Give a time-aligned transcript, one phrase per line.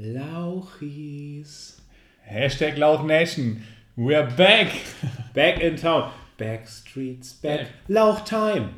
[0.00, 1.80] Lauchis.
[2.30, 3.62] Hashtag Lauch Nation.
[3.96, 4.80] We're back.
[5.32, 6.12] Back in town.
[6.38, 7.68] Backstreets back.
[7.88, 8.74] Lauch time.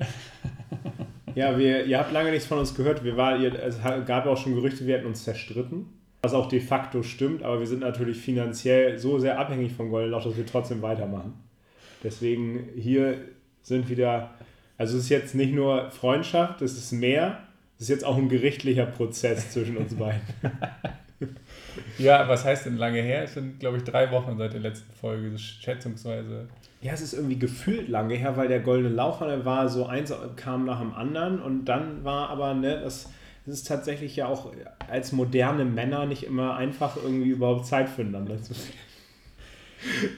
[1.35, 3.05] Ja, wir, ihr habt lange nichts von uns gehört.
[3.05, 5.87] Wir war, ihr, es gab auch schon Gerüchte, wir hätten uns zerstritten.
[6.23, 10.13] Was auch de facto stimmt, aber wir sind natürlich finanziell so sehr abhängig vom Golden
[10.13, 11.35] Lauch, dass wir trotzdem weitermachen.
[12.03, 13.19] Deswegen hier
[13.63, 14.31] sind wieder,
[14.79, 17.41] also es ist jetzt nicht nur Freundschaft, es ist mehr,
[17.77, 20.23] es ist jetzt auch ein gerichtlicher Prozess zwischen uns beiden.
[21.99, 23.25] Ja, was heißt denn lange her?
[23.25, 26.49] Es sind, glaube ich, drei Wochen seit der letzten Folge, schätzungsweise.
[26.81, 30.65] Ja, es ist irgendwie gefühlt lange her, weil der goldene der war so eins kam
[30.67, 33.11] nach dem anderen und dann war aber, ne, das,
[33.47, 34.53] das ist tatsächlich ja auch
[34.91, 38.79] als moderne Männer nicht immer einfach irgendwie überhaupt Zeit füreinander zu finden.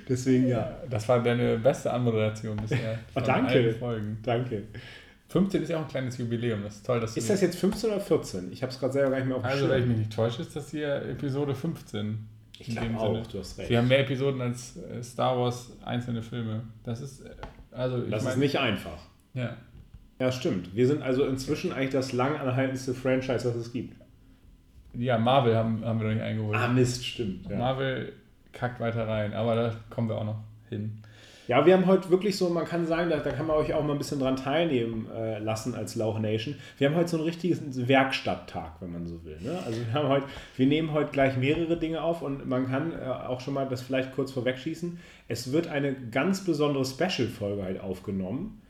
[0.09, 0.77] Deswegen ja.
[0.89, 2.99] Das war deine beste Anmoderation bisher.
[3.15, 3.75] oh, danke.
[4.23, 4.63] Danke.
[5.29, 6.63] 15 ist ja auch ein kleines Jubiläum.
[6.63, 8.53] Das ist toll, dass Ist das jetzt 15 oder 14?
[8.53, 10.43] Ich habe es gerade selber gar nicht mehr auf Also, wenn ich mich nicht täusche,
[10.43, 12.29] ist das hier Episode 15.
[12.59, 13.27] Ich glaube auch, Sinne.
[13.33, 13.71] du hast recht.
[13.71, 16.63] Wir haben mehr Episoden als äh, Star Wars einzelne Filme.
[16.85, 17.31] Das ist, äh,
[17.73, 18.99] also Das mein, ist nicht einfach.
[19.35, 19.57] Ja.
[20.19, 20.75] Ja, stimmt.
[20.75, 23.97] Wir sind also inzwischen eigentlich das langanhaltendste Franchise, was es gibt.
[24.95, 26.57] Ja, Marvel haben, haben wir noch nicht eingeholt.
[26.57, 27.51] Ah, Mist, stimmt.
[27.51, 27.59] Ja.
[27.59, 28.15] Marvel
[28.53, 31.03] kackt weiter rein, aber da kommen wir auch noch hin.
[31.49, 33.85] Ja, wir haben heute wirklich so, man kann sagen, da, da kann man euch auch
[33.85, 36.57] mal ein bisschen dran teilnehmen äh, lassen als Lauch Nation.
[36.79, 39.39] Wir haben heute so einen richtigen Werkstatttag, wenn man so will.
[39.41, 39.57] Ne?
[39.65, 43.05] Also wir haben heute, wir nehmen heute gleich mehrere Dinge auf und man kann äh,
[43.05, 44.99] auch schon mal das vielleicht kurz vorwegschießen.
[45.29, 48.63] Es wird eine ganz besondere Special-Folge halt aufgenommen.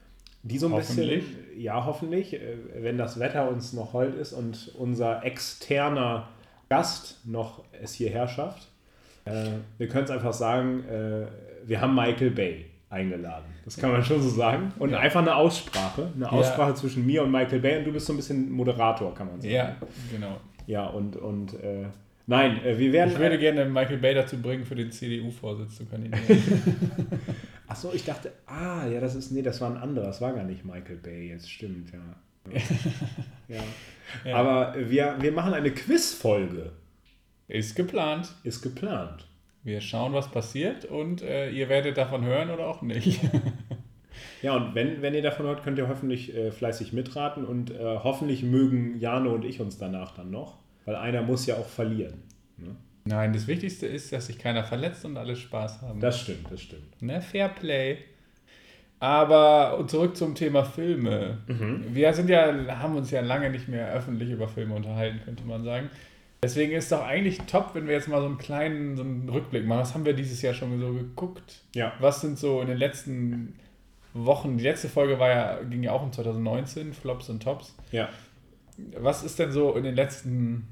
[0.43, 1.23] Die so ein bisschen,
[1.57, 6.29] ja, hoffentlich, äh, wenn das Wetter uns noch hold ist und unser externer
[6.69, 8.69] Gast noch es hierher schafft.
[9.25, 11.27] Äh, wir können es einfach sagen, äh,
[11.67, 13.47] wir haben Michael Bay eingeladen.
[13.65, 14.73] Das kann man schon so sagen.
[14.79, 14.99] Und ja.
[15.01, 16.13] einfach eine Aussprache.
[16.15, 16.75] Eine Aussprache ja.
[16.77, 17.79] zwischen mir und Michael Bay.
[17.79, 19.53] Und du bist so ein bisschen Moderator, kann man sagen.
[19.53, 19.77] Ja,
[20.11, 20.41] genau.
[20.67, 21.87] Ja, und, und äh,
[22.27, 23.13] nein, äh, wir werden.
[23.13, 26.23] Ich würde gerne Michael Bay dazu bringen, für den CDU-Vorsitz zu kandidieren.
[27.67, 30.07] Achso, ich dachte, ah, ja, das ist, nee, das war ein anderer.
[30.07, 32.53] Das war gar nicht Michael Bay, jetzt stimmt, ja.
[33.49, 33.63] ja.
[34.25, 34.37] ja.
[34.37, 36.71] Aber wir, wir machen eine Quizfolge.
[37.49, 38.33] Ist geplant.
[38.45, 39.27] Ist geplant.
[39.67, 43.21] Wir schauen, was passiert und äh, ihr werdet davon hören oder auch nicht.
[44.43, 47.79] ja, und wenn, wenn ihr davon hört, könnt ihr hoffentlich äh, fleißig mitraten und äh,
[47.83, 52.23] hoffentlich mögen Jano und ich uns danach dann noch, weil einer muss ja auch verlieren.
[52.59, 52.77] Ne?
[53.07, 55.99] Nein, das Wichtigste ist, dass sich keiner verletzt und alle Spaß haben.
[55.99, 57.03] Das stimmt, das stimmt.
[57.03, 57.99] Ne, Fair Play.
[59.01, 61.39] Aber zurück zum Thema Filme.
[61.49, 61.87] Mhm.
[61.89, 65.65] Wir sind ja, haben uns ja lange nicht mehr öffentlich über Filme unterhalten, könnte man
[65.65, 65.91] sagen.
[66.43, 69.29] Deswegen ist es doch eigentlich top, wenn wir jetzt mal so einen kleinen so einen
[69.29, 69.81] Rückblick machen.
[69.81, 71.63] Was haben wir dieses Jahr schon so geguckt?
[71.75, 71.93] Ja.
[71.99, 73.59] Was sind so in den letzten
[74.13, 77.75] Wochen, die letzte Folge war ja, ging ja auch um 2019, Flops und Tops.
[77.93, 78.09] Ja.
[78.99, 80.69] Was ist denn so in den letzten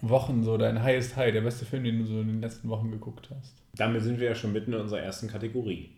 [0.00, 2.90] Wochen so dein Highest High, der beste Film, den du so in den letzten Wochen
[2.90, 3.54] geguckt hast?
[3.74, 5.96] Damit sind wir ja schon mitten in unserer ersten Kategorie.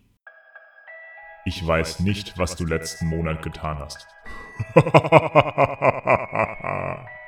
[1.45, 4.07] Ich weiß nicht, was du letzten Monat getan hast.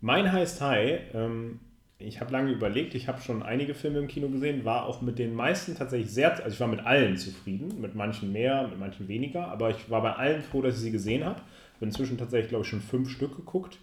[0.00, 1.60] Mein heißt High, ähm,
[1.98, 5.18] ich habe lange überlegt, ich habe schon einige Filme im Kino gesehen, war auch mit
[5.18, 9.08] den meisten tatsächlich sehr, also ich war mit allen zufrieden, mit manchen mehr, mit manchen
[9.08, 11.40] weniger, aber ich war bei allen froh, dass ich sie gesehen habe.
[11.40, 13.78] Ich habe inzwischen tatsächlich, glaube ich, schon fünf Stück geguckt.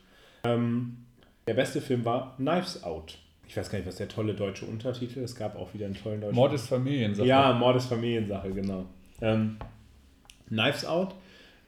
[0.45, 0.97] Ähm,
[1.47, 3.17] der beste Film war Knives Out.
[3.47, 5.31] Ich weiß gar nicht, was der tolle deutsche Untertitel ist.
[5.31, 6.35] Es gab auch wieder einen tollen deutschen.
[6.35, 7.27] Mord ist Familiensache.
[7.27, 8.85] Ja, Mord ist Familiensache, genau.
[9.21, 9.57] Ähm,
[10.47, 11.15] Knives Out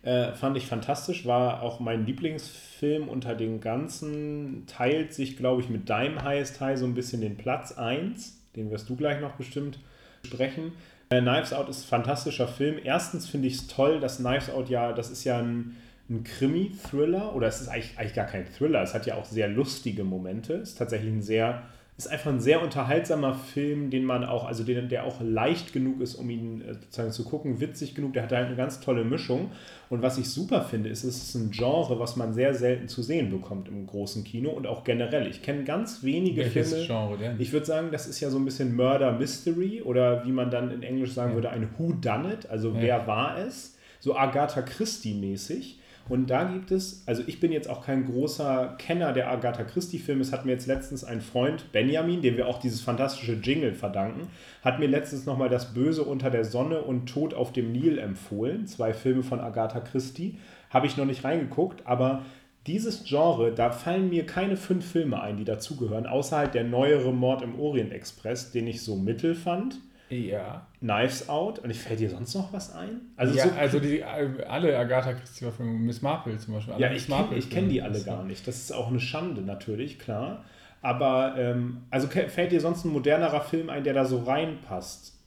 [0.08, 5.68] äh, fand ich fantastisch, war auch mein Lieblingsfilm unter den ganzen, teilt sich, glaube ich,
[5.68, 9.34] mit deinem Highest High so ein bisschen den Platz 1, den wirst du gleich noch
[9.34, 9.80] bestimmt
[10.24, 10.72] sprechen.
[11.10, 12.78] Äh, Knives Out ist ein fantastischer Film.
[12.82, 15.76] Erstens finde ich es toll, dass Knives Out ja, das ist ja ein,
[16.10, 19.50] ein Krimi-Thriller, oder es ist eigentlich, eigentlich gar kein Thriller, es hat ja auch sehr
[19.50, 21.64] lustige Momente, es ist tatsächlich ein sehr
[21.98, 26.00] ist einfach ein sehr unterhaltsamer Film, den man auch, also den, der auch leicht genug
[26.00, 29.04] ist, um ihn äh, sozusagen zu gucken, witzig genug, der hat halt eine ganz tolle
[29.04, 29.50] Mischung.
[29.90, 33.02] Und was ich super finde, ist, es ist ein Genre, was man sehr selten zu
[33.02, 35.26] sehen bekommt im großen Kino und auch generell.
[35.26, 36.86] Ich kenne ganz wenige Welches Filme.
[36.86, 37.36] Genre denn?
[37.40, 40.70] Ich würde sagen, das ist ja so ein bisschen Murder Mystery oder wie man dann
[40.70, 41.36] in Englisch sagen ja.
[41.36, 42.82] würde, ein Who Done It, also ja.
[42.82, 43.76] wer war es?
[44.00, 45.80] So Agatha Christie mäßig
[46.10, 50.22] und da gibt es, also ich bin jetzt auch kein großer Kenner der Agatha Christie-Filme.
[50.22, 54.28] Es hat mir jetzt letztens ein Freund, Benjamin, dem wir auch dieses fantastische Jingle verdanken,
[54.64, 58.68] hat mir letztens nochmal Das Böse unter der Sonne und Tod auf dem Nil empfohlen.
[58.68, 60.38] Zwei Filme von Agatha Christie.
[60.70, 62.24] Habe ich noch nicht reingeguckt, aber
[62.68, 67.14] dieses Genre, da fallen mir keine fünf Filme ein, die dazugehören, außer halt der neuere
[67.14, 69.80] Mord im Orient Express, den ich so mittel fand.
[70.10, 70.68] Ja.
[70.80, 71.60] Knives Out.
[71.60, 73.02] Und ich fällt dir sonst noch was ein?
[73.16, 76.76] Also, ja, so, also die, alle Agatha Christie-Verfilmungen, Miss Marple zum Beispiel.
[76.78, 78.48] ja, ich kenne kenn die alle gar nicht.
[78.48, 80.44] Das ist auch eine Schande natürlich, klar.
[80.82, 85.18] Aber, ähm, also fällt dir sonst ein modernerer Film ein, der da so reinpasst?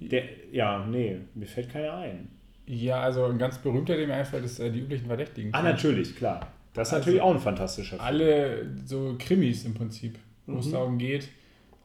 [0.00, 2.28] Der, ja, nee, mir fällt keiner ein.
[2.66, 5.54] Ja, also ein ganz berühmter, der mir einfällt, ist äh, die üblichen Verdächtigen.
[5.54, 6.40] Ah, natürlich, klar.
[6.74, 8.02] Das ist also natürlich auch ein fantastischer Film.
[8.02, 10.58] Alle so Krimis im Prinzip, wo mhm.
[10.58, 11.28] es darum geht.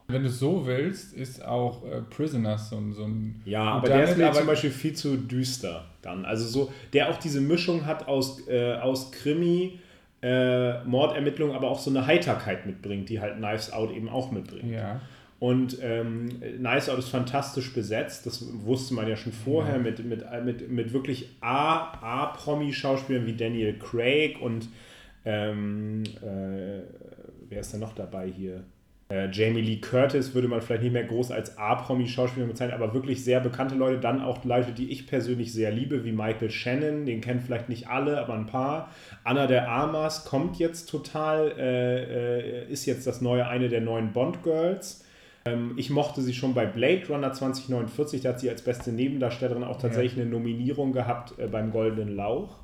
[0.06, 3.40] Wenn du es so willst, ist auch äh, Prisoners so, so ein.
[3.46, 6.24] Ja, aber der ist mir zum Beispiel viel zu düster dann.
[6.26, 9.78] Also so, der auch diese Mischung hat aus, äh, aus Krimi,
[10.22, 14.70] äh, Mordermittlung, aber auch so eine Heiterkeit mitbringt, die halt Knives Out eben auch mitbringt.
[14.70, 15.00] Ja.
[15.40, 16.28] Und ähm,
[16.58, 19.82] Nice Out ist fantastisch besetzt, das wusste man ja schon vorher, ja.
[19.82, 24.68] Mit, mit, mit, mit wirklich A-Promi-Schauspielern wie Daniel Craig und
[25.26, 26.80] ähm, äh,
[27.48, 28.64] wer ist denn noch dabei hier?
[29.10, 33.22] Äh, Jamie Lee Curtis würde man vielleicht nicht mehr groß als A-Promi-Schauspieler bezeichnen, aber wirklich
[33.22, 34.00] sehr bekannte Leute.
[34.00, 37.88] Dann auch Leute, die ich persönlich sehr liebe, wie Michael Shannon, den kennen vielleicht nicht
[37.88, 38.90] alle, aber ein paar.
[39.22, 44.12] Anna der Armas kommt jetzt total, äh, äh ist jetzt das neue, eine der neuen
[44.12, 45.04] Bond-Girls.
[45.44, 49.64] Ähm, ich mochte sie schon bei Blade Runner 2049, da hat sie als beste Nebendarstellerin
[49.64, 50.22] auch tatsächlich ja.
[50.22, 52.56] eine Nominierung gehabt äh, beim Goldenen Lauch.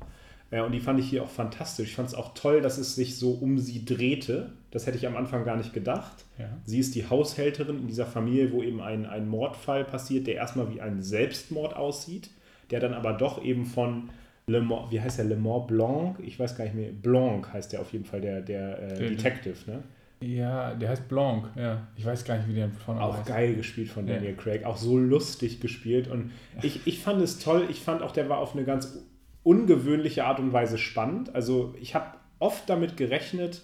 [0.51, 1.89] Äh, und die fand ich hier auch fantastisch.
[1.89, 4.51] Ich fand es auch toll, dass es sich so um sie drehte.
[4.69, 6.25] Das hätte ich am Anfang gar nicht gedacht.
[6.37, 6.49] Ja.
[6.65, 10.71] Sie ist die Haushälterin in dieser Familie, wo eben ein, ein Mordfall passiert, der erstmal
[10.73, 12.29] wie ein Selbstmord aussieht,
[12.69, 14.09] der dann aber doch eben von
[14.47, 16.19] Le Mans, wie heißt der, Le Mans Blanc?
[16.21, 16.91] Ich weiß gar nicht mehr.
[16.91, 19.83] Blanc heißt der auf jeden Fall, der, der äh, Detective, ne?
[20.21, 21.87] Ja, der heißt Blanc, ja.
[21.95, 23.27] Ich weiß gar nicht, wie der von Auch heißt.
[23.27, 24.37] geil gespielt von Daniel ja.
[24.37, 26.07] Craig, auch so lustig gespielt.
[26.07, 26.31] Und
[26.61, 27.67] ich, ich fand es toll.
[27.71, 28.99] Ich fand auch, der war auf eine ganz
[29.43, 31.33] ungewöhnliche Art und Weise spannend.
[31.35, 33.61] Also ich habe oft damit gerechnet,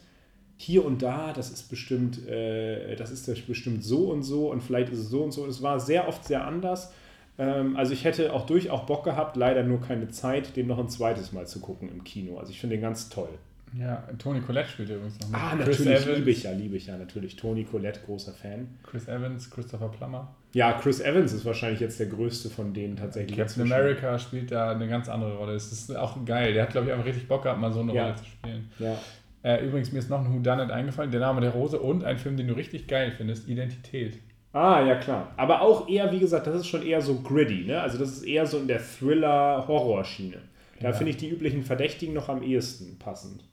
[0.57, 4.91] hier und da, das ist bestimmt, äh, das ist bestimmt so und so und vielleicht
[4.91, 5.45] ist es so und so.
[5.45, 6.91] Es war sehr oft sehr anders.
[7.37, 10.89] Ähm, also ich hätte auch durchaus Bock gehabt, leider nur keine Zeit, den noch ein
[10.89, 12.39] zweites Mal zu gucken im Kino.
[12.39, 13.29] Also ich finde den ganz toll.
[13.73, 15.39] Ja, Tony Collette spielt übrigens noch mit.
[15.39, 16.17] Ah, Chris natürlich, Evans.
[16.17, 17.35] liebe ich ja, liebe ich ja, natürlich.
[17.35, 18.67] Tony Collette, großer Fan.
[18.83, 20.33] Chris Evans, Christopher Plummer.
[20.53, 23.37] Ja, Chris Evans ist wahrscheinlich jetzt der größte von denen tatsächlich.
[23.37, 25.53] Captain America spielt da eine ganz andere Rolle.
[25.53, 26.53] Das ist auch geil.
[26.53, 28.03] Der hat, glaube ich, einfach richtig Bock gehabt, mal so eine ja.
[28.03, 28.71] Rolle zu spielen.
[28.79, 28.97] Ja.
[29.43, 32.37] Äh, übrigens, mir ist noch ein Whodunit eingefallen, der Name der Rose und ein Film,
[32.37, 34.19] den du richtig geil findest, Identität.
[34.53, 35.31] Ah, ja klar.
[35.37, 37.79] Aber auch eher, wie gesagt, das ist schon eher so gritty, ne?
[37.79, 40.37] Also das ist eher so in der Thriller-Horror-Schiene.
[40.79, 40.93] Da ja.
[40.93, 43.43] finde ich die üblichen Verdächtigen noch am ehesten passend.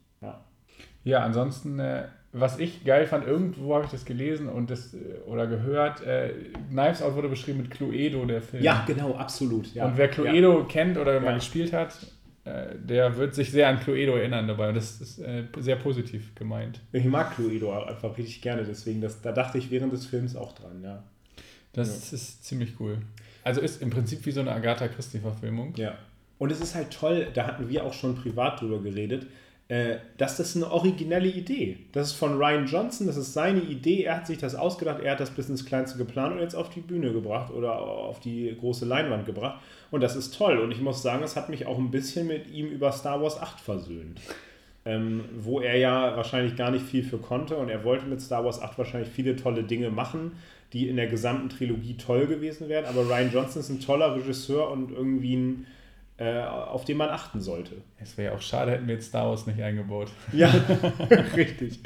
[1.05, 1.19] Ja.
[1.19, 2.03] Ja, ansonsten, äh,
[2.33, 6.33] was ich geil fand, irgendwo habe ich das gelesen und das äh, oder gehört, äh,
[6.69, 8.61] Knives Out wurde beschrieben mit Cluedo, der Film.
[8.61, 9.73] Ja, genau, absolut.
[9.73, 9.85] Ja.
[9.85, 10.65] Und wer Cluedo ja.
[10.65, 11.95] kennt oder mal gespielt hat,
[12.43, 16.35] äh, der wird sich sehr an Cluedo erinnern dabei und das ist äh, sehr positiv
[16.35, 16.81] gemeint.
[16.91, 20.51] Ich mag Cluedo einfach richtig gerne, deswegen, das, da dachte ich während des Films auch
[20.53, 21.03] dran, ja.
[21.71, 22.97] Das ist ziemlich cool.
[23.43, 25.73] Also ist im Prinzip wie so eine Agatha Christie-Verfilmung.
[25.75, 25.93] Ja.
[26.37, 29.27] Und es ist halt toll, da hatten wir auch schon privat drüber geredet,
[29.67, 31.77] äh, dass das eine originelle Idee.
[31.91, 34.03] Das ist von Ryan Johnson, das ist seine Idee.
[34.03, 36.69] Er hat sich das ausgedacht, er hat das bis ins Kleinste geplant und jetzt auf
[36.69, 39.59] die Bühne gebracht oder auf die große Leinwand gebracht.
[39.89, 40.59] Und das ist toll.
[40.59, 43.41] Und ich muss sagen, es hat mich auch ein bisschen mit ihm über Star Wars
[43.41, 44.21] 8 versöhnt.
[44.87, 48.45] Ähm, wo er ja wahrscheinlich gar nicht viel für konnte und er wollte mit Star
[48.45, 50.33] Wars 8 wahrscheinlich viele tolle Dinge machen,
[50.73, 52.85] die in der gesamten Trilogie toll gewesen wären.
[52.85, 55.65] Aber Ryan Johnson ist ein toller Regisseur und irgendwie ein
[56.23, 57.75] auf den man achten sollte.
[57.97, 60.09] Es wäre ja auch schade, hätten wir jetzt Star Wars nicht eingebaut.
[60.31, 60.49] Ja,
[61.35, 61.79] richtig.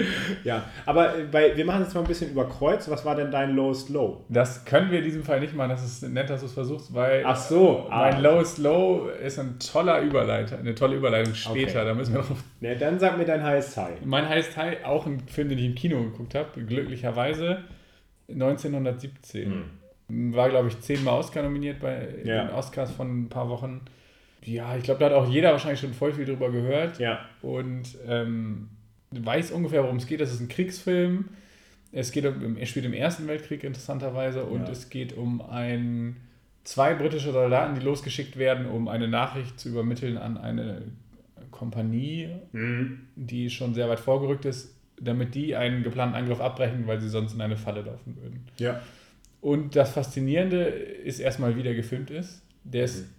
[0.44, 2.90] Ja, aber äh, bei, wir machen jetzt mal ein bisschen über Kreuz.
[2.90, 4.26] Was war denn dein Lowest Low?
[4.30, 5.70] Das können wir in diesem Fall nicht machen.
[5.70, 8.20] Das ist nett, dass du es versuchst, weil Ach so, mein ah.
[8.20, 11.80] Lowest Low ist ein toller Überleiter, eine tolle Überleitung später.
[11.80, 11.86] Okay.
[11.86, 12.30] Da müssen wir noch.
[12.62, 14.06] Ja, dann sag mir dein Highest High.
[14.06, 17.64] Mein Highest High, auch ein Film, den ich im Kino geguckt habe, glücklicherweise
[18.28, 19.66] 1917.
[20.08, 20.36] Hm.
[20.36, 22.46] War, glaube ich, zehnmal Oscar nominiert bei ja.
[22.46, 23.82] den Oscars von ein paar Wochen.
[24.50, 26.98] Ja, ich glaube, da hat auch jeder wahrscheinlich schon voll viel drüber gehört.
[27.00, 27.20] Ja.
[27.42, 28.70] Und ähm,
[29.12, 30.22] weiß ungefähr, worum es geht.
[30.22, 31.26] Das ist ein Kriegsfilm.
[31.92, 34.72] Es geht um, er spielt im Ersten Weltkrieg interessanterweise und ja.
[34.72, 36.18] es geht um ein,
[36.64, 40.84] zwei britische Soldaten, die losgeschickt werden, um eine Nachricht zu übermitteln an eine
[41.52, 43.08] Kompanie, mhm.
[43.16, 47.34] die schon sehr weit vorgerückt ist, damit die einen geplanten Angriff abbrechen, weil sie sonst
[47.34, 48.46] in eine Falle laufen würden.
[48.58, 48.82] Ja.
[49.42, 52.44] Und das Faszinierende ist erstmal, wie der gefilmt ist.
[52.64, 53.19] Der ist mhm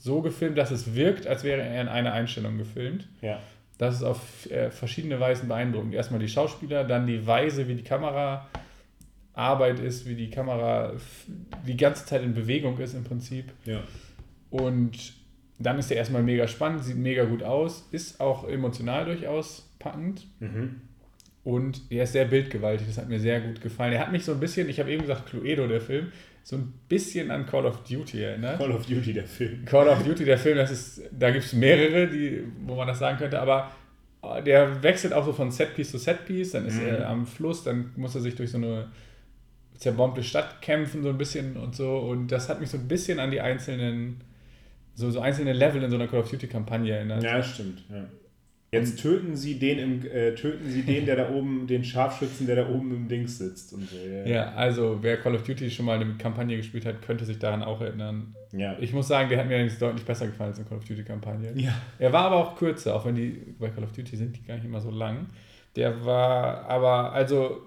[0.00, 3.08] so, gefilmt, dass es wirkt, als wäre er in einer Einstellung gefilmt.
[3.20, 3.40] Ja.
[3.76, 5.94] Das ist auf äh, verschiedene Weisen beeindruckend.
[5.94, 10.92] Erstmal die Schauspieler, dann die Weise, wie die Kameraarbeit ist, wie die Kamera
[11.66, 13.52] die ganze Zeit in Bewegung ist im Prinzip.
[13.64, 13.82] Ja.
[14.50, 15.12] Und
[15.58, 20.26] dann ist der erstmal mega spannend, sieht mega gut aus, ist auch emotional durchaus packend.
[20.40, 20.80] Mhm.
[21.44, 23.92] Und er ist sehr bildgewaltig, das hat mir sehr gut gefallen.
[23.92, 26.12] Er hat mich so ein bisschen, ich habe eben gesagt, Cluedo, der Film,
[26.48, 28.56] so ein bisschen an Call of Duty erinnert.
[28.58, 29.66] Call of Duty, der Film.
[29.66, 33.00] Call of Duty, der Film, das ist, da gibt es mehrere, die, wo man das
[33.00, 33.70] sagen könnte, aber
[34.22, 36.86] äh, der wechselt auch so von Setpiece zu Setpiece, dann ist Mhm.
[36.86, 38.86] er am Fluss, dann muss er sich durch so eine
[39.76, 41.98] zerbombte Stadt kämpfen, so ein bisschen und so.
[41.98, 44.22] Und das hat mich so ein bisschen an die einzelnen,
[44.94, 47.22] so, so einzelne Level in so einer Call of Duty-Kampagne erinnert.
[47.22, 47.84] Ja, stimmt.
[47.90, 48.06] Ja.
[48.70, 52.56] Jetzt töten sie den im, äh, töten sie den, der da oben, den Scharfschützen, der
[52.56, 53.96] da oben im Dings sitzt und so.
[53.96, 54.26] Ja.
[54.26, 57.62] Ja, also wer Call of Duty schon mal eine Kampagne gespielt hat, könnte sich daran
[57.62, 58.34] auch erinnern.
[58.52, 58.76] Ja.
[58.78, 61.52] Ich muss sagen, der hat mir allerdings deutlich besser gefallen als eine Call of Duty-Kampagne.
[61.56, 61.72] ja.
[61.98, 64.56] Er war aber auch kürzer, auch wenn die bei Call of Duty sind die gar
[64.56, 65.26] nicht immer so lang.
[65.74, 67.62] Der war aber, also,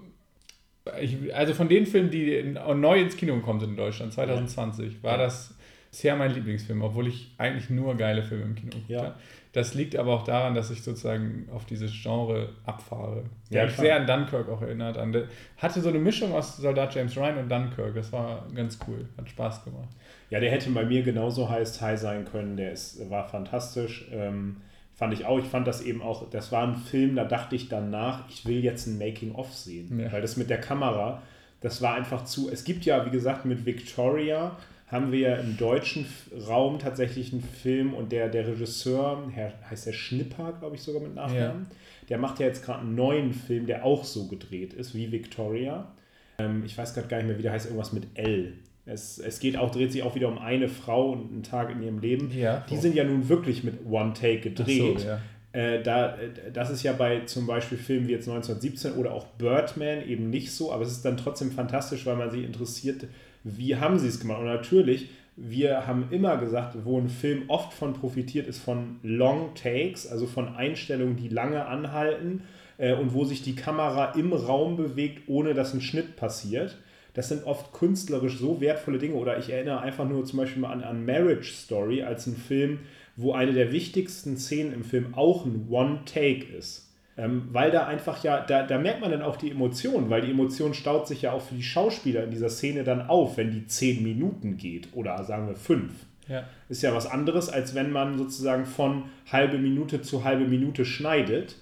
[1.00, 5.12] ich, also von den Filmen, die neu ins Kino gekommen sind in Deutschland, 2020, war
[5.12, 5.18] Ja.
[5.24, 5.54] das
[5.90, 9.14] bisher mein Lieblingsfilm, obwohl ich eigentlich nur geile Filme im Kino geguckt Ja.
[9.52, 13.24] Das liegt aber auch daran, dass ich sozusagen auf dieses Genre abfahre.
[13.50, 14.96] Der Ja, mich sehr an Dunkirk auch erinnert.
[14.96, 15.24] An der,
[15.58, 17.94] hatte so eine Mischung aus Soldat James Ryan und Dunkirk.
[17.94, 19.06] Das war ganz cool.
[19.18, 19.90] Hat Spaß gemacht.
[20.30, 22.56] Ja, der hätte bei mir genauso heiß High sein können.
[22.56, 24.06] Der ist, war fantastisch.
[24.10, 24.56] Ähm,
[24.94, 25.38] fand ich auch.
[25.38, 28.64] Ich fand das eben auch, das war ein Film, da dachte ich danach, ich will
[28.64, 30.00] jetzt ein Making-of sehen.
[30.00, 30.12] Ja.
[30.12, 31.20] Weil das mit der Kamera,
[31.60, 32.50] das war einfach zu.
[32.50, 34.56] Es gibt ja, wie gesagt, mit Victoria
[34.92, 36.06] haben wir ja im deutschen
[36.46, 41.02] Raum tatsächlich einen Film und der, der Regisseur, Herr, heißt der Schnipper, glaube ich sogar
[41.02, 41.66] mit Nachnamen,
[42.10, 45.90] der macht ja jetzt gerade einen neuen Film, der auch so gedreht ist wie Victoria.
[46.38, 48.52] Ähm, ich weiß gerade gar nicht mehr, wie der heißt, irgendwas mit L.
[48.84, 51.82] Es, es geht auch, dreht sich auch wieder um eine Frau und einen Tag in
[51.82, 52.30] ihrem Leben.
[52.36, 55.00] Ja, Die sind ja nun wirklich mit One Take gedreht.
[55.00, 55.20] So, ja.
[55.52, 56.18] Äh, da,
[56.52, 60.50] das ist ja bei zum Beispiel Filmen wie jetzt 1917 oder auch Birdman eben nicht
[60.52, 63.06] so, aber es ist dann trotzdem fantastisch, weil man sich interessiert,
[63.44, 64.40] wie haben sie es gemacht.
[64.40, 69.54] Und natürlich, wir haben immer gesagt, wo ein Film oft von profitiert, ist von Long
[69.54, 72.42] Takes, also von Einstellungen, die lange anhalten
[72.78, 76.78] äh, und wo sich die Kamera im Raum bewegt, ohne dass ein Schnitt passiert.
[77.14, 79.14] Das sind oft künstlerisch so wertvolle Dinge.
[79.14, 82.80] Oder ich erinnere einfach nur zum Beispiel mal an, an Marriage Story als ein Film,
[83.16, 86.81] wo eine der wichtigsten Szenen im Film auch ein One-Take ist.
[87.18, 90.30] Ähm, weil da einfach ja, da, da merkt man dann auch die Emotion, weil die
[90.30, 93.66] Emotion staut sich ja auch für die Schauspieler in dieser Szene dann auf, wenn die
[93.66, 95.92] zehn Minuten geht oder sagen wir fünf.
[96.28, 96.44] Ja.
[96.70, 101.56] Ist ja was anderes, als wenn man sozusagen von halbe Minute zu halbe Minute schneidet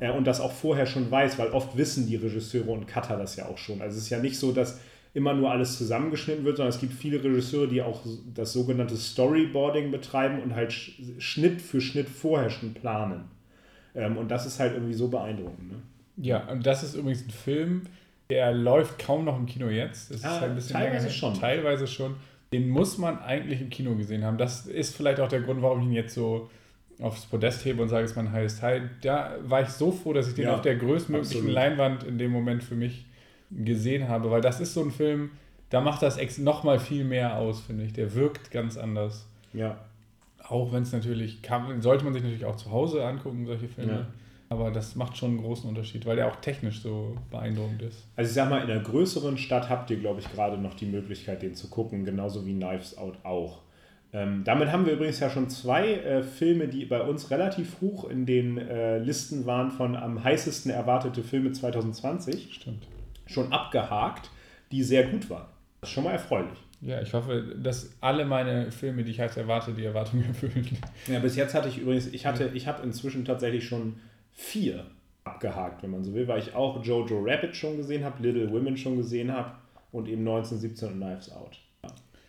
[0.00, 3.36] äh, und das auch vorher schon weiß, weil oft wissen die Regisseure und Cutter das
[3.36, 3.82] ja auch schon.
[3.82, 4.80] Also es ist ja nicht so, dass
[5.14, 8.02] immer nur alles zusammengeschnitten wird, sondern es gibt viele Regisseure, die auch
[8.34, 13.24] das sogenannte Storyboarding betreiben und halt Sch- Schnitt für Schnitt vorher schon planen.
[13.96, 15.72] Ähm, und das ist halt irgendwie so beeindruckend.
[15.72, 15.78] Ne?
[16.18, 17.82] Ja, und das ist übrigens ein Film,
[18.30, 20.10] der läuft kaum noch im Kino jetzt.
[20.10, 21.34] Das Ah, ist halt ein bisschen teilweise länger schon.
[21.34, 22.16] Teilweise schon.
[22.52, 24.38] Den muss man eigentlich im Kino gesehen haben.
[24.38, 26.48] Das ist vielleicht auch der Grund, warum ich ihn jetzt so
[27.00, 28.90] aufs Podest hebe und sage, es ist mein heißes Teil.
[29.02, 31.54] Da war ich so froh, dass ich den Ja, auf der größtmöglichen absolut.
[31.54, 33.04] Leinwand in dem Moment für mich
[33.50, 35.30] gesehen habe, weil das ist so ein Film,
[35.70, 37.92] da macht das ex noch mal viel mehr aus, finde ich.
[37.92, 39.26] Der wirkt ganz anders.
[39.52, 39.78] Ja.
[40.48, 43.92] Auch wenn es natürlich, kann, sollte man sich natürlich auch zu Hause angucken, solche Filme.
[43.92, 44.06] Ja.
[44.48, 48.06] Aber das macht schon einen großen Unterschied, weil der auch technisch so beeindruckend ist.
[48.14, 50.86] Also ich sag mal, in einer größeren Stadt habt ihr, glaube ich, gerade noch die
[50.86, 53.62] Möglichkeit, den zu gucken, genauso wie Knives Out auch.
[54.12, 58.08] Ähm, damit haben wir übrigens ja schon zwei äh, Filme, die bei uns relativ hoch
[58.08, 62.86] in den äh, Listen waren von am heißesten erwartete Filme 2020, Stimmt.
[63.26, 64.30] schon abgehakt,
[64.70, 65.48] die sehr gut waren.
[65.80, 66.58] Das ist schon mal erfreulich.
[66.82, 70.66] Ja, ich hoffe, dass alle meine Filme, die ich halt erwarte, die Erwartungen erfüllen.
[71.06, 73.96] Ja, bis jetzt hatte ich übrigens, ich hatte, ich habe inzwischen tatsächlich schon
[74.32, 74.84] vier
[75.24, 78.76] abgehakt, wenn man so will, weil ich auch Jojo Rabbit schon gesehen habe, Little Women
[78.76, 79.52] schon gesehen habe
[79.90, 81.58] und eben 1917 und Knives Out.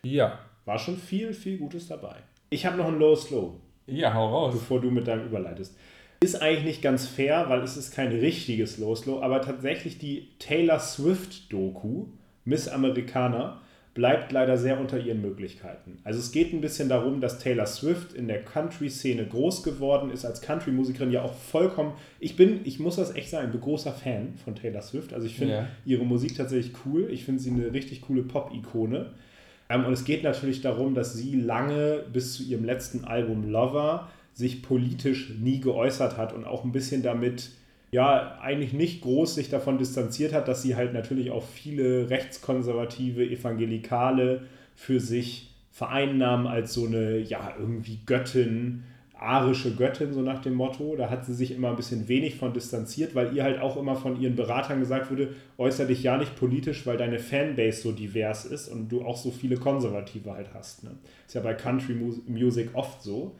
[0.04, 0.39] Ja.
[0.66, 2.16] War schon viel, viel Gutes dabei.
[2.50, 4.54] Ich habe noch ein Low Slow, Ja, hau raus.
[4.54, 5.77] bevor du mit deinem überleitest.
[6.22, 10.30] Ist eigentlich nicht ganz fair, weil es ist kein richtiges Low Slow, aber tatsächlich die
[10.39, 12.08] Taylor Swift Doku,
[12.46, 13.62] Miss Americana,
[13.98, 15.98] bleibt leider sehr unter ihren Möglichkeiten.
[16.04, 20.24] Also es geht ein bisschen darum, dass Taylor Swift in der Country-Szene groß geworden ist,
[20.24, 21.94] als Country-Musikerin ja auch vollkommen.
[22.20, 25.13] Ich bin, ich muss das echt sagen, ich bin großer Fan von Taylor Swift.
[25.16, 25.68] Also ich finde Ja.
[25.84, 27.08] ihre Musik tatsächlich cool.
[27.12, 29.13] Ich finde sie eine richtig coole Pop-Ikone.
[29.70, 34.10] Ähm, und es geht natürlich darum, dass sie lange bis zu ihrem letzten Album Lover
[34.36, 37.50] sich politisch nie geäußert hat und auch ein bisschen damit,
[37.91, 43.24] ja, eigentlich nicht groß sich davon distanziert hat, dass sie halt natürlich auch viele rechtskonservative
[43.24, 44.41] Evangelikale
[44.75, 48.84] für sich vereinnahmen als so eine, ja, irgendwie Göttin.
[49.20, 50.96] arische Göttin, so nach dem Motto.
[50.96, 53.96] Da hat sie sich immer ein bisschen wenig von distanziert, weil ihr halt auch immer
[53.96, 58.46] von ihren Beratern gesagt wurde, äußere dich ja nicht politisch, weil deine Fanbase so divers
[58.46, 60.84] ist und du auch so viele Konservative halt hast.
[60.84, 60.91] Ne?
[61.25, 61.96] Ist ja bei Country
[62.27, 63.36] Music oft so.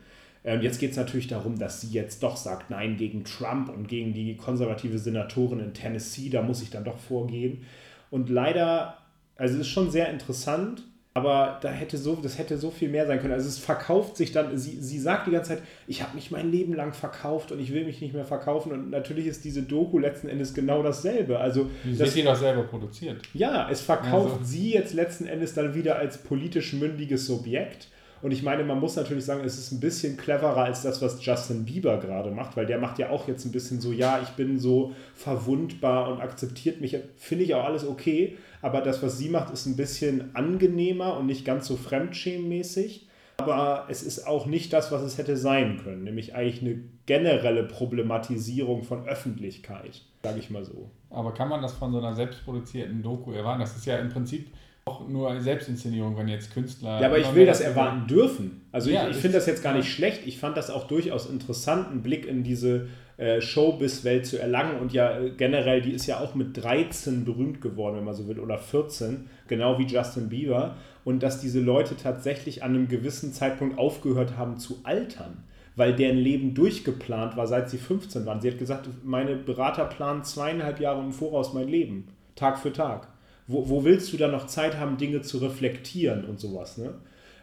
[0.54, 3.88] Und jetzt geht es natürlich darum, dass sie jetzt doch sagt, nein, gegen Trump und
[3.88, 7.66] gegen die konservative Senatorin in Tennessee, da muss ich dann doch vorgehen.
[8.12, 8.98] Und leider,
[9.36, 13.08] also es ist schon sehr interessant, aber da hätte so, das hätte so viel mehr
[13.08, 13.34] sein können.
[13.34, 16.52] Also es verkauft sich dann, sie, sie sagt die ganze Zeit, ich habe mich mein
[16.52, 18.72] Leben lang verkauft und ich will mich nicht mehr verkaufen.
[18.72, 21.40] Und natürlich ist diese Doku letzten Endes genau dasselbe.
[21.40, 23.20] Also sie das, sie doch selber produziert.
[23.34, 24.46] Ja, es verkauft also.
[24.46, 27.88] sie jetzt letzten Endes dann wieder als politisch mündiges Subjekt.
[28.22, 31.24] Und ich meine, man muss natürlich sagen, es ist ein bisschen cleverer als das, was
[31.24, 34.30] Justin Bieber gerade macht, weil der macht ja auch jetzt ein bisschen so, ja, ich
[34.30, 36.98] bin so verwundbar und akzeptiert mich.
[37.18, 38.38] Finde ich auch alles okay.
[38.62, 43.08] Aber das, was sie macht, ist ein bisschen angenehmer und nicht ganz so fremdschämmäßig.
[43.38, 47.64] Aber es ist auch nicht das, was es hätte sein können, nämlich eigentlich eine generelle
[47.64, 50.90] Problematisierung von Öffentlichkeit, sage ich mal so.
[51.12, 53.62] Aber kann man das von so einer selbstproduzierten Doku erwarten?
[53.62, 54.48] Das ist ja im Prinzip
[54.88, 57.00] auch nur Selbstinszenierung, wenn jetzt Künstler.
[57.02, 58.62] Ja, aber ich will das erwarten dürfen.
[58.72, 60.26] Also ja, ich, ich finde das jetzt gar nicht schlecht.
[60.26, 64.80] Ich fand das auch durchaus interessant, einen Blick in diese äh, Showbiz-Welt zu erlangen.
[64.80, 68.28] Und ja, äh, generell, die ist ja auch mit 13 berühmt geworden, wenn man so
[68.28, 70.76] will, oder 14, genau wie Justin Bieber.
[71.04, 75.44] Und dass diese Leute tatsächlich an einem gewissen Zeitpunkt aufgehört haben zu altern
[75.78, 78.42] weil deren Leben durchgeplant war, seit sie 15 waren.
[78.42, 83.08] Sie hat gesagt, meine Berater planen zweieinhalb Jahre im Voraus mein Leben, Tag für Tag.
[83.48, 86.96] Wo, wo willst du dann noch Zeit haben, Dinge zu reflektieren und sowas, ne?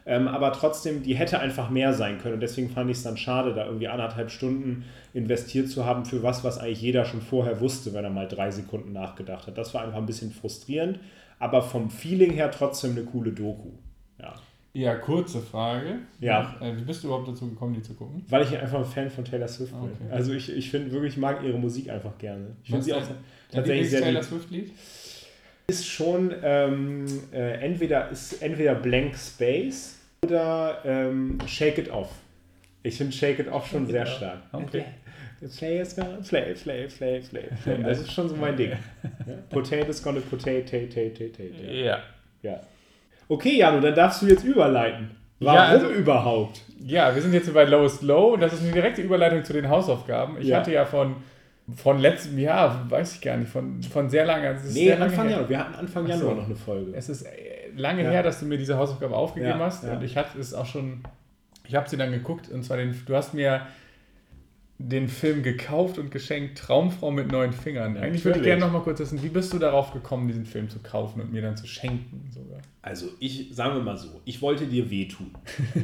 [0.07, 2.35] Ähm, aber trotzdem, die hätte einfach mehr sein können.
[2.35, 6.21] Und deswegen fand ich es dann schade, da irgendwie anderthalb Stunden investiert zu haben für
[6.21, 9.57] was, was eigentlich jeder schon vorher wusste, wenn er mal drei Sekunden nachgedacht hat.
[9.57, 10.99] Das war einfach ein bisschen frustrierend,
[11.39, 13.71] aber vom Feeling her trotzdem eine coole Doku.
[14.19, 14.35] Ja.
[14.73, 15.99] Ja, kurze Frage.
[16.19, 16.53] Ja.
[16.59, 18.25] Äh, wie bist du überhaupt dazu gekommen, die zu gucken?
[18.27, 19.89] Weil ich einfach ein Fan von Taylor Swift bin.
[19.89, 20.11] Okay.
[20.11, 22.47] Also ich, ich finde wirklich, ich mag ihre Musik einfach gerne.
[22.61, 23.01] Ich finde sie auch
[23.49, 24.73] tatsächlich sehr Taylor Swift-Lied?
[25.67, 32.09] Ist schon ähm, äh, entweder, ist entweder Blank Space oder ähm, Shake It Off.
[32.83, 34.39] Ich finde Shake It Off schon sehr stark.
[34.51, 34.85] Okay.
[35.57, 37.83] Play is gonna play, play, play, play, play.
[37.83, 38.71] Das ist schon so mein Ding.
[39.49, 41.71] Potatoes gonna potato, potato, potato.
[41.71, 41.99] Ja.
[42.41, 42.59] Ja.
[43.27, 45.11] Okay, Janu, dann darfst du jetzt überleiten.
[45.39, 46.61] Warum ja, also, überhaupt?
[46.79, 48.37] Ja, wir sind jetzt bei Lowest Low.
[48.37, 50.37] Das ist eine direkte Überleitung zu den Hausaufgaben.
[50.39, 50.57] Ich ja.
[50.57, 51.17] hatte ja von,
[51.73, 54.53] von letztem Jahr, weiß ich gar nicht, von, von sehr lange.
[54.65, 55.49] nee, sehr Anfang Januar.
[55.49, 56.41] Wir hatten Anfang Januar so.
[56.41, 56.91] noch eine Folge.
[56.93, 58.11] Es ist äh, lange ja.
[58.11, 59.83] her, dass du mir diese Hausaufgabe aufgegeben hast.
[59.83, 61.03] Und ich hatte es auch schon,
[61.67, 62.49] ich habe sie dann geguckt.
[62.49, 63.61] Und zwar, den, du hast mir
[64.77, 67.95] den Film gekauft und geschenkt, Traumfrau mit neun Fingern.
[67.95, 70.69] Eigentlich würde ich gerne noch mal kurz wissen, wie bist du darauf gekommen, diesen Film
[70.69, 72.59] zu kaufen und mir dann zu schenken sogar?
[72.81, 75.31] Also ich, sagen wir mal so, ich wollte dir wehtun.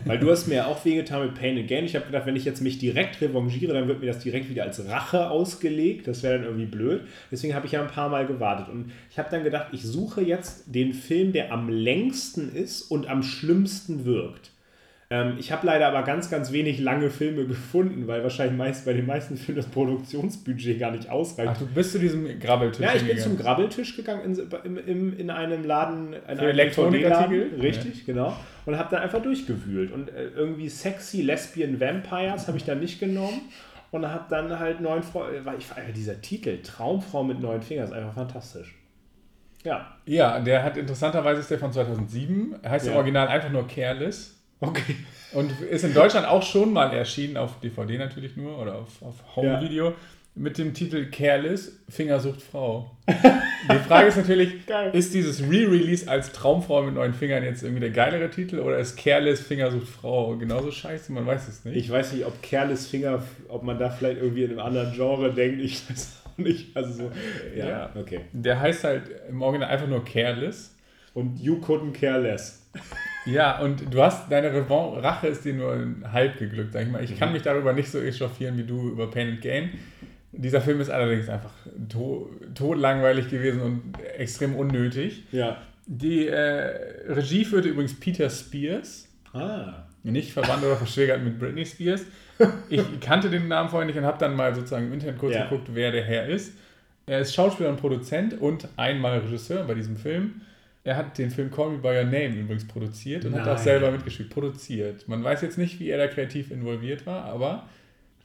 [0.06, 1.86] Weil du hast mir ja auch wehgetan mit Pain and Gain.
[1.86, 4.63] Ich habe gedacht, wenn ich jetzt mich direkt revanchiere, dann wird mir das direkt wieder
[4.63, 6.08] als Rache ausgelegt.
[6.08, 7.01] Das wäre dann irgendwie blöd.
[7.32, 8.67] Deswegen habe ich ja ein paar Mal gewartet.
[8.67, 13.08] Und ich habe dann gedacht, ich suche jetzt den Film, der am längsten ist und
[13.08, 14.50] am schlimmsten wirkt.
[15.12, 18.93] Ähm, ich habe leider aber ganz, ganz wenig lange Filme gefunden, weil wahrscheinlich meist bei
[18.93, 21.52] den meisten Filmen das Produktionsbudget gar nicht ausreicht.
[21.54, 23.21] Ach, du bist zu diesem Grabbeltisch Ja, ich bin gegangen.
[23.21, 26.13] zum Grabbeltisch gegangen in, in, in, in einem Laden.
[26.13, 27.60] In Für Elektronikartikel?
[27.60, 28.04] Richtig, ja.
[28.06, 28.38] genau.
[28.65, 29.91] Und habe dann einfach durchgewühlt.
[29.91, 33.41] Und äh, irgendwie sexy Lesbian Vampires habe ich dann nicht genommen.
[33.91, 35.43] Und habe dann halt neun Frauen.
[35.43, 38.76] Weil ich dieser Titel, Traumfrau mit neun Fingern, ist einfach fantastisch.
[39.65, 39.93] Ja.
[40.06, 42.56] Ja, der hat interessanterweise ist der von 2007.
[42.62, 42.93] Er heißt ja.
[42.93, 44.40] im Original einfach nur Careless.
[44.62, 44.95] Okay.
[45.34, 49.36] Und ist in Deutschland auch schon mal erschienen, auf DVD natürlich nur oder auf, auf
[49.36, 49.95] Home-Video, ja.
[50.36, 52.91] mit dem Titel Careless, Fingersucht Frau.
[53.08, 54.91] Die Frage ist natürlich, Geil.
[54.93, 58.97] ist dieses Re-Release als Traumfrau mit neuen Fingern jetzt irgendwie der geilere Titel oder ist
[58.97, 61.12] Careless Fingersucht Frau genauso scheiße?
[61.12, 61.78] Man weiß es nicht.
[61.78, 65.34] Ich weiß nicht, ob Careless Finger, ob man da vielleicht irgendwie in einem anderen Genre
[65.34, 66.76] denkt, ich weiß auch nicht.
[66.78, 67.12] Also so,
[67.56, 67.91] ja, ja.
[67.95, 68.21] okay.
[68.32, 70.76] Der heißt halt im Original einfach nur Careless.
[71.13, 72.69] Und You Couldn't Care Less.
[73.25, 75.77] Ja, und du hast, deine Rache ist dir nur
[76.12, 77.03] halb geglückt, sag ich mal.
[77.03, 77.34] Ich kann mhm.
[77.34, 79.69] mich darüber nicht so echauffieren wie du über Pain and Gain.
[80.31, 81.51] Dieser Film ist allerdings einfach
[81.89, 85.23] to todlangweilig gewesen und extrem unnötig.
[85.31, 85.57] Ja.
[85.86, 89.10] Die äh, Regie führte übrigens Peter Spears.
[89.34, 89.84] Ah.
[90.03, 92.05] Nicht verwandt oder verschwägert mit Britney Spears.
[92.69, 95.43] Ich kannte den Namen vorher nicht und habe dann mal sozusagen im Internet kurz ja.
[95.43, 96.53] geguckt, wer der Herr ist.
[97.05, 100.41] Er ist Schauspieler und Produzent und einmal Regisseur bei diesem Film.
[100.84, 103.41] Er hat den Film Call Me By Your Name übrigens produziert und Nein.
[103.41, 104.30] hat auch selber mitgespielt.
[104.32, 105.08] Produziert.
[105.08, 107.67] Man weiß jetzt nicht, wie er da kreativ involviert war, aber.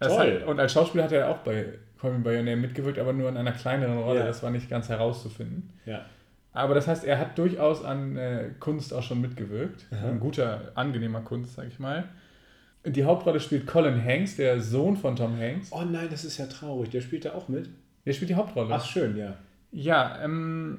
[0.01, 0.41] Toll.
[0.41, 1.67] Hat, und als Schauspieler hat er auch bei
[2.01, 4.21] Call Me By Your Name mitgewirkt, aber nur in einer kleineren Rolle.
[4.21, 4.27] Ja.
[4.27, 5.71] Das war nicht ganz herauszufinden.
[5.85, 6.07] Ja.
[6.53, 9.87] Aber das heißt, er hat durchaus an äh, Kunst auch schon mitgewirkt.
[9.91, 10.09] Aha.
[10.09, 12.05] Ein guter, angenehmer Kunst, sag ich mal.
[12.87, 15.71] Die Hauptrolle spielt Colin Hanks, der Sohn von Tom Hanks.
[15.73, 16.89] Oh nein, das ist ja traurig.
[16.89, 17.69] Der spielt da auch mit.
[18.07, 18.73] Der spielt die Hauptrolle.
[18.73, 19.37] Ach, schön, ja.
[19.73, 20.79] Ja, ähm,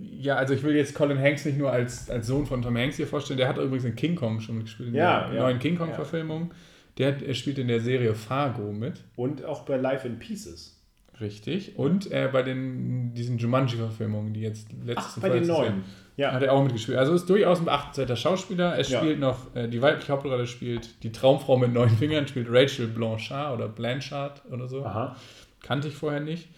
[0.00, 2.96] ja, also ich will jetzt Colin Hanks nicht nur als, als Sohn von Tom Hanks
[2.96, 3.38] hier vorstellen.
[3.38, 5.42] Der hat übrigens in King Kong schon gespielt, in Ja, der ja.
[5.42, 6.52] neuen King Kong-Verfilmung.
[6.98, 9.04] Der, hat- er spielt in der Serie Fargo mit.
[9.16, 10.74] Und auch bei Life in Pieces.
[11.20, 11.76] Richtig.
[11.76, 15.84] Und äh, bei den, diesen Jumanji-Verfilmungen, die jetzt letztes Ach, bei den neuen.
[16.16, 16.32] Ja.
[16.32, 16.98] Hat er auch mitgespielt.
[16.98, 18.74] Also ist durchaus ein beachtenswerter Schauspieler.
[18.76, 18.98] Er Ja.
[18.98, 23.54] spielt noch, äh, die weibliche Hauptrolle spielt die Traumfrau mit neun Fingern, spielt Rachel Blanchard
[23.56, 24.84] oder Blanchard oder so.
[24.84, 25.16] Aha.
[25.62, 26.48] Kannte ich vorher nicht.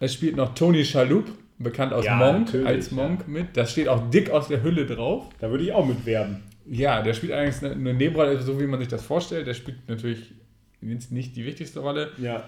[0.00, 1.26] Er spielt noch Tony Schalup,
[1.58, 3.56] bekannt aus Ja, Monk, als Monk mit.
[3.56, 5.26] Das steht auch dick aus der Hülle drauf.
[5.40, 6.42] Da würde ich auch mitwerben.
[6.70, 9.46] Ja, der spielt eigentlich eine, eine Nebenrolle, so wie man sich das vorstellt.
[9.46, 10.32] Der spielt natürlich
[10.80, 12.10] nicht die wichtigste Rolle.
[12.18, 12.44] Ja.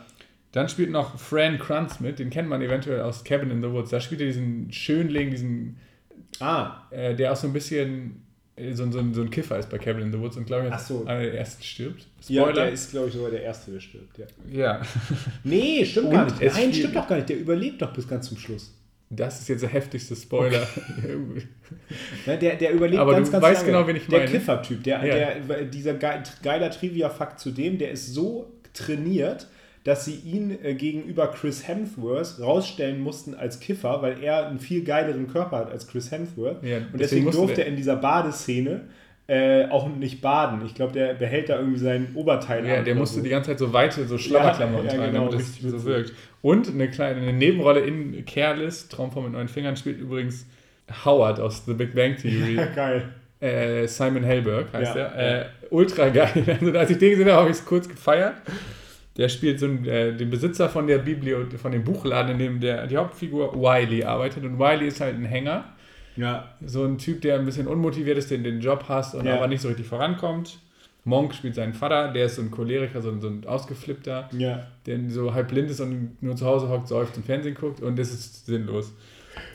[0.52, 3.90] Dann spielt noch Fran Kranz mit, den kennt man eventuell aus Cabin in the Woods.
[3.90, 5.76] Da spielt er diesen Schönling, diesen,
[6.40, 8.22] Ah, äh, der auch so ein bisschen
[8.56, 10.74] äh, so, so, so ein Kiffer ist bei Cabin in the Woods und glaube ich,
[10.80, 11.04] so.
[11.06, 12.06] einer der ersten stirbt.
[12.28, 12.64] ja, Spoiler.
[12.64, 14.18] der ist, glaube ich, sogar der Erste, der stirbt.
[14.18, 14.26] Ja.
[14.50, 14.80] Ja,
[15.44, 16.40] Nee, stimmt Und gar nicht.
[16.40, 17.28] Nein, stimmt doch gar nicht.
[17.28, 18.74] Der überlebt doch bis ganz zum Schluss.
[19.10, 20.66] Das ist jetzt der heftigste Spoiler.
[22.26, 23.72] Ne, der, der überlebt Aber ganz, du ganz weißt lange.
[23.72, 24.30] genau, wen ich Der meine.
[24.30, 25.14] Kiffer-Typ, der, Ja.
[25.44, 29.46] der, dieser ge- geiler Trivia-Fakt zu dem, der ist so trainiert,
[29.84, 34.84] dass sie ihn äh, gegenüber Chris Hemsworth rausstellen mussten als Kiffer, weil er einen viel
[34.84, 36.62] geileren Körper hat als Chris Hemsworth.
[36.62, 38.82] Ja, und deswegen deswegen durfte der- er in dieser Badeszene
[39.26, 40.60] äh, auch nicht baden.
[40.66, 43.22] Ich glaube, der behält da irgendwie sein Oberteil ja, der musste so.
[43.22, 46.12] die ganze Zeit so weite, so Schlabberklamotten Ja, ja, tragen, genau, damit es so wirkt.
[46.42, 50.46] Und eine kleine eine Nebenrolle in Careless, Traumform mit neun Fingern, spielt übrigens
[51.04, 52.56] Howard aus The Big Bang Theory.
[52.74, 53.08] Geil.
[53.40, 55.40] äh, Simon Helberg heißt Ja, er.
[55.42, 56.30] Äh, ultra geil.
[56.60, 58.34] Also, als ich den gesehen habe, habe ich es kurz gefeiert.
[59.16, 62.60] Der spielt so einen, äh, den Besitzer von der Biblio von dem Buchladen, in dem
[62.60, 64.44] der, die Hauptfigur Wiley arbeitet.
[64.44, 65.64] Und Wiley ist halt ein Hänger.
[66.16, 66.48] Ja.
[66.64, 69.36] So ein Typ, der ein bisschen unmotiviert ist, den den Job hasst und Ja.
[69.36, 70.58] aber nicht so richtig vorankommt.
[71.04, 74.66] Monk spielt seinen Vater, der ist so ein Choleriker, so ein, so ein ausgeflippter, Ja.
[74.86, 77.98] der so halb blind ist und nur zu Hause hockt, säuft und Fernsehen guckt und
[77.98, 78.92] das ist sinnlos.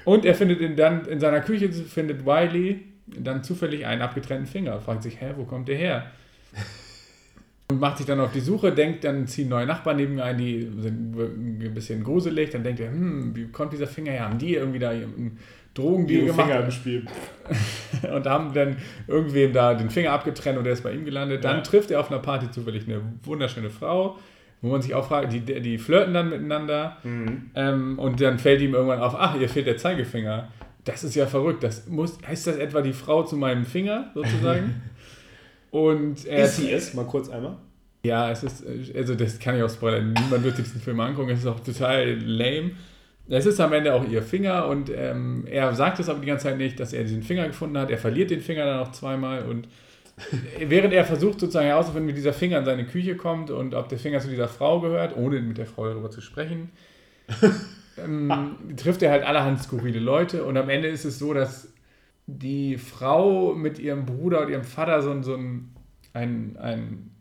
[0.06, 4.80] Und er findet in, dann in seiner Küche findet Wiley dann zufällig einen abgetrennten Finger,
[4.80, 6.12] fragt sich, hä, wo kommt der her?
[7.72, 10.62] Und macht sich dann auf die Suche, denkt, dann ziehen neue Nachbarn neben ein, die
[10.80, 14.26] sind ein bisschen gruselig, dann denkt er, hm, wie kommt dieser Finger her?
[14.30, 15.40] Haben die irgendwie da einen
[15.76, 16.48] Drogendeal Die gemacht?
[16.48, 17.06] Finger im Spiel.
[18.16, 21.44] und haben dann irgendwem da den Finger abgetrennt und der ist bei ihm gelandet.
[21.44, 21.62] Dann Ja.
[21.62, 24.18] trifft er auf einer Party zufällig eine wunderschöne Frau,
[24.62, 27.52] wo man sich auch fragt, die, die flirten dann miteinander Mhm.
[27.56, 30.48] ähm, und dann fällt ihm irgendwann auf, ach, ihr fehlt der Zeigefinger.
[30.86, 31.64] Das ist ja verrückt.
[31.64, 34.82] Das muss, heißt das etwa die Frau zu meinem Finger sozusagen?
[35.72, 36.94] und er Ist sie es?
[36.94, 37.58] Mal kurz einmal.
[38.06, 38.64] ja, es ist,
[38.96, 40.14] also das kann ich auch spoilern.
[40.14, 41.32] Niemand wird sich diesen Film angucken.
[41.32, 42.72] Es ist auch total lame.
[43.28, 46.44] Es ist am Ende auch ihr Finger und ähm, er sagt es aber die ganze
[46.46, 47.90] Zeit nicht, dass er diesen Finger gefunden hat.
[47.90, 49.68] Er verliert den Finger dann auch zweimal und
[50.60, 54.00] während er versucht sozusagen herauszufinden, wie dieser Finger in seine Küche kommt und ob der
[54.00, 56.70] Finger zu dieser Frau gehört, ohne mit der Frau darüber zu sprechen,
[57.98, 61.74] ähm, trifft er halt allerhand skurrile Leute und am Ende ist es so, dass
[62.28, 65.72] die Frau mit ihrem Bruder und ihrem Vater so, ein- so ein,
[66.14, 67.12] ein, ein,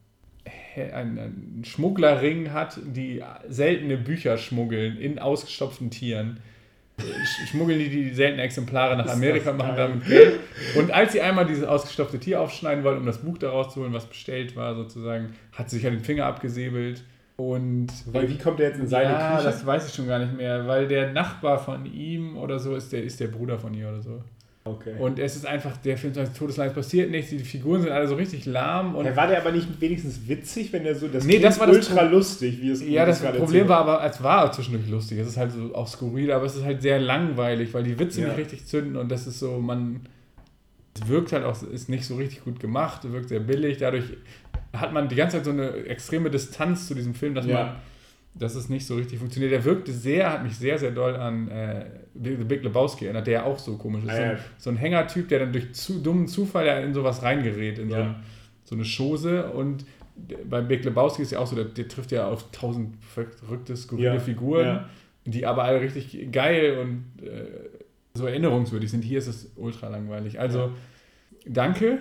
[0.77, 6.41] ein, ein Schmugglerring hat, die seltene Bücher schmuggeln in ausgestopften Tieren.
[6.99, 10.39] Sch- Schmuggeln die die seltenen Exemplare nach Amerika und machen damit Geld.
[10.77, 13.93] Und als sie einmal dieses ausgestopfte Tier aufschneiden wollen, um das Buch daraus zu holen,
[13.93, 17.03] was bestellt war, sozusagen, hat sie sich halt den Finger abgesäbelt.
[17.37, 19.49] Und Weil wie kommt der jetzt in seine ja, Küche?
[19.49, 22.93] das weiß ich schon gar nicht mehr, weil der Nachbar von ihm oder so ist
[22.93, 24.23] der, ist der Bruder von ihr oder so.
[24.65, 24.95] Okay.
[24.99, 28.15] Und es ist einfach, der Film sagt, Todesleid passiert nichts, die Figuren sind alle so
[28.15, 31.39] richtig lahm und Ja, war der aber nicht wenigstens witzig, wenn der so das Nee,
[31.39, 34.89] das war das ultra lustig, wie es ja, das Problem war aber, es war zwischendurch
[34.89, 35.19] lustig.
[35.19, 38.21] Es ist halt so auch skurril, aber es ist halt sehr langweilig, weil die Witze
[38.21, 38.29] Ja.
[38.29, 40.01] nicht richtig zünden und das ist so, man,
[40.95, 43.79] es wirkt halt auch, ist nicht so richtig gut gemacht, wirkt sehr billig.
[43.79, 44.05] Dadurch
[44.73, 47.55] hat man die ganze Zeit so eine extreme Distanz zu diesem Film, dass Ja.
[47.65, 47.77] man,
[48.37, 49.53] dass es nicht so richtig funktioniert.
[49.53, 51.85] Der wirkte sehr, hat mich sehr, sehr doll an äh,
[52.23, 54.11] The Big Lebowski erinnert, der ja auch so komisch ist.
[54.11, 57.23] Ah, so, ein, so ein Hängertyp, der dann durch zu, dummen Zufall ja in sowas
[57.23, 58.03] reingerät, in so, Ja.
[58.03, 58.15] ein,
[58.65, 59.85] so eine Chose und
[60.49, 64.15] beim Big Lebowski ist ja auch so, der, der trifft ja auf tausend verrückte, skurrile
[64.15, 64.85] Ja, Figuren,
[65.25, 67.47] die aber alle richtig geil und äh,
[68.15, 69.03] so erinnerungswürdig sind.
[69.03, 70.39] Hier ist es ultra langweilig.
[70.39, 70.71] Also,
[71.47, 71.99] danke.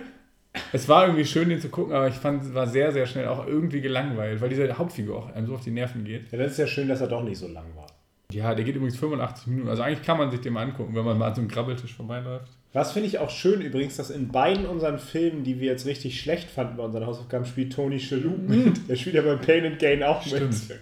[0.72, 3.26] Es war irgendwie schön, den zu gucken, aber ich fand, es war sehr, sehr schnell
[3.26, 6.30] auch irgendwie gelangweilt, weil diese Hauptfigur auch einem so auf die Nerven geht.
[6.30, 7.86] Ja, das ist ja schön, dass er doch nicht so lang war.
[8.34, 9.68] Ja, der geht übrigens 85 Minuten.
[9.68, 11.94] Also eigentlich kann man sich den mal angucken, wenn man mal an so einem Grabbeltisch
[11.94, 12.48] vorbeiläuft.
[12.72, 16.20] Was finde ich auch schön übrigens, dass in beiden unseren Filmen, die wir jetzt richtig
[16.20, 18.88] schlecht fanden bei unseren Hausaufgaben, spielt Tony Shalhoub mit.
[18.88, 20.34] Der spielt ja bei Pain and Gain auch mit.
[20.34, 20.80] Stimmt.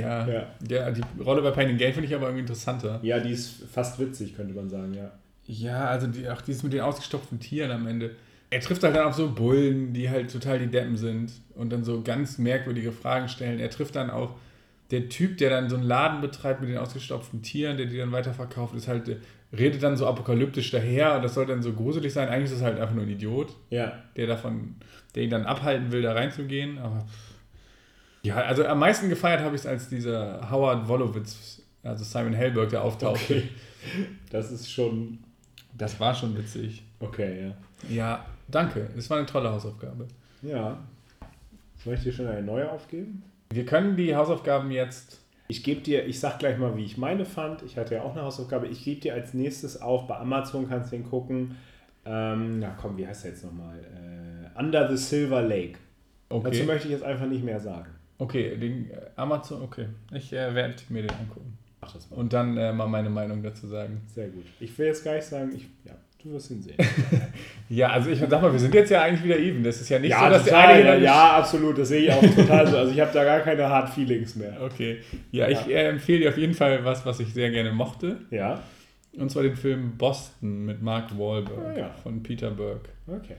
[0.00, 0.46] Ja, Ja.
[0.68, 0.90] ja.
[0.90, 2.98] die Rolle bei Pain and Gain finde ich aber irgendwie interessanter.
[3.02, 5.12] Ja, die ist fast witzig, könnte man sagen, ja.
[5.44, 8.16] Ja, also die, auch dieses mit den ausgestopften Tieren am Ende.
[8.50, 11.84] er trifft halt dann auf so Bullen, die halt total die Deppen sind und dann
[11.84, 13.60] so ganz merkwürdige Fragen stellen.
[13.60, 14.34] Er trifft dann auch
[14.92, 18.12] der Typ, der dann so einen Laden betreibt mit den ausgestopften Tieren, der die dann
[18.12, 19.16] weiterverkauft, ist halt,
[19.56, 22.28] redet dann so apokalyptisch daher und das soll dann so gruselig sein.
[22.28, 23.92] Eigentlich ist es halt einfach nur ein Idiot, Ja.
[24.16, 24.76] der davon,
[25.14, 26.78] der ihn dann abhalten will, da reinzugehen.
[26.78, 27.04] Aber
[28.22, 32.70] ja, also am meisten gefeiert habe ich es, als dieser Howard Wolowitz, also Simon Helberg,
[32.70, 33.34] der auftauchte.
[33.36, 33.48] Okay.
[34.30, 35.18] Das ist schon.
[35.76, 36.84] Das war schon witzig.
[37.00, 37.54] Okay, ja.
[37.88, 38.88] Ja, danke.
[38.96, 40.06] Es war eine tolle Hausaufgabe.
[40.42, 40.78] Ja.
[41.82, 43.24] Soll ich dir schon eine neue aufgeben?
[43.52, 45.20] Wir können die Hausaufgaben jetzt.
[45.48, 47.62] Ich gebe dir, ich sag gleich mal, wie ich meine fand.
[47.62, 48.66] Ich hatte ja auch eine Hausaufgabe.
[48.68, 51.56] Ich gebe dir als nächstes auf, bei Amazon kannst du den gucken.
[52.04, 53.78] Ähm, na komm, wie heißt der jetzt nochmal?
[53.78, 55.78] Äh, Under the Silver Lake.
[56.30, 57.90] Dazu Okay, möchte ich jetzt einfach nicht mehr sagen.
[58.18, 59.88] okay den äh, Amazon, okay.
[60.12, 61.58] Ich äh, werde mir den angucken.
[61.82, 62.16] Mach das mal.
[62.16, 64.00] Und dann äh, mal meine Meinung dazu sagen.
[64.06, 64.46] Sehr gut.
[64.60, 66.76] Ich will jetzt gar nicht sagen, ich, ja, du wirst ihn sehen.
[67.68, 69.64] Ja, also ich sag mal, wir sind jetzt ja eigentlich wieder even.
[69.64, 71.78] Das ist ja nicht ja, so, dass der total, eine ja, ja, absolut.
[71.78, 72.76] Das sehe ich auch total so.
[72.76, 74.60] Also ich habe da gar keine Hard Feelings mehr.
[74.60, 74.98] Okay.
[75.30, 78.18] Ja, ich äh, empfehle dir auf jeden Fall was, was ich sehr gerne mochte.
[78.30, 78.60] Ja,
[79.16, 81.90] Und zwar den Film Boston mit Mark Wahlberg Ah, ja.
[82.02, 82.90] von Peter Burke.
[83.06, 83.36] okay.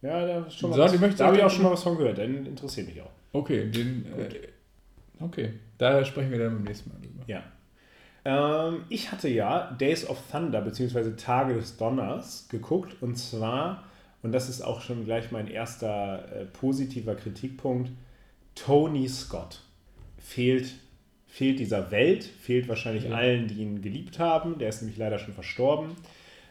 [0.00, 1.82] Ja, da, ist schon mal So, was, da habe ich auch- auch schon mal was
[1.82, 2.18] von gehört.
[2.18, 3.10] Den interessiert mich auch.
[3.32, 4.04] Okay, den.
[4.16, 7.24] Äh, okay, da sprechen wir dann beim nächsten Mal drüber.
[7.26, 7.42] Ja.
[8.24, 11.16] Ähm, ich hatte ja Days of Thunder bzw.
[11.16, 13.84] Tage des Donners geguckt und zwar,
[14.22, 17.90] und das ist auch schon gleich mein erster äh, positiver Kritikpunkt,
[18.54, 19.60] Tony Scott
[20.18, 20.74] fehlt,
[21.26, 23.16] fehlt dieser Welt, fehlt wahrscheinlich Ja.
[23.16, 25.96] allen, die ihn geliebt haben, der ist nämlich leider schon verstorben.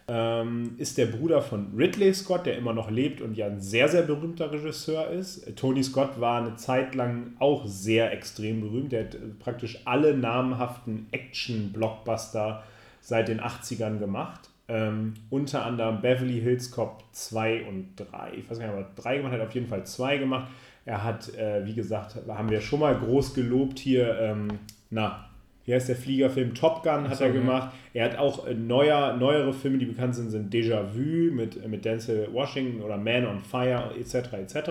[0.08, 3.88] Ähm, ist der Bruder von Ridley Scott, der immer noch lebt und ja ein sehr,
[3.88, 5.46] sehr berühmter Regisseur ist.
[5.46, 8.92] Äh, Tony Scott war eine Zeit lang auch sehr extrem berühmt.
[8.92, 12.64] Der hat äh, praktisch alle namhaften Action-Blockbuster
[13.00, 14.50] seit den 80ern gemacht.
[14.68, 18.34] Ähm, unter anderem Beverly Hills Cop 2 und 3.
[18.38, 20.48] Ich weiß gar nicht, ob er 3 gemacht hat, auf jeden Fall 2 gemacht.
[20.84, 24.48] Er hat, äh, wie gesagt, haben wir schon mal groß gelobt hier, ähm,
[24.90, 25.28] na,
[25.64, 26.54] wie heißt der Fliegerfilm?
[26.54, 27.40] Top Gun hat so, er ja.
[27.40, 27.72] gemacht.
[27.94, 31.84] Er hat auch äh, neuer, neuere Filme, die bekannt sind, sind Déjà Vu mit, mit
[31.84, 34.32] Denzel Washington oder Man on Fire etc.
[34.34, 34.70] etc.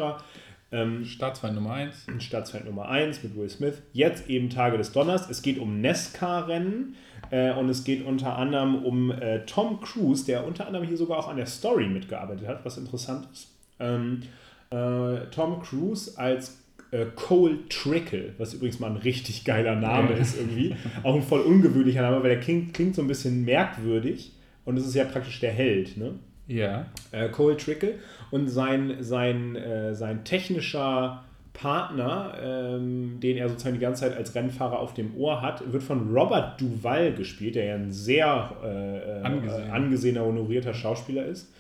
[0.74, 2.08] Ähm, Staatsfeind Nummer 1.
[2.20, 3.82] Staatsfeind Nummer 1 mit Will Smith.
[3.94, 5.30] Jetzt eben Tage des Donners.
[5.30, 6.96] Es geht um NASCAR-Rennen
[7.30, 11.20] äh, und es geht unter anderem um äh, Tom Cruise, der unter anderem hier sogar
[11.20, 13.50] auch an der Story mitgearbeitet hat, was interessant ist.
[13.80, 14.22] Ähm,
[14.70, 16.61] äh, Tom Cruise als
[16.92, 20.76] äh, Cole Trickle, was übrigens mal ein richtig geiler Name ist irgendwie.
[21.04, 24.34] Auch ein voll ungewöhnlicher Name, weil der klingt, klingt so ein bisschen merkwürdig
[24.66, 26.16] und es ist ja praktisch der Held, ne?
[26.48, 26.88] Ja.
[27.12, 27.96] äh, Cole Trickle
[28.30, 31.24] und sein, sein, äh, sein technischer
[31.54, 35.84] Partner, ähm, den er sozusagen die ganze Zeit als Rennfahrer auf dem Ohr hat, wird
[35.84, 39.72] von Robert Duval gespielt, der ja ein sehr äh, äh, Angesehen.
[39.72, 41.54] angesehener, honorierter Schauspieler ist.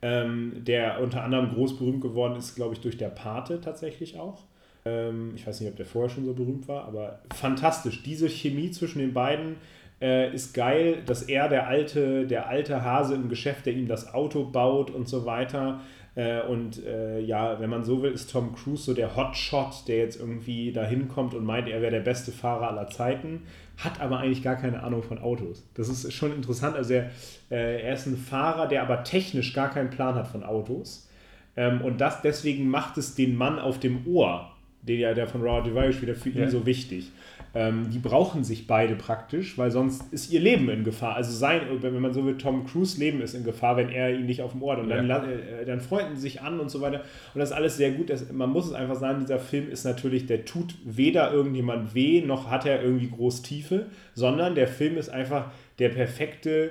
[0.00, 4.42] Ähm, der unter anderem groß berühmt geworden ist, glaube ich, durch der Pate tatsächlich auch.
[4.84, 8.02] Ähm, ich weiß nicht, ob der vorher schon so berühmt war, aber fantastisch.
[8.02, 9.56] Diese Chemie zwischen den beiden
[10.00, 14.12] äh, ist geil, dass er der alte, der alte Hase im Geschäft, der ihm das
[14.12, 15.80] Auto baut und so weiter.
[16.14, 19.98] Äh, und äh, ja, wenn man so will, ist Tom Cruise so der Hotshot, der
[19.98, 23.42] jetzt irgendwie da hinkommt und meint, er wäre der beste Fahrer aller Zeiten,
[23.78, 25.64] hat aber eigentlich gar keine Ahnung von Autos.
[25.74, 26.76] Das ist schon interessant.
[26.76, 27.10] Also er,
[27.50, 31.08] äh, er ist ein Fahrer, der aber technisch gar keinen Plan hat von Autos.
[31.56, 34.51] Ähm, und das deswegen macht es den Mann auf dem Ohr,
[34.82, 36.50] den ja der von Robert Duvall gespielt hat, für ihn Ja.
[36.50, 37.10] so wichtig.
[37.54, 41.16] Ähm, die brauchen sich beide praktisch, weil sonst ist ihr Leben in Gefahr.
[41.16, 44.24] Also sein, wenn man so will, Tom Cruise Leben ist in Gefahr, wenn er ihn
[44.24, 44.82] nicht auf dem Ohr hat.
[44.82, 45.18] Und dann, Ja.
[45.18, 47.00] la- äh, dann freunden sie sich an und so weiter.
[47.34, 48.08] Und das ist alles sehr gut.
[48.08, 52.22] Das, man muss es einfach sagen, dieser Film ist natürlich, der tut weder irgendjemand weh,
[52.22, 56.70] noch hat er irgendwie groß Tiefe, sondern der Film ist einfach der perfekte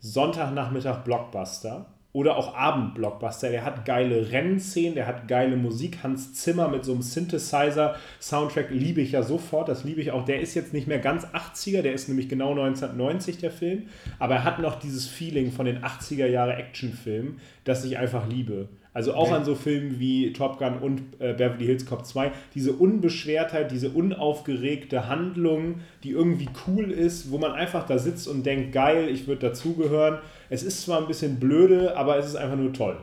[0.00, 3.50] Sonntagnachmittag-Blockbuster oder auch Abend-Blockbuster.
[3.50, 5.98] Der hat geile Rennszenen, der hat geile Musik.
[6.04, 9.68] Hans Zimmer mit so einem Synthesizer-Soundtrack liebe ich ja sofort.
[9.68, 10.24] Das liebe ich auch.
[10.24, 13.82] Der ist jetzt nicht mehr ganz 80er, der ist nämlich genau 1990 der Film.
[14.20, 18.68] Aber er hat noch dieses Feeling von den 80er Jahre Actionfilmen, das ich einfach liebe.
[18.92, 19.38] Also auch Ja.
[19.38, 22.30] an so Filmen wie Top Gun und äh, Beverly Hills Cop 2.
[22.54, 28.46] Diese Unbeschwertheit, diese unaufgeregte Handlung, die irgendwie cool ist, wo man einfach da sitzt und
[28.46, 30.18] denkt, geil, ich würde dazugehören.
[30.50, 32.96] Es ist zwar ein bisschen blöde, aber es ist einfach nur toll.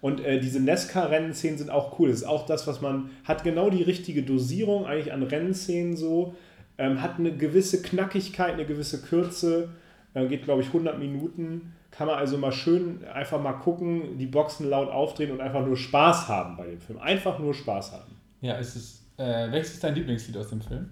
[0.00, 2.10] Und äh, diese Nesca-Rennszenen sind auch cool.
[2.10, 6.34] Das ist auch das, was man hat genau die richtige Dosierung eigentlich an Rennszenen so.
[6.78, 9.70] Ähm, hat eine gewisse Knackigkeit, eine gewisse Kürze.
[10.14, 11.72] Äh, geht, glaube ich, 100 Minuten.
[11.90, 15.76] Kann man also mal schön einfach mal gucken, die Boxen laut aufdrehen und einfach nur
[15.76, 16.98] Spaß haben bei dem Film.
[16.98, 18.16] Einfach nur Spaß haben.
[18.42, 19.02] Ja, ist es.
[19.16, 20.90] Äh, welches ist dein Lieblingslied aus dem Film?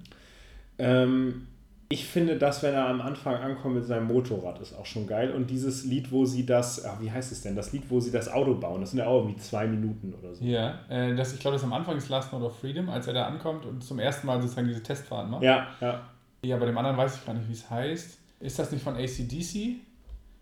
[0.78, 1.46] Ähm,
[1.88, 5.30] Ich finde das, wenn er am Anfang ankommt mit seinem Motorrad, ist auch schon geil.
[5.30, 7.54] Und dieses Lied, wo sie das, ach, wie heißt es denn?
[7.54, 10.34] Das Lied, wo sie das Auto bauen, das sind ja auch irgendwie zwei Minuten oder
[10.34, 10.44] so.
[10.44, 13.06] Ja, äh, das, ich glaube, das ist am Anfang ist Last Note of Freedom, als
[13.06, 15.42] er da ankommt und zum ersten Mal sozusagen diese Testfahrt macht.
[15.42, 16.00] Ja, ja.
[16.42, 18.18] Ja, bei dem anderen weiß ich gar nicht, wie es heißt.
[18.40, 19.76] Ist das nicht von ACDC?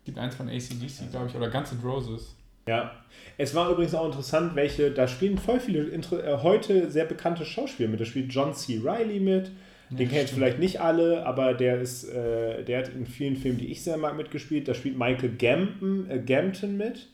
[0.05, 2.35] Gibt eins von ACDC, glaube ich, oder Guns N' Roses.
[2.67, 2.91] Ja.
[3.37, 7.89] Es war übrigens auch interessant, welche, da spielen voll viele äh, heute sehr bekannte Schauspieler
[7.89, 7.99] mit.
[7.99, 8.81] Da spielt John C.
[8.83, 9.51] Reilly mit.
[9.97, 10.29] Den stimmt.
[10.29, 13.97] vielleicht nicht alle, aber der ist, äh, der hat in vielen Filmen, die ich sehr
[13.97, 14.67] mag, mitgespielt.
[14.67, 17.07] Da spielt Michael Gambon, äh, Gampton mit,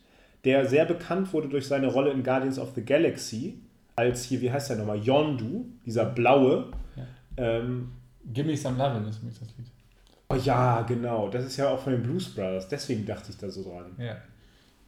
[0.46, 3.60] der sehr bekannt wurde durch seine Rolle in Guardians of the Galaxy,
[3.96, 6.72] als hier, wie heißt der nochmal, Yondu, dieser blaue.
[6.96, 7.04] Ja.
[7.38, 7.92] Ähm,
[8.34, 9.68] Gimme Some Lovin' ist übrigens das Lied.
[10.30, 13.50] oh ja, genau, das ist ja auch von den Blues Brothers, deswegen dachte ich da
[13.50, 13.92] so dran.
[13.98, 14.18] Ja.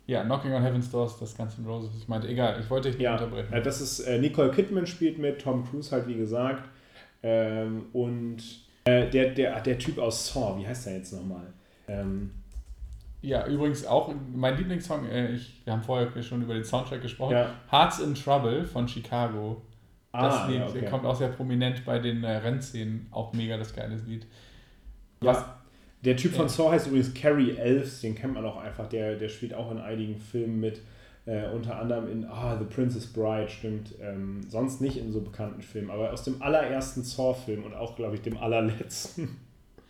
[0.07, 1.91] Ja, Knocking on Heaven's Doors, das Guns N' Roses.
[1.97, 3.53] Ich meinte, egal, ich wollte dich nicht Ja, unterbrechen.
[3.53, 6.67] äh, das ist äh, Nicole Kidman spielt mit, Tom Cruise halt wie gesagt.
[7.23, 8.37] Ähm, und
[8.85, 11.47] äh, der, der, der Typ aus Saw, wie heißt der jetzt nochmal?
[11.87, 12.31] Ähm,
[13.21, 17.33] Ja, übrigens auch mein Lieblingssong, äh, ich, wir haben vorher schon über den Soundtrack gesprochen,
[17.33, 17.53] Ja.
[17.69, 19.61] Hearts in Trouble von Chicago.
[20.13, 20.85] Das Ah, Lied ja, okay.
[20.89, 24.25] kommt auch sehr prominent bei den äh, Rennszenen, auch mega das geile Lied.
[25.23, 25.57] ja,
[26.03, 26.49] der Typ von.
[26.49, 29.77] Saw heißt übrigens Carrie Elves, den kennt man auch einfach, der, der spielt auch in
[29.77, 30.81] einigen Filmen mit.
[31.25, 33.93] Äh, unter anderem in ah, The Princess Bride, stimmt.
[34.01, 38.15] Ähm, sonst nicht in so bekannten Filmen, aber aus dem allerersten Saw-Film und auch, glaube
[38.15, 39.37] ich, dem allerletzten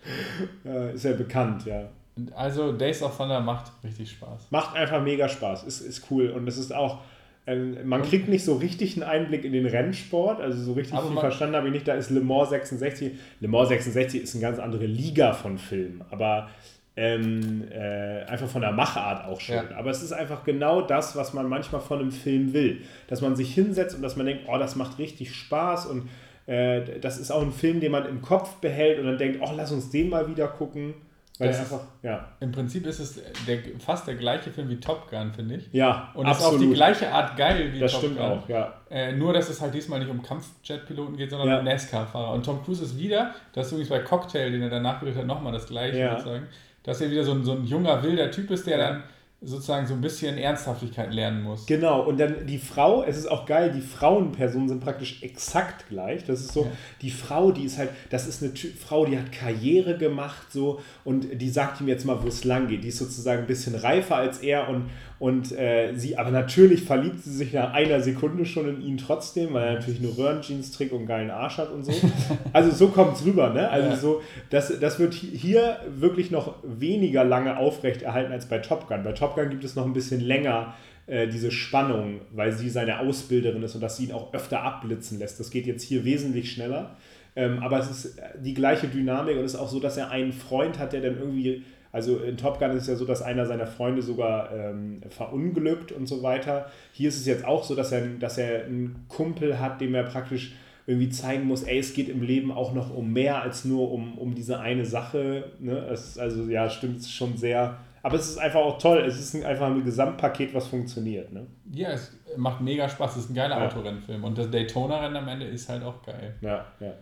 [0.66, 1.90] äh, ist er bekannt, ja.
[2.36, 4.48] Also Days of Thunder macht richtig Spaß.
[4.52, 7.00] Macht einfach mega Spaß, ist, ist cool und es ist auch,
[7.48, 11.08] ähm, man kriegt nicht so richtig einen Einblick in den Rennsport, also so richtig Aber
[11.08, 14.42] viel verstanden habe ich nicht, da ist Le Mans 66, Le Mans 66 ist eine
[14.42, 16.50] ganz andere Liga von Filmen, aber
[16.98, 19.56] ähm, äh, einfach von der Machart auch schön.
[19.70, 19.78] Ja.
[19.78, 23.36] Aber es ist einfach genau das, was man manchmal von einem Film will, dass man
[23.36, 26.10] sich hinsetzt und dass man denkt, oh, das macht richtig Spaß und
[26.48, 29.52] äh, das ist auch ein Film, den man im Kopf behält und dann denkt, oh,
[29.56, 30.94] lass uns den mal wieder gucken.
[31.40, 32.28] Weil Das einfach, ja.
[32.40, 35.70] Im Prinzip ist es der, fast der gleiche Film wie Top Gun, finde ich.
[35.72, 38.26] Ja, Und ist auf die gleiche Art geil wie Das Top stimmt Gun.
[38.28, 38.74] auch, ja.
[38.92, 41.60] Äh, nur, dass es halt diesmal nicht um Kampfjet-Piloten geht, sondern Ja.
[41.60, 42.34] um NASCAR-Fahrer.
[42.34, 45.26] Und Tom Cruise ist wieder, das ist übrigens bei Cocktail, den er danach gedreht hat,
[45.26, 46.12] nochmal das gleiche, Ja.
[46.18, 46.46] sozusagen,
[46.84, 49.04] dass er wieder so ein, so ein junger, wilder Typ ist, der dann
[49.44, 51.66] sozusagen so ein bisschen Ernsthaftigkeit lernen muss.
[51.66, 56.24] Genau, und dann die Frau, es ist auch geil, die Frauenpersonen sind praktisch exakt gleich.
[56.26, 56.72] Das ist so, Ja.
[57.02, 60.80] die Frau, die ist halt, das ist eine Ty Frau, die hat Karriere gemacht, so,
[61.04, 62.84] und die sagt ihm jetzt mal, wo es lang geht.
[62.84, 67.24] Die ist sozusagen ein bisschen reifer als er und, und äh, sie, aber natürlich verliebt
[67.24, 70.92] sie sich nach einer Sekunde schon in ihn trotzdem, weil er natürlich nur Röhrenjeans trägt
[70.94, 71.94] und geilen Arsch hat und so.
[72.54, 73.70] Also so kommt es rüber, ne?
[73.70, 73.96] Also Ja.
[73.96, 79.04] so, das, das wird hi- hier wirklich noch weniger lange aufrechterhalten als bei Top Gun.
[79.04, 80.74] Bei Top Gun gibt es noch ein bisschen länger
[81.06, 85.20] äh, diese Spannung, weil sie seine Ausbilderin ist und dass sie ihn auch öfter abblitzen
[85.20, 85.40] lässt.
[85.40, 86.96] Das geht jetzt hier wesentlich schneller.
[87.36, 90.34] Ähm, aber es ist die gleiche Dynamik und es ist auch so, dass er einen
[90.34, 93.46] Freund hat, der dann irgendwie, also in Top Gun ist es ja so, dass einer
[93.46, 96.68] seiner Freunde sogar ähm, verunglückt und so weiter.
[96.94, 100.04] Hier ist es jetzt auch so, dass er, dass er einen Kumpel hat, dem er
[100.04, 100.54] praktisch
[100.88, 104.18] irgendwie zeigen muss, ey, es geht im Leben auch noch um mehr als nur um,
[104.18, 105.52] um diese eine Sache.
[105.60, 105.78] Ne?
[105.92, 107.78] Es also, ja, stimmt, es schon sehr.
[108.04, 109.00] Aber es ist einfach auch toll.
[109.06, 111.32] Es ist ein, einfach ein Gesamtpaket, was funktioniert.
[111.32, 111.46] Ne?
[111.72, 113.68] Ja, es macht mega Spaß, es ist ein geiler Ja.
[113.68, 114.24] Autorennfilm.
[114.24, 116.36] Und das Daytona-Rennen am Ende ist halt auch geil.
[116.42, 116.94] Ja, ja.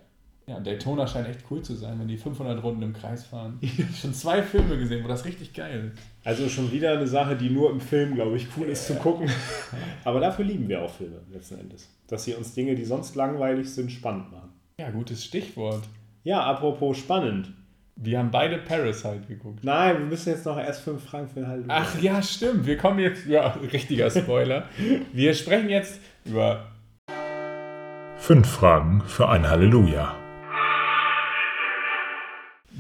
[0.49, 3.59] Ja, Daytona scheint echt cool zu sein, wenn die 500 Runden im Kreis fahren.
[3.61, 6.03] Ich habe schon zwei Filme gesehen, wo das richtig geil ist.
[6.25, 9.29] Also schon wieder eine Sache, die nur im Film, glaube ich, cool ist zu gucken.
[10.03, 11.87] Aber dafür lieben wir auch Filme letzten Endes.
[12.07, 14.49] Dass sie uns Dinge, die sonst langweilig sind, spannend machen.
[14.79, 15.83] Ja, gutes Stichwort.
[16.23, 17.51] Ja, apropos spannend.
[17.95, 19.63] Wir haben beide Parasite geguckt.
[19.63, 21.65] Nein, wir müssen jetzt noch erst fünf Fragen für den Halt.
[21.67, 22.65] Ach ja, stimmt.
[22.65, 23.27] Wir kommen jetzt.
[23.27, 24.63] Ja, richtiger Spoiler.
[25.13, 26.65] Wir sprechen jetzt über.
[28.17, 30.18] Fünf Fragen für ein Halleluja.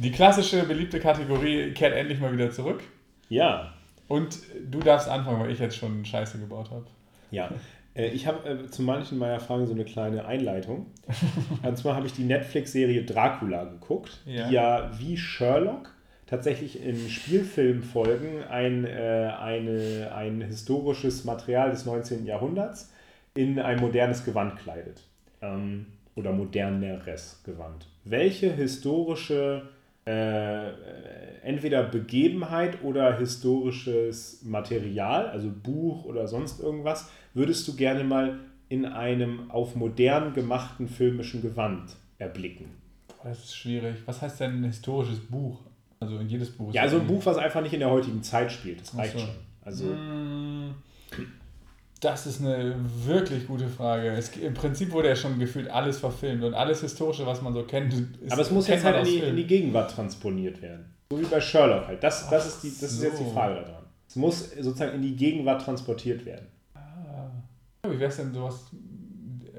[0.01, 2.81] Die klassische beliebte Kategorie kehrt endlich mal wieder zurück.
[3.29, 3.73] Ja,
[4.07, 6.85] Und du darfst anfangen, weil ich jetzt schon Scheiße gebaut habe.
[7.31, 7.49] ja.
[7.95, 10.85] Äh, Ich habe äh, zu manchen meiner Fragen so eine kleine Einleitung.
[11.63, 14.47] Und zwar habe ich die Netflix-Serie Dracula geguckt, Ja.
[14.47, 15.93] die ja wie Sherlock
[16.27, 22.25] tatsächlich in Spielfilmfolgen ein, äh, eine, ein historisches Material des 19.
[22.25, 22.93] Jahrhunderts
[23.33, 25.01] in ein modernes Gewand kleidet.
[25.41, 27.87] Ähm, oder moderneres Gewand.
[28.03, 29.63] Welche historische
[30.09, 38.39] äh, entweder Begebenheit oder historisches Material, also Buch oder sonst irgendwas, würdest du gerne mal
[38.69, 42.65] in einem auf modern gemachten filmischen Gewand erblicken?
[43.23, 43.97] Das ist schwierig.
[44.05, 45.59] Was heißt denn ein historisches Buch?
[45.99, 46.69] Also in jedes Buch.
[46.69, 49.13] ist Ja, also ein Buch, was einfach nicht in der heutigen Zeit spielt, das reicht
[49.13, 49.19] so.
[49.19, 49.29] schon.
[49.61, 50.73] Also, Mm,
[51.99, 52.75] Das ist eine
[53.05, 54.09] wirklich gute Frage.
[54.11, 57.63] Es, Im Prinzip wurde ja schon gefühlt alles verfilmt und alles Historische, was man so
[57.63, 57.93] kennt.
[57.93, 59.45] Ist, Aber es muss jetzt halt in die, in die.
[59.45, 60.85] Gegenwart transponiert werden.
[61.11, 62.01] So wie bei Sherlock halt.
[62.01, 63.31] Das, das, ist, die, das ist jetzt die so.
[63.31, 63.83] Frage daran.
[64.07, 66.47] Es muss sozusagen in die Gegenwart transportiert werden.
[66.73, 67.29] Ah.
[67.87, 68.67] Wie wär's denn sowas,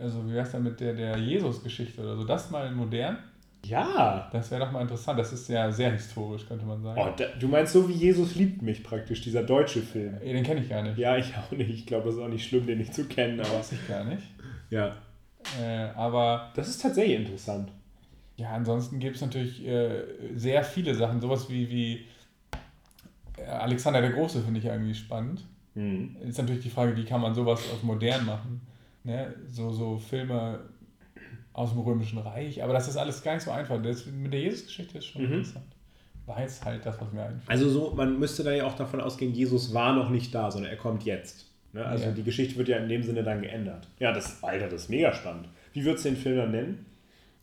[0.00, 2.24] also wie wär's denn mit der, der Jesus-Geschichte oder so?
[2.24, 3.18] Das mal in modern?
[3.66, 4.28] Ja.
[4.32, 5.18] Das wäre doch mal interessant.
[5.18, 7.00] Das ist ja sehr historisch, könnte man sagen.
[7.00, 10.14] Oh, da, du meinst so wie Jesus liebt mich praktisch, dieser deutsche Film.
[10.22, 10.98] Ey, Den kenne ich gar nicht.
[10.98, 11.70] Ja, ich auch nicht.
[11.70, 13.50] Ich glaube, das ist auch nicht schlimm, den nicht zu kennen, aber.
[13.58, 14.22] Weiß ich gar nicht.
[14.70, 14.96] Ja.
[15.60, 17.70] Äh, aber Das ist tatsächlich interessant.
[18.36, 20.04] ja, ansonsten gibt es natürlich äh,
[20.34, 21.20] sehr viele Sachen.
[21.20, 22.06] Sowas wie, wie
[23.36, 25.44] äh, Alexander der Große finde ich irgendwie spannend.
[25.74, 26.16] Mhm.
[26.22, 28.60] Ist natürlich die Frage, wie kann man sowas auf modern machen?
[29.04, 29.34] Ne?
[29.48, 30.60] So, so Filme
[31.52, 32.62] aus dem Römischen Reich.
[32.62, 33.80] Aber das ist alles gar nicht so einfach.
[33.82, 35.32] Das, mit der Jesus-Geschichte ist schon Mhm.
[35.32, 35.64] interessant.
[36.26, 37.48] War jetzt halt das, was mir einfällt.
[37.48, 40.70] Also so, man müsste da ja auch davon ausgehen, Jesus war noch nicht da, sondern
[40.70, 41.46] er kommt jetzt.
[41.72, 41.84] Ne?
[41.84, 42.10] Also Ja.
[42.12, 43.88] die Geschichte wird ja in dem Sinne dann geändert.
[43.98, 45.48] Ja, das, Alter, das ist mega spannend.
[45.72, 46.86] Wie würdest du den Film dann nennen?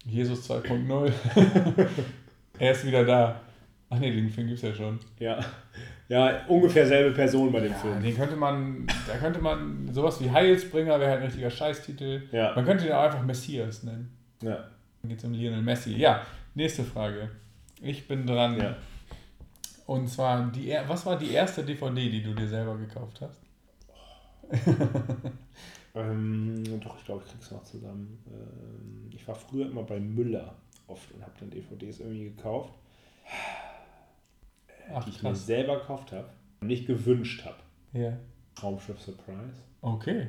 [0.06, 1.12] Jesus 2.0.
[2.60, 3.42] er ist wieder da.
[3.90, 5.00] Ach nee, den Film gibt es ja schon.
[5.20, 5.40] Ja.
[6.10, 8.02] Ja, ungefähr selbe Person bei dem Ja, Film.
[8.02, 12.24] den könnte man, da könnte man, sowas wie Heilsbringer wäre halt ein richtiger Scheißtitel.
[12.32, 12.54] Ja.
[12.56, 14.16] Man könnte den auch einfach Messias nennen.
[14.42, 14.68] Ja.
[15.02, 15.96] Dann geht es um Lionel Messi.
[15.98, 16.22] Ja,
[16.56, 17.30] nächste Frage.
[17.82, 18.58] Ich bin dran.
[18.58, 18.76] Ja.
[19.86, 23.42] Und zwar, die, was war die erste DVD, die du dir selber gekauft hast?
[25.98, 28.24] Ähm, doch, ich glaube, ich krieg's noch zusammen.
[28.28, 30.54] Ähm, ich war früher immer bei Müller
[30.86, 32.74] oft und habe dann DVDs irgendwie gekauft,
[34.94, 35.46] Ach, die ich mir krass.
[35.46, 36.30] selber gekauft habe
[36.62, 37.58] und nicht gewünscht habe.
[37.94, 38.18] Ja.
[38.62, 39.62] Raumschiff Surprise.
[39.82, 40.28] Okay.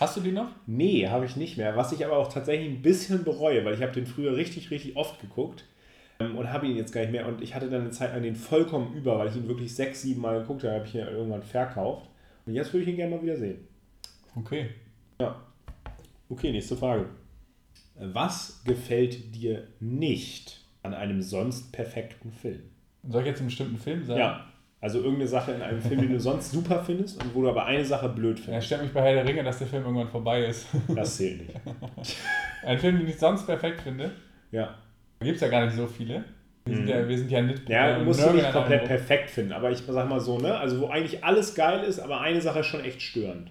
[0.00, 0.48] Hast du die noch?
[0.66, 1.76] Nee, habe ich nicht mehr.
[1.76, 4.96] Was ich aber auch tatsächlich ein bisschen bereue, weil ich habe den früher richtig, richtig
[4.96, 5.64] oft geguckt
[6.18, 7.26] ähm, und habe ihn jetzt gar nicht mehr.
[7.26, 10.02] Und ich hatte dann eine Zeit an den vollkommen über, weil ich ihn wirklich sechs,
[10.02, 12.08] sieben Mal geguckt habe, habe ich ihn irgendwann verkauft.
[12.46, 13.66] Und jetzt würde ich ihn gerne mal wieder sehen.
[14.34, 14.70] Okay.
[15.20, 15.42] Ja.
[16.28, 17.06] Okay, nächste Frage.
[17.98, 22.62] Was gefällt dir nicht an einem sonst perfekten Film?
[23.08, 24.20] Soll ich jetzt einen bestimmten Film sagen?
[24.20, 24.44] Ja.
[24.80, 27.64] Also irgendeine Sache in einem Film, den du sonst super findest und wo du aber
[27.64, 28.66] eine Sache blöd Ja, findest.
[28.66, 30.66] stört mich bei Herr der Ringe, dass der Film irgendwann vorbei ist.
[30.94, 32.16] Das zählt nicht.
[32.64, 34.10] Ein Film, den ich sonst perfekt finde.
[34.52, 34.74] Ja.
[35.20, 36.24] Gibt es ja gar nicht so viele.
[36.66, 37.68] Wir sind ja, wir sind ja nicht.
[37.68, 40.56] Ja, äh, musst du nicht komplett perfekt finden, aber ich sag mal so, ne?
[40.58, 43.50] Also wo eigentlich alles geil ist, aber eine Sache ist schon echt störend.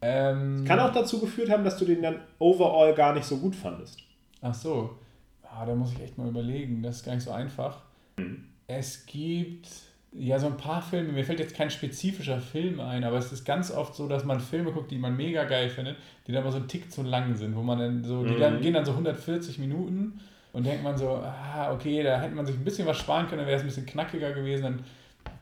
[0.00, 3.54] Ähm, Kann auch dazu geführt haben, dass du den dann overall gar nicht so gut
[3.54, 4.00] fandest.
[4.40, 4.98] Ach so.
[5.42, 6.82] Ah, da muss ich echt mal überlegen.
[6.82, 7.82] Das ist gar nicht so einfach.
[8.16, 8.44] Mhm.
[8.66, 9.68] Es gibt
[10.12, 11.12] ja so ein paar Filme.
[11.12, 14.40] Mir fällt jetzt kein spezifischer Film ein, aber es ist ganz oft so, dass man
[14.40, 15.96] Filme guckt, die man mega geil findet,
[16.26, 18.40] die dann aber so einen Tick zu lang sind, wo man dann so, die Mhm.
[18.40, 20.20] dann gehen dann so 140 Minuten
[20.52, 23.38] und denkt man so, ah, okay, da hätte man sich ein bisschen was sparen können,
[23.38, 24.80] dann wäre es ein bisschen knackiger gewesen, dann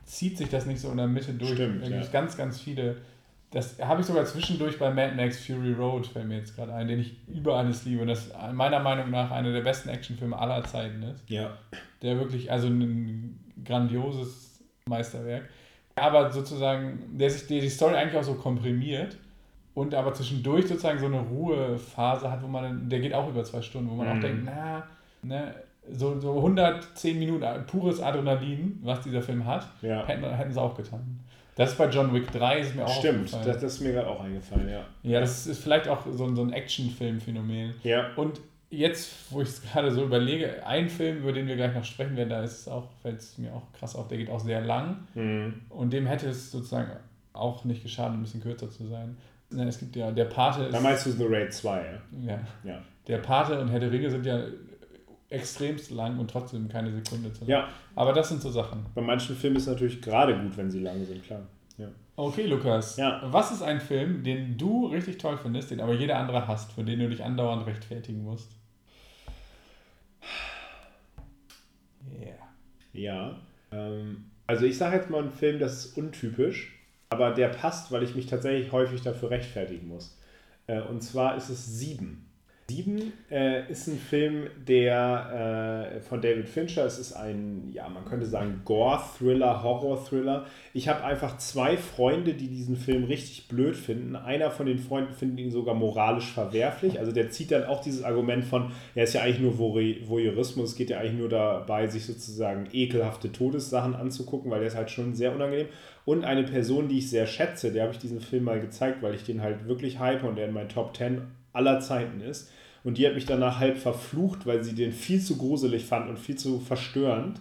[0.05, 1.51] zieht sich das nicht so in der Mitte durch.
[1.51, 2.11] Stimmt, da gibt es ja.
[2.13, 2.97] ganz, ganz viele.
[3.51, 6.87] Das habe ich sogar zwischendurch bei Mad Max Fury Road, fällt mir jetzt gerade ein,
[6.87, 10.63] den ich über alles liebe und das meiner Meinung nach einer der besten Actionfilme aller
[10.63, 11.29] Zeiten ist.
[11.29, 11.51] Ja.
[12.01, 15.49] Der wirklich, also ein grandioses Meisterwerk.
[15.95, 19.17] Aber sozusagen, der sich der die Story eigentlich auch so komprimiert
[19.73, 23.61] und aber zwischendurch sozusagen so eine Ruhephase hat, wo man, der geht auch über zwei
[23.61, 24.13] Stunden, wo man Mhm.
[24.13, 24.83] auch denkt, na,
[25.23, 25.55] ne,
[25.91, 30.05] so, so 110 Minuten pures Adrenalin, was dieser Film hat, Ja.
[30.07, 31.19] hätten, hätten sie auch getan.
[31.55, 34.07] Das ist bei John Wick 3, ist mir auch Stimmt, das, das ist mir gerade
[34.07, 34.85] auch eingefallen, ja.
[35.03, 37.73] Ja, das ist vielleicht auch so, ein- so ein Actionfilm-Phänomen.
[37.83, 38.07] Ja.
[38.15, 38.39] Und
[38.69, 42.15] jetzt, wo ich es gerade so überlege, ein Film, über den wir gleich noch sprechen
[42.15, 44.61] werden, da ist es auch, fällt es mir auch krass auf, der geht auch sehr
[44.61, 45.07] lang.
[45.13, 45.61] Mhm.
[45.69, 46.89] Und dem hätte es sozusagen
[47.33, 49.17] auch nicht geschadet, ein bisschen kürzer zu sein.
[49.49, 50.73] Ne, Es gibt ja, der Pate ist.
[50.73, 52.31] Da meinst du The Raid 2, ja?
[52.33, 52.81] ja, Ja.
[53.07, 54.39] der Pate und Herr der Ringe sind ja
[55.31, 57.49] extremst lang und trotzdem keine Sekunde zu lang.
[57.49, 58.85] Ja, Aber das sind so Sachen.
[58.93, 61.41] bei manchen Filmen ist es natürlich gerade gut, wenn sie lang sind, klar.
[61.77, 61.87] Ja.
[62.15, 62.97] Okay, Lukas.
[62.97, 63.21] Ja.
[63.31, 66.83] Was ist ein Film, den du richtig toll findest, den aber jeder andere hasst, für
[66.83, 68.51] den du dich andauernd rechtfertigen musst?
[72.19, 72.35] Yeah.
[72.93, 73.39] Ja.
[73.71, 76.77] Ähm, also ich sage jetzt mal einen Film, das ist untypisch,
[77.09, 80.17] aber der passt, weil ich mich tatsächlich häufig dafür rechtfertigen muss.
[80.67, 82.30] Äh, und zwar ist es Sieben.
[82.71, 88.05] Sieben äh, ist ein Film, der äh, von David Fincher, es ist ein, ja, man
[88.05, 90.45] könnte sagen, Gore-Thriller, Horror-Thriller.
[90.73, 94.15] Ich habe einfach zwei Freunde, die diesen Film richtig blöd finden.
[94.15, 96.97] Einer von den Freunden findet ihn sogar moralisch verwerflich.
[96.97, 100.69] Also der zieht dann auch dieses Argument von, er ist ja eigentlich nur Voy- Voyeurismus,
[100.71, 104.91] es geht ja eigentlich nur dabei, sich sozusagen ekelhafte Todessachen anzugucken, weil der ist halt
[104.91, 105.67] schon sehr unangenehm.
[106.05, 109.13] Und eine Person, die ich sehr schätze, der habe ich diesen Film mal gezeigt, weil
[109.13, 111.21] ich den halt wirklich hype und der in meinen Top 10
[111.53, 112.49] aller Zeiten ist.
[112.83, 116.17] Und die hat mich danach halb verflucht, weil sie den viel zu gruselig fand und
[116.17, 117.39] viel zu verstörend.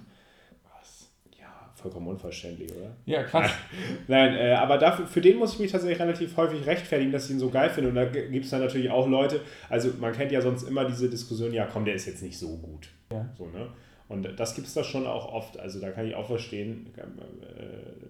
[0.65, 1.11] Was?
[1.39, 2.95] Ja, vollkommen unverständlich, oder?
[3.07, 3.51] Ja, krass.
[4.09, 7.33] Nein, äh, aber dafür, für den muss ich mich tatsächlich relativ häufig rechtfertigen, dass ich
[7.33, 7.89] ihn so geil finde.
[7.89, 11.09] Und da gibt es dann natürlich auch Leute, also man kennt ja sonst immer diese
[11.09, 12.89] Diskussion, ja komm, der ist jetzt nicht so gut.
[13.11, 13.29] Ja.
[13.39, 13.69] So, ne?
[14.11, 15.59] Und das gibt es da schon auch oft.
[15.61, 17.03] Also da kann ich auch verstehen, äh,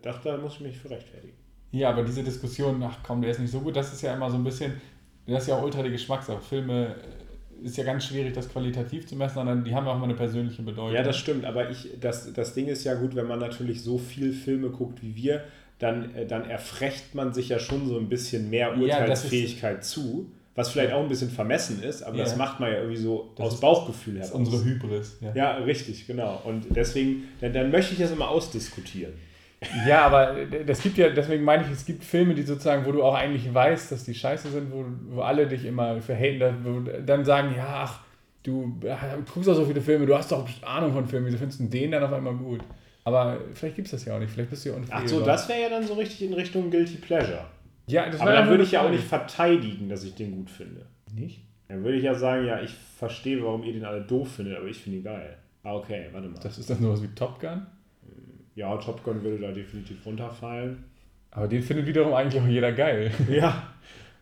[0.00, 1.34] da, da muss ich mich für rechtfertigen.
[1.72, 4.30] Ja, aber diese Diskussion, ach komm, der ist nicht so gut, das ist ja immer
[4.30, 4.80] so ein bisschen,
[5.26, 6.40] das ist ja auch ultra die Geschmackssache.
[6.40, 7.19] Filme äh,
[7.62, 10.14] ist ja ganz schwierig, das qualitativ zu messen, sondern die haben ja auch immer eine
[10.14, 10.94] persönliche Bedeutung.
[10.94, 13.98] Ja, das stimmt, aber ich, das, das Ding ist ja gut, wenn man natürlich so
[13.98, 15.44] viel Filme guckt wie wir,
[15.78, 20.30] dann, äh, dann erfrecht man sich ja schon so ein bisschen mehr Ja, Urteilsfähigkeit zu,
[20.54, 22.24] was vielleicht auch ein bisschen vermessen ist, aber Ja.
[22.24, 24.48] das macht man ja irgendwie so Das aus ist- Bauchgefühl Das ist heraus.
[24.48, 25.18] unsere Hybris.
[25.20, 25.32] Ja.
[25.34, 26.40] Ja, richtig, genau.
[26.44, 29.12] Und deswegen, dann, dann möchte ich das immer ausdiskutieren.
[29.86, 30.34] Ja, aber
[30.66, 33.52] das gibt ja, deswegen meine ich, es gibt Filme, die sozusagen, wo du auch eigentlich
[33.52, 37.24] weißt, dass die scheiße sind, wo, wo alle dich immer für haten, da- wo dann
[37.26, 38.00] sagen, ja, ach,
[38.42, 38.96] du äh,
[39.32, 41.90] guckst doch so viele Filme, du hast doch Ahnung von Filmen, wieso findest du den
[41.90, 42.60] dann auf einmal gut?
[43.04, 45.02] Aber vielleicht gibt es das ja auch nicht, vielleicht bist du ja unfehlbar.
[45.04, 47.44] Ach so, das wäre ja dann so richtig in Richtung Guilty Pleasure.
[47.86, 50.86] ja, das Aber dann würde ich ja auch nicht verteidigen, dass ich den gut finde.
[51.14, 51.42] Nicht?
[51.68, 54.66] Dann würde ich ja sagen, ja, ich verstehe, warum ihr den alle doof findet, aber
[54.68, 55.36] ich finde ihn geil.
[55.62, 56.40] Ah, okay, warte mal.
[56.42, 57.66] Das ist dann sowas wie Top Gun?
[58.60, 60.84] Ja, Top Gun würde da definitiv runterfallen.
[61.30, 63.10] Aber den findet wiederum eigentlich auch jeder geil.
[63.28, 63.72] Ja.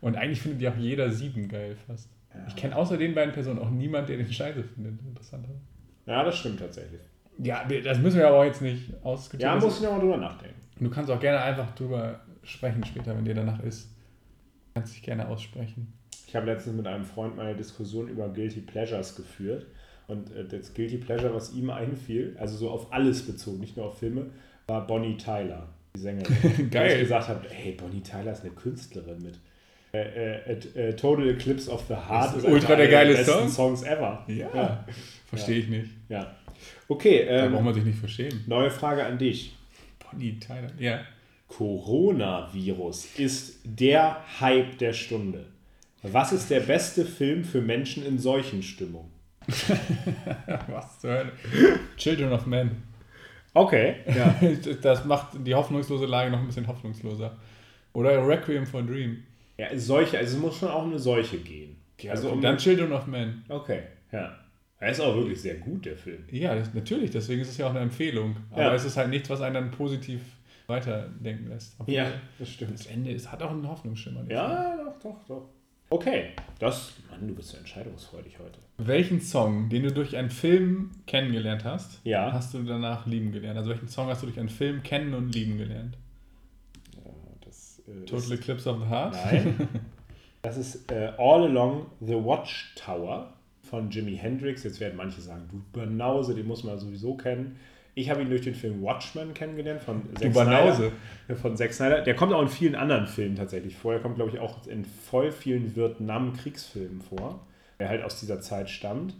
[0.00, 2.08] Und eigentlich findet ja auch jeder sieben geil fast.
[2.46, 5.00] Ich kenne außer den beiden Personen auch niemand, der den scheiße findet.
[5.04, 5.60] Interessanterweise.
[6.06, 7.00] Ja, das stimmt tatsächlich.
[7.38, 9.54] Ja, das müssen wir aber auch jetzt nicht ausdiskutieren.
[9.54, 10.56] Ja, muss ich nochmal drüber nachdenken.
[10.78, 13.88] Du kannst auch gerne einfach drüber sprechen später, wenn dir danach ist.
[13.88, 15.92] Du kannst dich gerne aussprechen.
[16.28, 19.66] Ich habe letztens mit einem Freund mal eine Diskussion über Guilty Pleasures geführt.
[20.08, 23.86] Und äh, das Guilty Pleasure, was ihm einfiel, also so auf alles bezogen, nicht nur
[23.86, 24.26] auf Filme,
[24.66, 26.34] war Bonnie Tyler, die Sängerin.
[26.70, 26.88] Geil.
[26.90, 29.38] Wo ich gesagt habe, hey, Bonnie Tyler ist eine Künstlerin mit
[29.92, 32.36] äh, äh, äh, Total Eclipse of the Heart.
[32.36, 33.48] Das ist ultra der geile besten Song.
[33.76, 34.24] Songs ever.
[34.26, 34.84] Ja.
[35.28, 35.90] Verstehe ich nicht.
[36.08, 36.34] ja.
[36.88, 38.44] Okay, Da ähm, braucht man sich nicht verstehen.
[38.46, 39.54] neue Frage an dich.
[40.10, 40.70] Bonnie Tyler.
[40.78, 41.00] Ja.
[41.48, 45.46] Coronavirus ist der Hype der Stunde.
[46.02, 49.10] Was ist der beste Film für Menschen in solchen Stimmung?
[50.68, 51.32] Was zur Hölle?
[51.96, 52.82] Children of Men.
[53.54, 53.96] Okay.
[54.14, 54.34] Ja.
[54.82, 57.36] Das macht die hoffnungslose Lage noch ein bisschen hoffnungsloser.
[57.94, 59.22] Oder Requiem for a Dream.
[59.56, 61.76] Ja, Seuche, also es muss schon auch um eine Seuche gehen.
[62.08, 63.42] also Und um dann Children of Men.
[63.48, 63.82] Okay,
[64.12, 64.36] ja.
[64.80, 66.22] Er ist auch wirklich sehr gut, der Film.
[66.30, 68.36] Ja, das, natürlich, deswegen ist es ja auch eine Empfehlung.
[68.52, 68.74] Aber Ja.
[68.74, 70.20] es ist halt nichts, was einen dann positiv
[70.68, 71.74] weiterdenken lässt.
[71.86, 72.74] Ja, Aber das stimmt.
[72.74, 74.24] Das Ende ist, hat auch einen Hoffnungsschimmer.
[74.28, 75.48] Ja, doch, doch, doch.
[75.90, 78.58] Okay, das, Mann, du bist so entscheidungsfreudig heute.
[78.76, 82.32] Welchen Song, den du durch einen Film kennengelernt hast, Ja.
[82.32, 83.56] hast du danach lieben gelernt?
[83.56, 85.96] Also welchen Song hast du durch einen Film kennen und lieben gelernt?
[87.44, 89.14] Das, äh, Total Eclipse of the Heart?
[89.24, 89.68] Nein.
[90.40, 94.62] Das ist äh, All Along the Watchtower von Jimi Hendrix.
[94.62, 97.56] Jetzt werden manche sagen, du Banause, den muss man sowieso kennen.
[97.94, 100.92] Ich habe ihn durch den Film Watchmen kennengelernt von Banause.
[101.26, 101.40] Snyder.
[101.40, 102.02] Von Zack Snyder.
[102.02, 103.92] Der kommt auch in vielen anderen Filmen tatsächlich vor.
[103.92, 107.46] Der kommt, glaube ich, auch in voll vielen Vietnam-Kriegsfilmen vor,
[107.80, 109.14] der halt aus dieser Zeit stammt.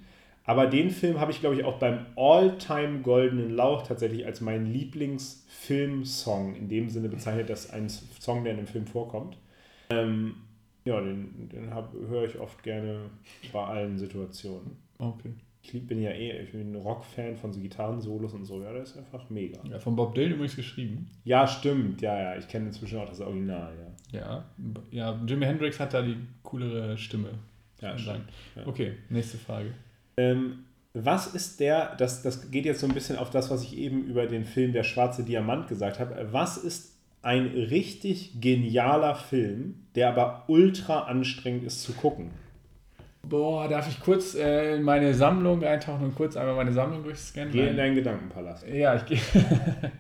[0.44, 4.72] Aber den Film habe ich, glaube ich, auch beim All-Time Goldenen Lauch tatsächlich als meinen
[4.72, 9.36] Lieblingsfilmsong in dem Sinne bezeichnet, dass ein Song, der in dem Film vorkommt.
[9.90, 10.36] Ähm,
[10.86, 11.70] ja, den, den
[12.08, 13.10] höre ich oft gerne
[13.52, 14.78] bei allen Situationen.
[14.96, 15.34] Okay.
[15.72, 18.62] Ich bin ja eh, ich bin ein Rock-Fan von so Gitarrensolos und so.
[18.62, 19.60] Ja, das ist einfach mega.
[19.68, 21.10] Ja, von Bob Dylan übrigens geschrieben.
[21.24, 22.00] Ja, stimmt.
[22.00, 22.36] Ja, ja.
[22.38, 23.72] Ich kenne inzwischen auch das Original,
[24.12, 24.20] ja.
[24.20, 24.44] Ja.
[24.90, 27.30] Ja, Jimi Hendrix hat da die coolere Stimme.
[27.80, 28.24] Ja, stimmt.
[28.56, 28.66] Ja.
[28.66, 29.74] Okay, nächste Frage.
[30.16, 30.64] Ähm,
[30.94, 34.04] was ist der, das, das geht jetzt so ein bisschen auf das, was ich eben
[34.04, 36.28] über den Film Der schwarze Diamant gesagt habe.
[36.32, 42.30] Was ist ein richtig genialer Film, der aber ultra anstrengend ist zu gucken?
[43.22, 47.52] Boah, darf ich kurz äh, in meine Sammlung eintauchen und kurz einmal meine Sammlung durchscannen?
[47.52, 48.66] Geh in deinen Gedankenpalast.
[48.68, 49.20] Ja, ich gehe.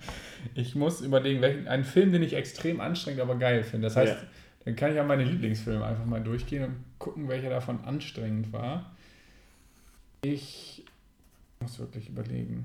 [0.54, 3.88] ich muss überlegen, welchen, einen Film, den ich extrem anstrengend, aber geil finde.
[3.88, 4.28] Das heißt, Ja.
[4.64, 8.92] dann kann ich auch meine Lieblingsfilme einfach mal durchgehen und gucken, welcher davon anstrengend war.
[10.22, 10.84] Ich
[11.60, 12.64] muss wirklich überlegen.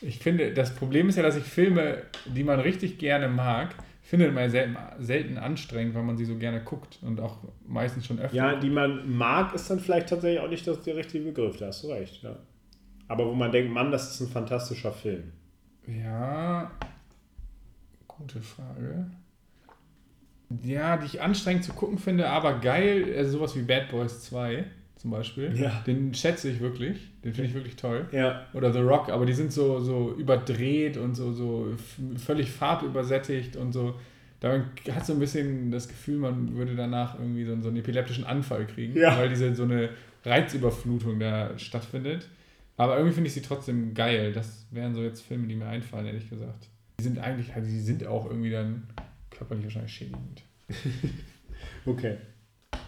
[0.00, 3.74] Ich finde, das Problem ist ja, dass ich Filme, die man richtig gerne mag,
[4.12, 8.18] findet man selten, selten anstrengend, weil man sie so gerne guckt und auch meistens schon
[8.18, 8.36] öfter.
[8.36, 11.56] Ja, die man mag, ist dann vielleicht tatsächlich auch nicht das, der richtige Begriff.
[11.56, 12.36] Da hast du recht, ja.
[13.08, 15.32] Aber wo man denkt, Mann, das ist ein fantastischer Film.
[15.86, 16.72] Ja,
[18.06, 19.06] gute Frage.
[20.62, 24.66] Ja, die ich anstrengend zu gucken finde, aber geil, also sowas wie Bad Boys 2
[25.02, 25.52] zum Beispiel.
[25.60, 25.82] Ja.
[25.86, 28.06] Den schätze ich wirklich, den finde ich wirklich toll.
[28.12, 28.46] Ja.
[28.54, 31.74] Oder The Rock, aber die sind so, so überdreht und so, so
[32.16, 33.94] völlig farbübersättigt und so.
[34.38, 34.60] Da
[34.92, 38.66] hat so ein bisschen das Gefühl, man würde danach irgendwie so, so einen epileptischen Anfall
[38.66, 39.16] kriegen, Ja.
[39.18, 39.90] weil diese so eine
[40.24, 42.28] Reizüberflutung da stattfindet.
[42.76, 44.32] Aber irgendwie finde ich sie trotzdem geil.
[44.32, 46.68] Das wären so jetzt Filme, die mir einfallen, ehrlich gesagt.
[46.98, 48.84] Die sind eigentlich, also die sind auch irgendwie dann
[49.30, 50.42] körperlich wahrscheinlich schädigend.
[51.84, 52.16] Okay.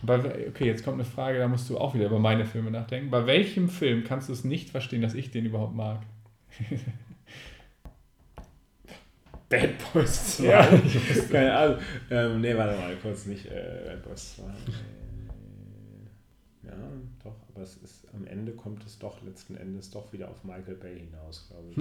[0.06, 3.10] Bei, okay, jetzt kommt eine Frage, da musst du auch wieder über meine Filme nachdenken.
[3.10, 6.00] Bei welchem Film kannst du es nicht verstehen, dass ich den überhaupt mag?
[9.48, 10.44] Bad Boys 2.
[10.44, 10.66] Ja.
[11.30, 11.78] Keine Ahnung.
[12.10, 13.46] Ähm, nee, warte mal kurz nicht.
[13.46, 14.42] Äh, Bad Boys 2.
[14.42, 14.46] Äh,
[16.66, 16.72] ja,
[17.22, 20.74] doch, aber es ist am Ende kommt es doch letzten Endes doch wieder auf Michael
[20.76, 21.76] Bay hinaus, glaube ich.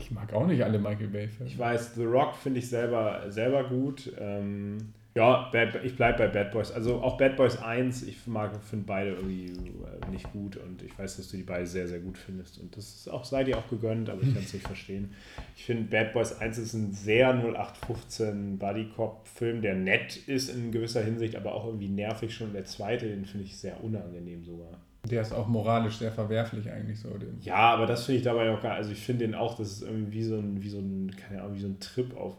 [0.00, 1.50] Ich mag auch nicht alle Michael Bay-Filme.
[1.50, 4.12] Ich weiß, The Rock finde ich selber, selber gut.
[4.18, 5.50] Ähm, ja,
[5.82, 6.70] ich bleibe bei Bad Boys.
[6.70, 10.96] Also auch Bad Boys 1, ich mag, finde beide irgendwie äh, nicht gut und ich
[10.96, 12.58] weiß, dass du die beide sehr, sehr gut findest.
[12.60, 15.12] Und das ist auch, sei dir auch gegönnt, aber ich kann es nicht verstehen.
[15.56, 21.02] Ich finde, Bad Boys 1 ist ein sehr 0815 Buddy-Cop-Film, der nett ist in gewisser
[21.02, 22.52] Hinsicht, aber auch irgendwie nervig schon.
[22.52, 24.78] Der zweite, den finde ich sehr unangenehm sogar.
[25.10, 27.08] Der ist auch moralisch sehr verwerflich eigentlich so.
[27.08, 27.40] Den.
[27.40, 29.82] Ja, aber das finde ich dabei auch gar Also ich finde den auch, das ist
[29.82, 32.36] irgendwie wie so ein, wie so ein, keine Ahnung, wie so ein Trip auf.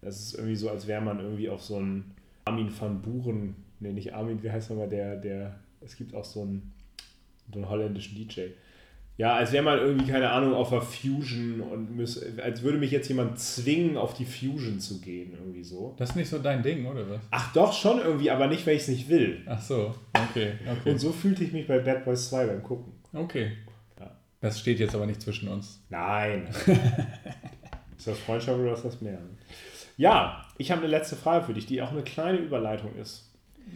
[0.00, 2.14] Das ist irgendwie so, als wäre man irgendwie auf so einen
[2.44, 6.42] Armin van Buren, nee, nicht Armin, wie heißt nochmal der, der, es gibt auch so
[6.42, 6.72] einen,
[7.52, 8.48] so einen holländischen DJ.
[9.20, 12.90] Ja, als wäre man irgendwie, keine Ahnung, auf der Fusion und müß, als würde mich
[12.90, 15.94] jetzt jemand zwingen, auf die Fusion zu gehen, irgendwie so.
[15.98, 17.20] Das ist nicht so dein Ding, oder was?
[17.30, 19.42] Ach doch, schon irgendwie, aber nicht, weil ich es nicht will.
[19.44, 20.52] Ach so, okay.
[20.64, 20.90] okay.
[20.90, 22.94] Und so fühlte ich mich bei Bad Boys 2 beim Gucken.
[23.12, 23.52] Okay.
[23.98, 24.10] Ja.
[24.40, 25.82] Das steht jetzt aber nicht zwischen uns.
[25.90, 26.48] Nein.
[27.98, 29.18] ist das Freundschaft oder ist das mehr?
[30.00, 33.30] Ja, ich habe eine letzte Frage für dich, die auch eine kleine Überleitung ist.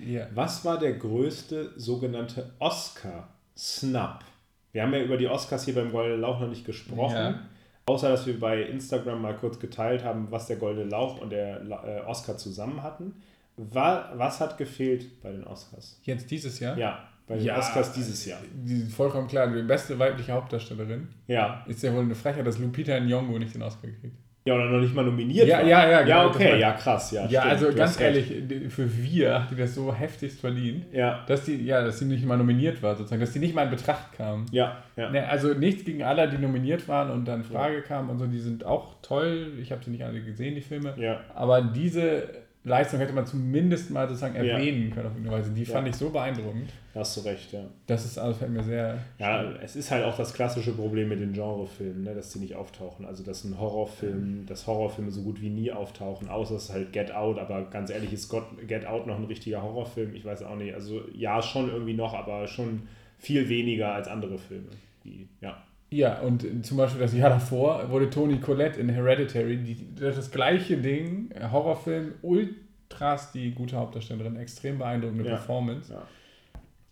[0.05, 0.27] Ja.
[0.35, 4.25] Was war der größte sogenannte Oscar-Snap?
[4.72, 7.14] Wir haben ja über die Oscars hier beim Goldenen Lauch noch nicht gesprochen.
[7.14, 7.41] Ja.
[7.87, 11.61] Außer, dass wir bei Instagram mal kurz geteilt haben, was der Goldene Lauch und der
[11.62, 13.14] äh, Oscar zusammen hatten.
[13.57, 16.01] Wa- Was hat gefehlt bei den Oscars?
[16.03, 16.77] Jetzt dieses Jahr?
[16.79, 18.41] Ja, bei den Ja, Oscars dieses Jahr.
[18.64, 21.09] Die sind vollkommen klar, die beste weibliche Hauptdarstellerin.
[21.29, 21.62] Ja.
[21.68, 24.16] Ist ja wohl eine Frechheit, dass Lupita Nyong'o nicht den Oscar kriegt.
[24.47, 25.66] Ja, oder noch nicht mal nominiert Ja, war.
[25.66, 27.22] ja, ja, Ja, genau, das okay, war- ja, krass, ja.
[27.26, 28.30] Ja, stimmt, also ganz recht.
[28.30, 32.05] ehrlich, die- für wir die das so heftigst verdient, Ja, dass die, ja, dass sie
[32.05, 34.45] nicht mal nominiert war, sozusagen, dass die nicht mal in Betracht kam.
[34.53, 35.09] ja, ja.
[35.11, 38.38] Ne, also nichts gegen alle, die nominiert waren und dann Frage kamen und so, die
[38.38, 39.53] sind auch toll.
[39.62, 40.92] Ich habe sie nicht alle gesehen, die Filme.
[40.99, 42.24] Ja, Aber diese
[42.66, 44.54] Leistung hätte man zumindest mal sozusagen Ja.
[44.56, 45.50] erwähnen können auf irgendeine Weise.
[45.52, 45.72] Die Ja.
[45.72, 46.70] fand ich so beeindruckend.
[46.94, 47.60] da hast du recht, ja.
[47.86, 48.98] Das ist also fällt mir sehr.
[49.18, 52.54] Ja, es ist halt auch das klassische Problem mit den Genrefilmen, ne, dass die nicht
[52.54, 53.04] auftauchen.
[53.04, 56.92] Also, dass ein Horrorfilm, dass Horrorfilme so gut wie nie auftauchen, außer es ist halt
[56.92, 60.14] Get Out, aber ganz ehrlich, ist Got- Get Out noch ein richtiger Horrorfilm?
[60.14, 60.72] Ich weiß auch nicht.
[60.72, 62.82] Also, ja, schon irgendwie noch, aber schon
[63.18, 64.68] viel weniger als andere Filme.
[65.04, 65.62] Die, ja.
[65.95, 70.76] Ja, und zum Beispiel das Jahr davor wurde Toni Collette in Hereditary, die, das gleiche
[70.76, 75.36] Ding, äh, Horrorfilm, ultras die gute Hauptdarstellerin, extrem beeindruckende Ja.
[75.36, 76.03] Performance, Ja,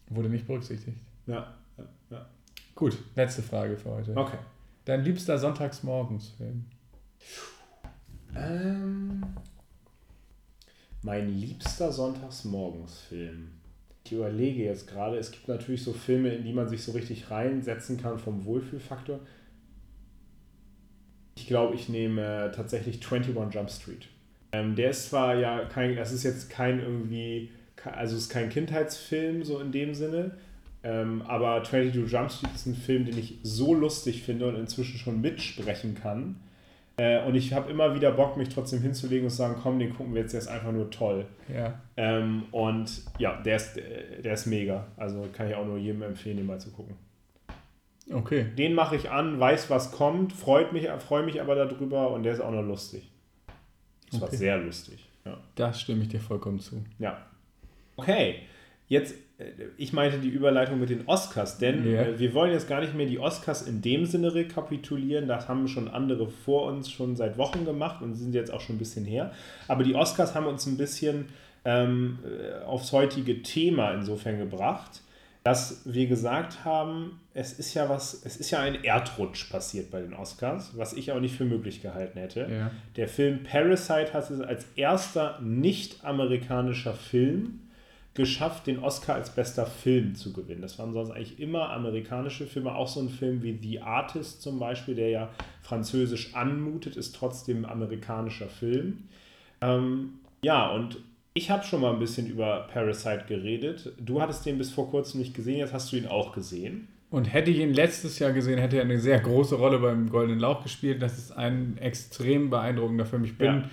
[0.08, 0.96] wurde nicht berücksichtigt.
[1.26, 1.84] ja, ja.
[2.10, 2.26] ja.
[2.76, 4.16] Gut, letzte Frage für heute.
[4.16, 4.38] Okay.
[4.84, 6.64] Dein liebster Sonntagsmorgensfilm?
[8.36, 9.22] Ähm,
[11.02, 13.50] mein liebster Sonntagsmorgensfilm.
[14.04, 17.30] Ich überlege jetzt gerade, es gibt natürlich so Filme, in die man sich so richtig
[17.30, 19.20] reinsetzen kann vom Wohlfühlfaktor.
[21.36, 24.08] Ich glaube, ich nehme tatsächlich 21 Jump Street.
[24.52, 27.50] Ähm, der ist zwar ja kein, das ist jetzt kein irgendwie,
[27.84, 30.36] also ist kein Kindheitsfilm so in dem Sinne,
[30.82, 34.98] ähm, aber 22 Jump Street ist ein Film, den ich so lustig finde und inzwischen
[34.98, 36.36] schon mitsprechen kann.
[37.02, 39.92] Äh, und ich habe immer wieder Bock, mich trotzdem hinzulegen und zu sagen, komm, den
[39.96, 41.26] gucken wir jetzt, der ist einfach nur toll.
[41.52, 41.80] Ja.
[41.96, 44.86] Ähm, und ja, der ist, der ist mega.
[44.96, 46.94] Also kann ich auch nur jedem empfehlen, den mal zu gucken.
[48.12, 48.46] Okay.
[48.56, 52.34] Den mache ich an, weiß, was kommt, freut mich, freue mich aber darüber und der
[52.34, 53.10] ist auch noch lustig.
[54.10, 54.36] Das war Okay.
[54.36, 55.08] sehr lustig.
[55.24, 55.38] Ja.
[55.56, 56.84] Da stimme ich dir vollkommen zu.
[56.98, 57.18] ja.
[57.96, 58.36] Okay,
[58.88, 59.14] jetzt,
[59.76, 62.02] ich meinte die Überleitung mit den Oscars, denn Ja.
[62.02, 65.28] äh, wir wollen jetzt gar nicht mehr die Oscars in dem Sinne rekapitulieren.
[65.28, 68.76] Das haben schon andere vor uns schon seit Wochen gemacht und sind jetzt auch schon
[68.76, 69.32] ein bisschen her.
[69.68, 71.26] Aber die Oscars haben uns ein bisschen
[71.64, 75.00] ähm, äh, aufs heutige Thema insofern gebracht,
[75.44, 80.00] dass wir gesagt haben, es ist ja was, es ist ja ein Erdrutsch passiert bei
[80.00, 82.46] den Oscars, was ich auch nicht für möglich gehalten hätte.
[82.48, 82.70] Ja.
[82.96, 87.60] Der Film Parasite hat es als erster nicht-amerikanischer Film
[88.14, 90.60] geschafft, den Oscar als bester Film zu gewinnen.
[90.60, 92.74] Das waren sonst eigentlich immer amerikanische Filme.
[92.74, 95.30] Auch so ein Film wie The Artist zum Beispiel, der ja
[95.62, 99.04] französisch anmutet, ist trotzdem ein amerikanischer Film.
[99.62, 100.98] Ähm, ja, und
[101.34, 103.92] ich habe schon mal ein bisschen über Parasite geredet.
[103.98, 106.88] Du hattest den bis vor kurzem nicht gesehen, jetzt hast du ihn auch gesehen.
[107.10, 110.40] Und hätte ich ihn letztes Jahr gesehen, hätte er eine sehr große Rolle beim Goldenen
[110.40, 111.02] Lauch gespielt.
[111.02, 113.24] Das ist ein extrem beeindruckender Film.
[113.24, 113.70] Ich bin Ja.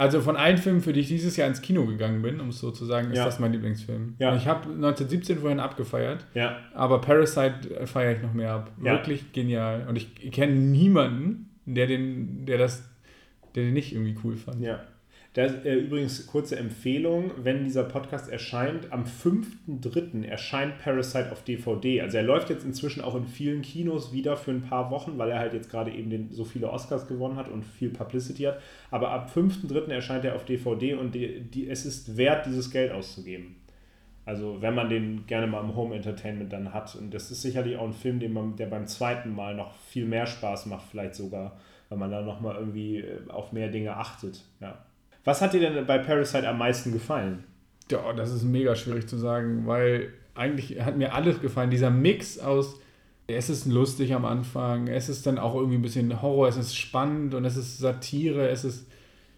[0.00, 2.58] Also von allen Filmen, für die ich dieses Jahr ins Kino gegangen bin, um es
[2.58, 3.26] so zu sagen, ist Ja.
[3.26, 4.14] das mein Lieblingsfilm.
[4.18, 4.34] Ja.
[4.34, 8.72] Ich habe 1917 vorhin abgefeiert, Ja, aber Parasite äh, feiere ich noch mehr ab.
[8.78, 9.84] Wirklich genial.
[9.88, 12.82] Und ich, ich kenne niemanden, der den, der das,
[13.54, 14.62] der den nicht irgendwie cool fand.
[14.62, 14.80] ja.
[15.32, 20.24] Das, äh, übrigens, kurze Empfehlung, wenn dieser Podcast erscheint, am 5.3.
[20.26, 22.00] erscheint Parasite auf DVD.
[22.00, 25.30] Also er läuft jetzt inzwischen auch in vielen Kinos wieder für ein paar Wochen, weil
[25.30, 28.60] er halt jetzt gerade eben den, so viele Oscars gewonnen hat und viel Publicity hat.
[28.90, 29.88] Aber ab 5.3.
[29.92, 33.54] erscheint er auf DVD und die, die, es ist wert, dieses Geld auszugeben.
[34.24, 36.96] Also wenn man den gerne mal im Home Entertainment dann hat.
[36.96, 40.06] Und das ist sicherlich auch ein Film, den man, der beim zweiten Mal noch viel
[40.06, 41.56] mehr Spaß macht, vielleicht sogar,
[41.88, 44.42] weil man da nochmal irgendwie äh, auf mehr Dinge achtet.
[44.60, 44.76] Ja.
[45.24, 47.44] Was hat dir denn bei Parasite am meisten gefallen?
[47.90, 51.70] Ja, das ist mega schwierig zu sagen, weil eigentlich hat mir alles gefallen.
[51.70, 52.80] Dieser Mix aus,
[53.26, 56.76] es ist lustig am Anfang, es ist dann auch irgendwie ein bisschen Horror, es ist
[56.76, 58.86] spannend und es ist Satire, es ist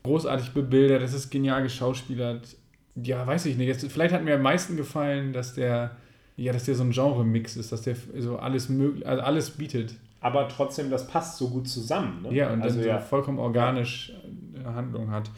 [0.05, 2.57] großartig bebildert, es ist genial geschauspielert.
[2.95, 3.69] Ja, weiß ich nicht.
[3.69, 5.93] Jetzt, vielleicht hat mir am meisten gefallen, dass der,
[6.37, 9.95] ja, dass der so ein Genre-Mix ist, dass der so alles möglich, also alles bietet.
[10.21, 12.23] Aber trotzdem, das passt so gut zusammen.
[12.23, 12.35] Ne?
[12.35, 14.13] Ja, und also dann ja, vollkommen organisch
[14.55, 15.31] eine Handlung hat.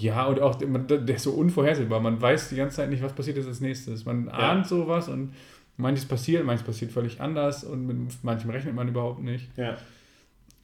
[0.00, 2.00] Ja, und auch der, ist so unvorhersehbar.
[2.00, 4.04] Man weiß die ganze Zeit nicht, was passiert jetzt als nächstes.
[4.04, 5.34] Man ahnt sowas und
[5.76, 9.50] manches passiert, manches passiert völlig anders und mit manchem rechnet man überhaupt nicht.
[9.56, 9.76] ja.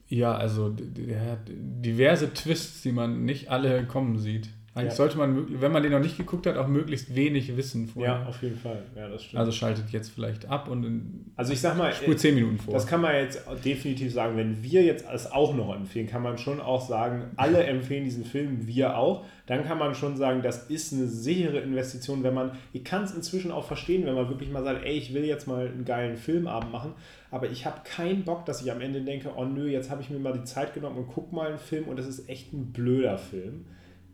[0.09, 4.51] Ja, also hat diverse Twists, die man nicht alle kommen sieht.
[4.77, 4.97] Eigentlich Ja.
[4.97, 8.21] sollte man, wenn man den noch nicht geguckt hat, auch möglichst wenig wissen vorher.
[8.21, 8.83] ja, auf jeden Fall.
[8.95, 9.41] Ja, das stimmt.
[9.41, 12.75] also schaltet jetzt vielleicht ab und in, Also ich sag mal, spult 10 Minuten vor.
[12.75, 14.37] Das kann man jetzt definitiv sagen.
[14.37, 18.25] Wenn wir jetzt es auch noch empfehlen, kann man schon auch sagen, alle empfehlen diesen
[18.27, 19.25] Film, wir auch.
[19.47, 23.15] Dann kann man schon sagen, das ist eine sichere Investition, wenn man, ich kann es
[23.15, 26.17] inzwischen auch verstehen, wenn man wirklich mal sagt, ey, ich will jetzt mal einen geilen
[26.17, 26.93] Filmabend machen,
[27.31, 30.11] aber ich habe keinen Bock, dass ich am Ende denke, oh nö, jetzt habe ich
[30.11, 32.73] mir mal die Zeit genommen und guck mal einen Film und das ist echt ein
[32.73, 33.67] blöder Film.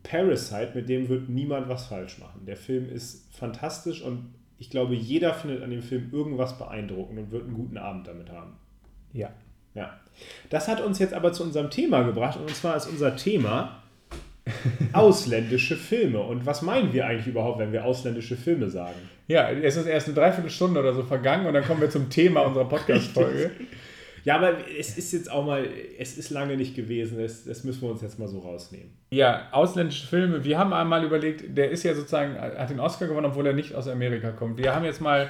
[0.03, 2.45] Parasite, mit dem wird niemand was falsch machen.
[2.47, 7.31] Der Film ist fantastisch und ich glaube, jeder findet an dem Film irgendwas beeindruckend und
[7.31, 8.55] wird einen guten Abend damit haben.
[9.13, 9.31] ja.
[9.75, 9.99] Ja.
[10.51, 13.83] Das hat uns jetzt aber zu unserem Thema gebracht und zwar ist unser Thema
[14.93, 16.21] ausländische Filme.
[16.21, 18.99] Und was meinen wir eigentlich überhaupt, wenn wir ausländische Filme sagen?
[19.29, 22.43] Ja, es ist erst eine Dreiviertelstunde oder so vergangen und dann kommen wir zum Thema
[22.43, 23.53] unserer Podcast-Folge.
[24.25, 25.67] Ja, aber es ist jetzt auch mal,
[25.99, 28.91] es ist lange nicht gewesen, das, das müssen wir uns jetzt mal so rausnehmen.
[29.11, 30.45] Ja, ausländische Filme.
[30.45, 33.75] Wir haben einmal überlegt, der ist ja sozusagen, hat den Oscar gewonnen, obwohl er nicht
[33.75, 34.59] aus Amerika kommt.
[34.59, 35.29] Wir haben jetzt mal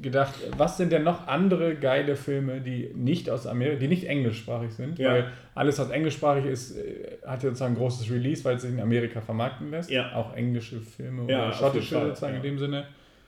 [0.00, 4.72] gedacht, was sind denn noch andere geile Filme, die nicht aus Amerika, die nicht englischsprachig
[4.72, 4.98] sind?
[4.98, 5.12] Ja.
[5.12, 8.70] Weil alles, was englischsprachig ist, äh, hat ja sozusagen ein großes Release, weil es sich
[8.70, 9.90] in Amerika vermarkten lässt.
[9.90, 10.14] Ja.
[10.14, 12.86] Auch englische Filme Ja, oder schottische sozusagen in dem Sinne.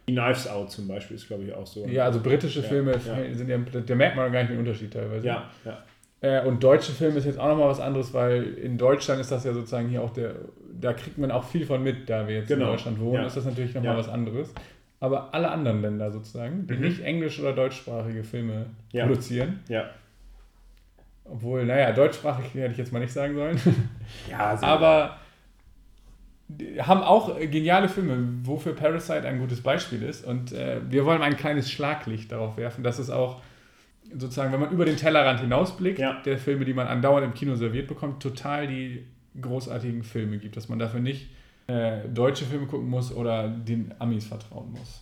[0.09, 1.87] Die Knives Out zum Beispiel ist, glaube ich, auch so.
[1.87, 3.35] Ja, also britische Ja, Filme ja.
[3.35, 5.27] sind ja, da merkt man gar nicht den Unterschied teilweise.
[5.27, 5.79] Ja, ja.
[6.21, 9.45] Äh, und deutsche Filme ist jetzt auch nochmal was anderes, weil in Deutschland ist das
[9.45, 10.35] ja sozusagen hier auch der,
[10.81, 13.27] da kriegt man auch viel von mit, da wir jetzt Genau, in Deutschland wohnen, ja.
[13.27, 13.99] ist das natürlich nochmal Ja.
[13.99, 14.53] was anderes.
[15.01, 16.81] Aber alle anderen Länder sozusagen, die Mhm.
[16.81, 19.87] nicht englisch- oder deutschsprachige Filme produzieren, Ja,
[21.25, 23.57] obwohl, naja, deutschsprachig hätte ich jetzt mal nicht sagen sollen,
[24.31, 25.17] ja also, aber
[26.81, 30.25] haben auch geniale Filme, wofür Parasite ein gutes Beispiel ist.
[30.27, 33.41] Und äh, wir wollen ein kleines Schlaglicht darauf werfen, dass es auch
[34.15, 36.21] sozusagen, wenn man über den Tellerrand hinausblickt, Ja.
[36.25, 39.07] der Filme, die man andauernd im Kino serviert bekommt, total die
[39.41, 41.29] großartigen Filme gibt, dass man dafür nicht
[41.69, 45.01] äh, deutsche Filme gucken muss oder den Amis vertrauen muss.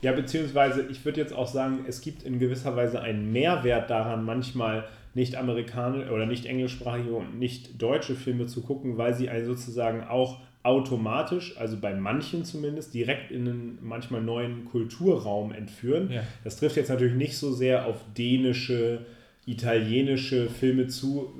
[0.00, 4.24] Ja, beziehungsweise ich würde jetzt auch sagen, es gibt in gewisser Weise einen Mehrwert daran,
[4.24, 9.44] manchmal nicht amerikanische oder nicht englischsprachige und nicht deutsche Filme zu gucken, weil sie einen
[9.44, 16.10] sozusagen auch automatisch, also bei manchen zumindest, direkt in einen manchmal neuen Kulturraum entführen.
[16.10, 16.22] Ja.
[16.44, 19.06] Das trifft jetzt natürlich nicht so sehr auf dänische,
[19.46, 21.32] italienische Filme zu,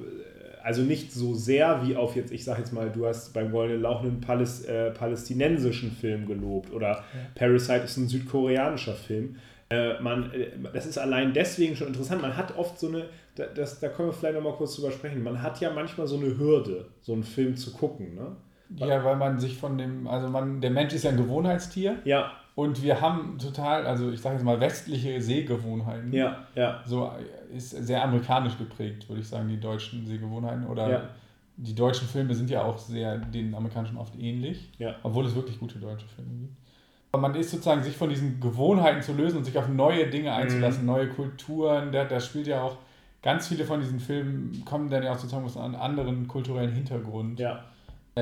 [0.63, 3.83] also nicht so sehr wie auf jetzt, ich sag jetzt mal, du hast beim Goldenen
[3.83, 7.05] Lauch einen Paläst äh, palästinensischen Film gelobt oder
[7.35, 9.37] Parasite ist ein südkoreanischer Film.
[9.71, 12.23] Äh, man, äh, das ist allein deswegen schon interessant.
[12.23, 15.23] Man hat oft so eine, da, das, da können wir vielleicht nochmal kurz drüber sprechen,
[15.23, 18.15] man hat ja manchmal so eine Hürde, so einen Film zu gucken.
[18.15, 18.37] Ne?
[18.77, 22.33] Ja, weil man sich von dem, also man, der Mensch ist ja ein Gewohnheitstier Ja,
[22.55, 26.13] und wir haben total, also ich sage jetzt mal westliche Sehgewohnheiten.
[26.13, 27.11] ja, ja, so
[27.55, 30.67] ist sehr amerikanisch geprägt, würde ich sagen, die deutschen Sehgewohnheiten.
[30.67, 31.03] Oder Ja.
[31.57, 34.95] die deutschen Filme sind ja auch sehr den amerikanischen oft ähnlich, Ja.
[35.03, 36.53] obwohl es wirklich gute deutsche Filme gibt.
[37.13, 40.33] Aber man ist sozusagen, sich von diesen Gewohnheiten zu lösen und sich auf neue Dinge
[40.35, 40.87] einzulassen, Mhm.
[40.89, 41.91] neue Kulturen.
[41.91, 42.77] Da, da spielt ja auch
[43.23, 47.41] ganz viele von diesen Filmen, kommen dann ja auch sozusagen aus einem anderen kulturellen Hintergrund.
[47.41, 47.65] ja,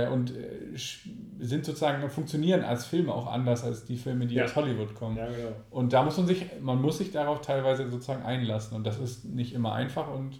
[0.04, 0.76] Und äh,
[1.38, 4.44] sind sozusagen, funktionieren als Filme auch anders als die Filme, die Ja.
[4.44, 5.16] aus Hollywood kommen.
[5.16, 5.52] ja, genau.
[5.70, 8.76] Und da muss man sich, man muss sich darauf teilweise sozusagen einlassen.
[8.76, 10.38] Und das ist nicht immer einfach und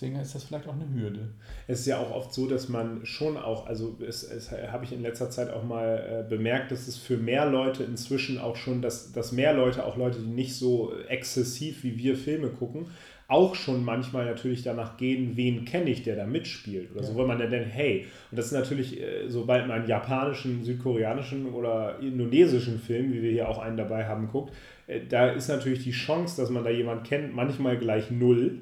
[0.00, 1.30] Deswegen ist das vielleicht auch eine Hürde.
[1.66, 4.92] Es ist ja auch oft so, dass man schon auch, also es, es habe ich
[4.92, 8.80] in letzter Zeit auch mal äh, bemerkt, dass es für mehr Leute inzwischen auch schon,
[8.80, 12.86] dass, dass mehr Leute, auch Leute, die nicht so exzessiv wie wir Filme gucken,
[13.28, 16.90] auch schon manchmal natürlich danach gehen, wen kenne ich, der da mitspielt.
[16.92, 17.06] Oder ja.
[17.06, 20.64] so, weil man dann denkt, hey, und das ist natürlich, äh, sobald man einen japanischen,
[20.64, 24.54] südkoreanischen oder indonesischen Film, wie wir hier auch einen dabei haben, guckt,
[24.86, 28.60] äh, da ist natürlich die Chance, dass man da jemanden kennt, manchmal gleich null.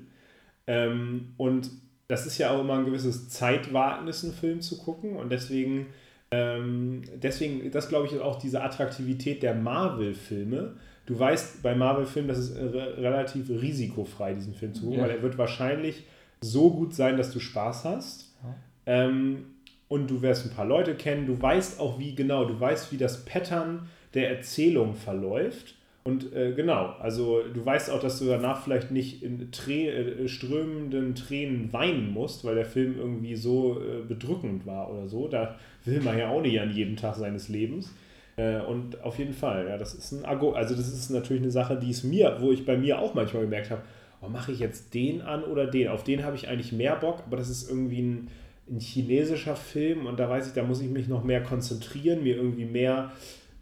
[0.67, 1.71] Ähm, und
[2.09, 5.15] das ist ja auch immer ein gewisses Zeitwagnis, einen Film zu gucken.
[5.15, 5.87] Und deswegen,
[6.33, 10.75] ähm, deswegen, das glaube ich, ist auch diese Attraktivität der Marvel-Filme.
[11.07, 15.05] Du weißt bei Marvel-Filmen, das ist re relativ risikofrei, diesen Film zu gucken, ja.
[15.05, 16.03] weil er wird wahrscheinlich
[16.41, 18.35] so gut sein, dass du Spaß hast.
[18.43, 18.55] Ja.
[18.87, 19.45] Ähm,
[19.89, 21.27] und du wirst ein paar Leute kennen.
[21.27, 25.75] Du weißt auch, wie genau, du weißt, wie das Pattern der Erzählung verläuft.
[26.03, 30.29] Und äh, genau, also du weißt auch, dass du danach vielleicht nicht in Trä äh,
[30.29, 35.27] strömenden Tränen weinen musst, weil der Film irgendwie so äh, bedrückend war oder so.
[35.27, 37.93] Da will man ja auch nicht an jedem Tag seines Lebens.
[38.37, 41.51] Äh, und auf jeden Fall, ja, das ist ein Argo, also das ist natürlich eine
[41.51, 43.83] Sache, die es mir, wo ich bei mir auch manchmal gemerkt habe,
[44.21, 45.89] oh, mache ich jetzt den an oder den?
[45.89, 48.29] Auf den habe ich eigentlich mehr Bock, aber das ist irgendwie ein,
[48.69, 52.37] ein chinesischer Film und da weiß ich, da muss ich mich noch mehr konzentrieren, mir
[52.37, 53.13] irgendwie mehr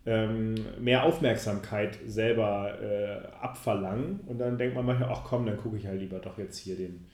[0.07, 4.21] ähm, mehr Aufmerksamkeit selber äh, abverlangen.
[4.27, 6.77] Und dann denkt man manchmal, ach komm, dann gucke ich halt lieber doch jetzt hier
[6.77, 7.07] den,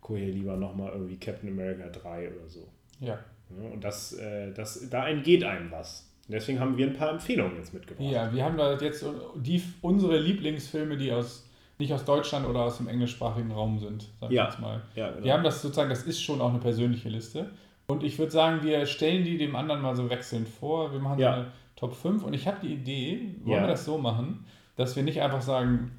[0.00, 2.68] gucke hier lieber nochmal irgendwie Captain America 3 oder so.
[3.00, 3.18] Ja.
[3.50, 6.07] ja und das, äh, das, da entgeht einem was.
[6.28, 8.06] Deswegen haben wir ein paar Empfehlungen jetzt mitgebracht.
[8.10, 9.04] Ja, wir haben da jetzt
[9.36, 11.48] die, unsere Lieblingsfilme, die aus
[11.78, 14.44] nicht aus Deutschland oder aus dem englischsprachigen Raum sind, sag ja.
[14.44, 14.82] ich jetzt mal.
[14.94, 15.24] Ja, genau.
[15.24, 17.50] Wir haben das sozusagen, das ist schon auch eine persönliche Liste.
[17.86, 20.92] Und ich würde sagen, wir stellen die dem anderen mal so wechselnd vor.
[20.92, 21.32] Wir machen ja.
[21.32, 23.62] so eine Top 5 und ich habe die Idee, wollen ja.
[23.62, 24.44] wir das so machen,
[24.76, 25.92] dass wir nicht einfach sagen,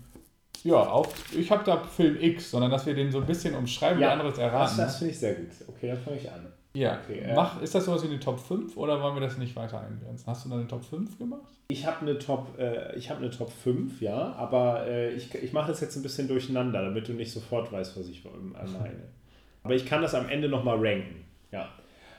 [0.64, 4.00] ja, auf, ich habe da Film X, sondern dass wir den so ein bisschen umschreiben,
[4.00, 4.78] ja, wie anderes erraten.
[4.78, 5.48] Das, das finde ich sehr gut.
[5.70, 6.49] Okay, dann fange ich an.
[6.74, 9.38] Ja, okay, äh, Mach, ist das sowas wie eine Top 5 oder wollen wir das
[9.38, 10.28] nicht weiter eingrenzen?
[10.28, 11.41] Hast du da eine Top 5 gemacht?
[11.70, 15.70] Ich habe eine, Top, äh, hab eine Top 5, ja, aber äh, ich, ich mache
[15.72, 18.95] das jetzt ein bisschen durcheinander, damit du nicht sofort weißt, was ich meine.
[19.63, 21.26] aber ich kann das am Ende nochmal ranken.
[21.51, 21.70] Ja.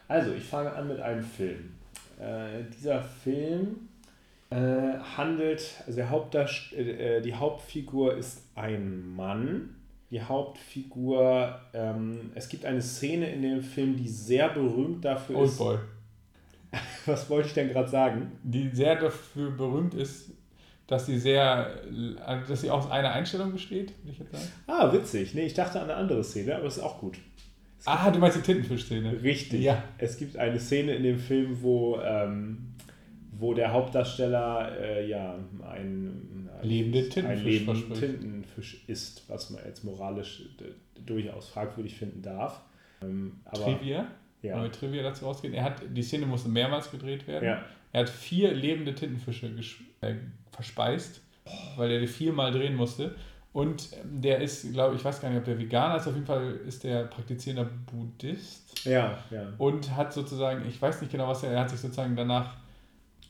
[0.08, 1.74] Also, ich fange an mit einem Film.
[2.18, 3.88] Äh, dieser Film
[4.50, 9.76] äh, handelt, also der Hauptdarst äh, die Hauptfigur ist ein Mann.
[10.10, 15.48] Die Hauptfigur, ähm, es gibt eine Szene in dem Film, die sehr berühmt dafür Old
[15.48, 15.58] ist.
[15.58, 15.78] Boy.
[17.06, 18.32] Was wollte ich denn gerade sagen?
[18.42, 20.32] Die sehr dafür berühmt ist,
[20.88, 21.82] dass sie sehr,
[22.26, 24.48] äh, dass sie aus einer Einstellung besteht, würde ich jetzt sagen.
[24.66, 25.34] Ah, witzig.
[25.34, 27.16] Nee, ich dachte an eine andere Szene, aber es ist auch gut.
[27.84, 29.22] Ah, du meinst die Tintenfisch-Szene.
[29.22, 29.62] Richtig.
[29.62, 29.82] Ja.
[29.98, 32.74] Es gibt eine Szene in dem Film, wo, ähm,
[33.32, 40.42] wo der Hauptdarsteller äh, ja ein, lebende Tintenfisch, ein Tintenfisch ist, was man jetzt moralisch
[41.04, 42.60] durchaus fragwürdig finden darf.
[43.02, 44.06] Ähm, aber, Trivia?
[44.42, 44.56] Ja.
[44.56, 45.54] Neue Trivia dazu rausgehen.
[45.54, 47.44] Er hat, die Szene musste mehrmals gedreht werden.
[47.44, 47.64] Ja.
[47.92, 49.52] Er hat vier lebende Tintenfische
[50.00, 50.14] äh,
[50.52, 51.22] verspeist,
[51.76, 53.14] weil er die viermal drehen musste.
[53.52, 56.26] Und ähm, der ist, glaube ich, weiß gar nicht, ob der Veganer ist, auf jeden
[56.26, 58.84] Fall ist der praktizierender Buddhist.
[58.84, 59.52] Ja, ja.
[59.58, 62.56] Und hat sozusagen, ich weiß nicht genau, was er, er hat sich sozusagen danach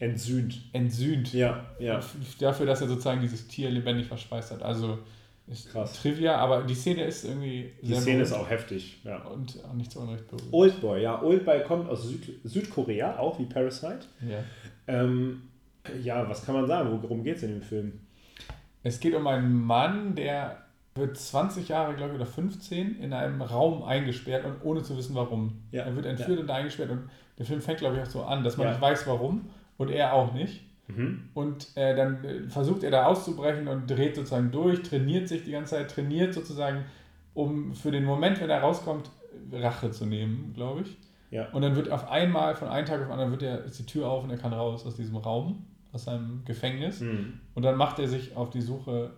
[0.01, 0.61] entsühnt.
[0.73, 1.33] Entsühnt.
[1.33, 2.01] Ja, ja.
[2.41, 4.63] Dafür, dass er sozusagen dieses Tier lebendig verspeist hat.
[4.63, 4.99] Also
[5.47, 6.01] ist Krass.
[6.01, 8.23] Trivia, aber die Szene ist irgendwie Die Szene berühmt.
[8.23, 9.19] ist auch heftig, ja.
[9.23, 10.53] Und auch nicht so unrecht berühmt.
[10.53, 11.21] Oldboy, ja.
[11.21, 14.07] Oldboy kommt aus Süd Südkorea, auch wie Parasite.
[14.29, 14.39] Ja.
[14.87, 15.43] Ähm,
[16.03, 16.99] ja, was kann man sagen?
[17.03, 18.01] Worum geht es in dem Film?
[18.83, 23.43] Es geht um einen Mann, der wird 20 Jahre, glaube ich, oder 15 in einem
[23.43, 25.63] Raum eingesperrt und ohne zu wissen, warum.
[25.73, 25.83] Ja.
[25.83, 26.45] Er wird entführt ja.
[26.45, 28.73] und eingesperrt und der Film fängt, glaube ich, auch so an, dass man ja.
[28.73, 29.51] nicht weiß, warum
[29.81, 30.61] und er auch nicht.
[30.89, 31.31] Mhm.
[31.33, 35.53] Und äh, dann äh, versucht er da auszubrechen und dreht sozusagen durch, trainiert sich die
[35.53, 36.85] ganze Zeit, trainiert sozusagen,
[37.33, 39.11] um für den Moment, wenn er rauskommt,
[39.51, 40.99] Rache zu nehmen, glaube ich.
[41.31, 41.49] Ja.
[41.53, 43.87] Und dann wird auf einmal, von einem Tag auf den anderen, wird er, ist die
[43.87, 47.01] Tür auf und er kann raus aus diesem Raum aus seinem Gefängnis.
[47.01, 47.41] Mhm.
[47.55, 49.13] Und dann macht er sich auf die Suche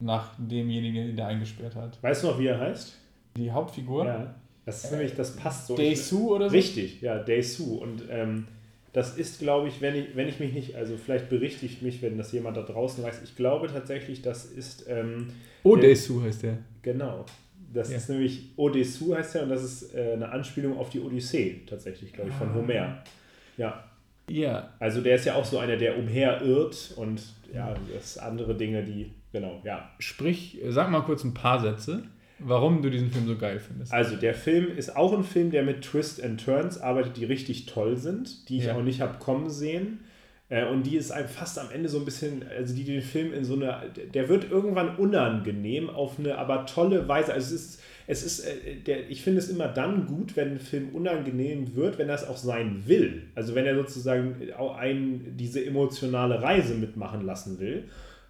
[0.00, 2.02] nach demjenigen, den er eingesperrt hat.
[2.02, 2.96] Weißt du noch, wie er heißt?
[3.36, 4.06] Die Hauptfigur?
[4.06, 4.34] Ja.
[4.64, 5.76] Das ist äh, nämlich, das passt so.
[5.76, 6.56] Daisu oder so?
[6.56, 7.74] Richtig, ja, Daisu.
[7.74, 8.46] Und ähm,
[8.92, 12.18] das ist, glaube ich, wenn ich, wenn ich mich nicht, also vielleicht berichtigt mich, wenn
[12.18, 14.86] das jemand da draußen weiß, ich glaube tatsächlich, das ist.
[14.88, 15.28] Ähm,
[15.62, 16.58] Odesu heißt der.
[16.82, 17.24] Genau.
[17.72, 17.96] Das ja.
[17.96, 22.12] ist nämlich Odesu heißt er und das ist äh, eine Anspielung auf die Odyssee tatsächlich,
[22.12, 22.54] glaube ich, von ah.
[22.54, 23.02] Homer.
[23.56, 23.84] Ja.
[24.28, 24.74] Ja.
[24.78, 27.22] Also der ist ja auch so einer, der umherirrt und
[27.52, 29.90] ja, das andere Dinge, die, genau, ja.
[29.98, 32.04] Sprich, sag mal kurz ein paar Sätze,
[32.44, 33.92] warum du diesen Film so geil findest.
[33.92, 37.66] Also der Film ist auch ein Film, der mit Twists and Turns arbeitet, die richtig
[37.66, 38.76] toll sind, die ich ja.
[38.76, 40.00] auch nicht habe kommen sehen.
[40.52, 43.44] Äh, und die ist fast am Ende so ein bisschen, also die den Film in
[43.44, 47.32] so eine, der wird irgendwann unangenehm auf eine aber tolle Weise.
[47.32, 50.60] Also es ist, es ist, äh, der, ich finde es immer dann gut, wenn ein
[50.60, 53.22] Film unangenehm wird, wenn er es auch sein will.
[53.34, 57.84] Also wenn er sozusagen auch einen diese emotionale Reise mitmachen lassen will.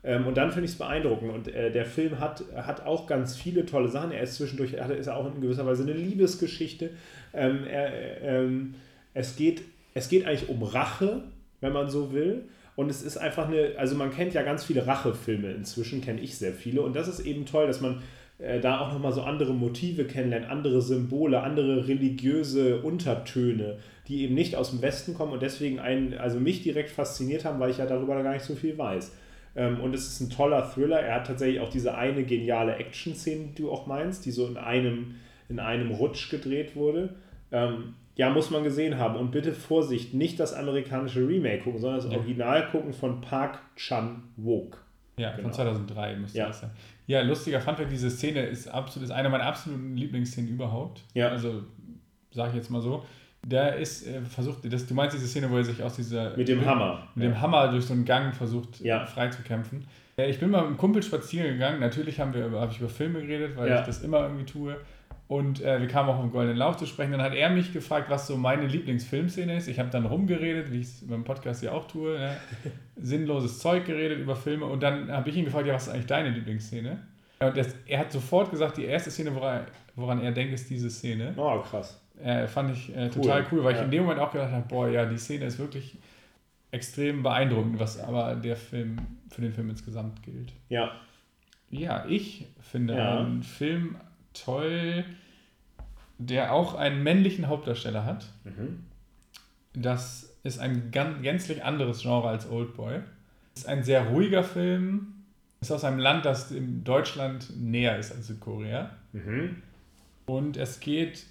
[0.04, 1.32] Ähm, und dann finde ich es beeindruckend.
[1.32, 4.12] Und äh, der Film hat, hat auch ganz viele tolle Sachen.
[4.12, 6.90] Er ist zwischendurch, er ist auch in gewisser Weise eine Liebesgeschichte.
[7.32, 8.74] Ähm, er, ähm,
[9.14, 9.62] es, geht,
[9.94, 11.22] es geht eigentlich um Rache,
[11.60, 12.44] wenn man so will.
[12.74, 16.36] Und es ist einfach eine, also man kennt ja ganz viele Rachefilme inzwischen, kenne ich
[16.36, 16.82] sehr viele.
[16.82, 18.02] Und das ist eben toll, dass man
[18.38, 23.78] äh, da auch nochmal so andere Motive kennenlernt, andere Symbole, andere religiöse Untertöne,
[24.08, 27.60] die eben nicht aus dem Westen kommen und deswegen einen, also mich direkt fasziniert haben,
[27.60, 29.12] weil ich ja darüber gar nicht so viel weiß.
[29.54, 31.00] Ähm, und es ist ein toller Thriller.
[31.00, 34.56] Er hat tatsächlich auch diese eine geniale Action-Szene, die du auch meinst, die so in
[34.56, 35.16] einem,
[35.48, 37.14] in einem Rutsch gedreht wurde.
[37.50, 39.16] Ähm, ja, muss man gesehen haben.
[39.16, 42.18] Und bitte Vorsicht, nicht das amerikanische Remake gucken, sondern das ja.
[42.18, 44.82] Original gucken von Park Chan-wook.
[45.18, 45.42] Ja, genau.
[45.42, 46.46] von 2003 müsste ja.
[46.46, 46.70] das sein.
[47.06, 51.02] Ja, lustiger Funfact, diese Szene ist absolut ist eine meiner absoluten Lieblingsszenen überhaupt.
[51.14, 51.28] Ja.
[51.28, 51.64] Also,
[52.30, 53.04] sage ich jetzt mal so.
[53.44, 56.36] Der ist äh, versucht, das, du meinst diese Szene, wo er sich aus dieser.
[56.36, 57.08] Mit dem Hammer.
[57.14, 57.30] Mit ja.
[57.30, 59.04] dem Hammer durch so einen Gang versucht, ja.
[59.04, 59.84] frei zu kämpfen.
[60.16, 61.80] Äh, ich bin mal mit einem Kumpel spazieren gegangen.
[61.80, 63.80] Natürlich haben wir habe ich über Filme geredet, weil ja.
[63.80, 64.76] ich das immer irgendwie tue.
[65.28, 67.12] Und äh, wir kamen auch im Goldenen Lauf zu sprechen.
[67.12, 69.66] Dann hat er mich gefragt, was so meine Lieblingsfilmszene ist.
[69.66, 72.18] Ich habe dann rumgeredet, wie ich es beim Podcast ja auch tue.
[72.18, 72.36] Ne?
[72.96, 74.66] Sinnloses Zeug geredet über Filme.
[74.66, 76.98] Und dann habe ich ihn gefragt, ja, was ist eigentlich deine Lieblingsszene?
[77.40, 79.62] Und das, er hat sofort gesagt, die erste Szene, woran,
[79.96, 81.32] woran er denkt, ist diese Szene.
[81.36, 82.01] Oh, krass.
[82.22, 83.80] Äh, fand ich äh, total cool, weil ja.
[83.80, 85.98] ich in dem Moment auch gedacht habe, boah, ja, die Szene ist wirklich
[86.70, 88.96] extrem beeindruckend, was aber der Film
[89.28, 90.52] für den Film insgesamt gilt.
[90.68, 90.92] Ja.
[91.70, 93.20] Ja, ich finde ja.
[93.20, 93.96] einen Film
[94.34, 95.04] toll,
[96.18, 98.26] der auch einen männlichen Hauptdarsteller hat.
[98.44, 98.84] Mhm.
[99.74, 103.00] Das ist ein ganz, gänzlich anderes Genre als Oldboy.
[103.54, 105.14] Ist ein sehr ruhiger Film.
[105.60, 108.90] Ist aus einem Land, das in Deutschland näher ist als Südkorea.
[109.12, 109.62] Mhm.
[110.26, 111.24] Und es geht,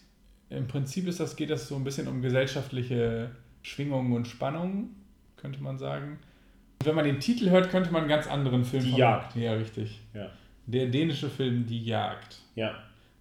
[0.51, 3.31] im Prinzip ist das, geht das so ein bisschen um gesellschaftliche
[3.61, 4.95] Schwingungen und Spannungen,
[5.37, 6.19] könnte man sagen.
[6.79, 9.35] Und wenn man den Titel hört, könnte man einen ganz anderen Film Die Jagd.
[9.35, 9.99] Ja, richtig.
[10.13, 10.29] Ja.
[10.65, 12.37] Der dänische Film Die Jagd.
[12.55, 12.75] Ja.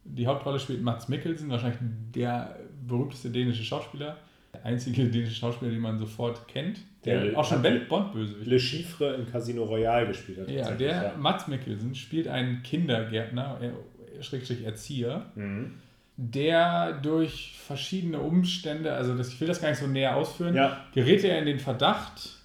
[0.04, 1.78] Die Hauptrolle spielt Mats Mikkelsen, wahrscheinlich
[2.14, 4.16] der berühmteste dänische Schauspieler.
[4.52, 6.80] Der einzige dänische Schauspieler, den man sofort kennt.
[7.04, 8.46] Der, der auch schon Bond-Bösewicht.
[8.46, 10.50] Le Chiffre im Casino Royale gespielt hat.
[10.50, 11.14] Ja, der ja.
[11.16, 13.60] Mats Mikkelsen spielt einen Kindergärtner,
[14.20, 15.74] Schrägstrich Erzieher, mhm.
[16.22, 20.84] Der durch verschiedene Umstände, also das, ich will das gar nicht so näher ausführen, ja.
[20.92, 22.36] gerät er in den Verdacht,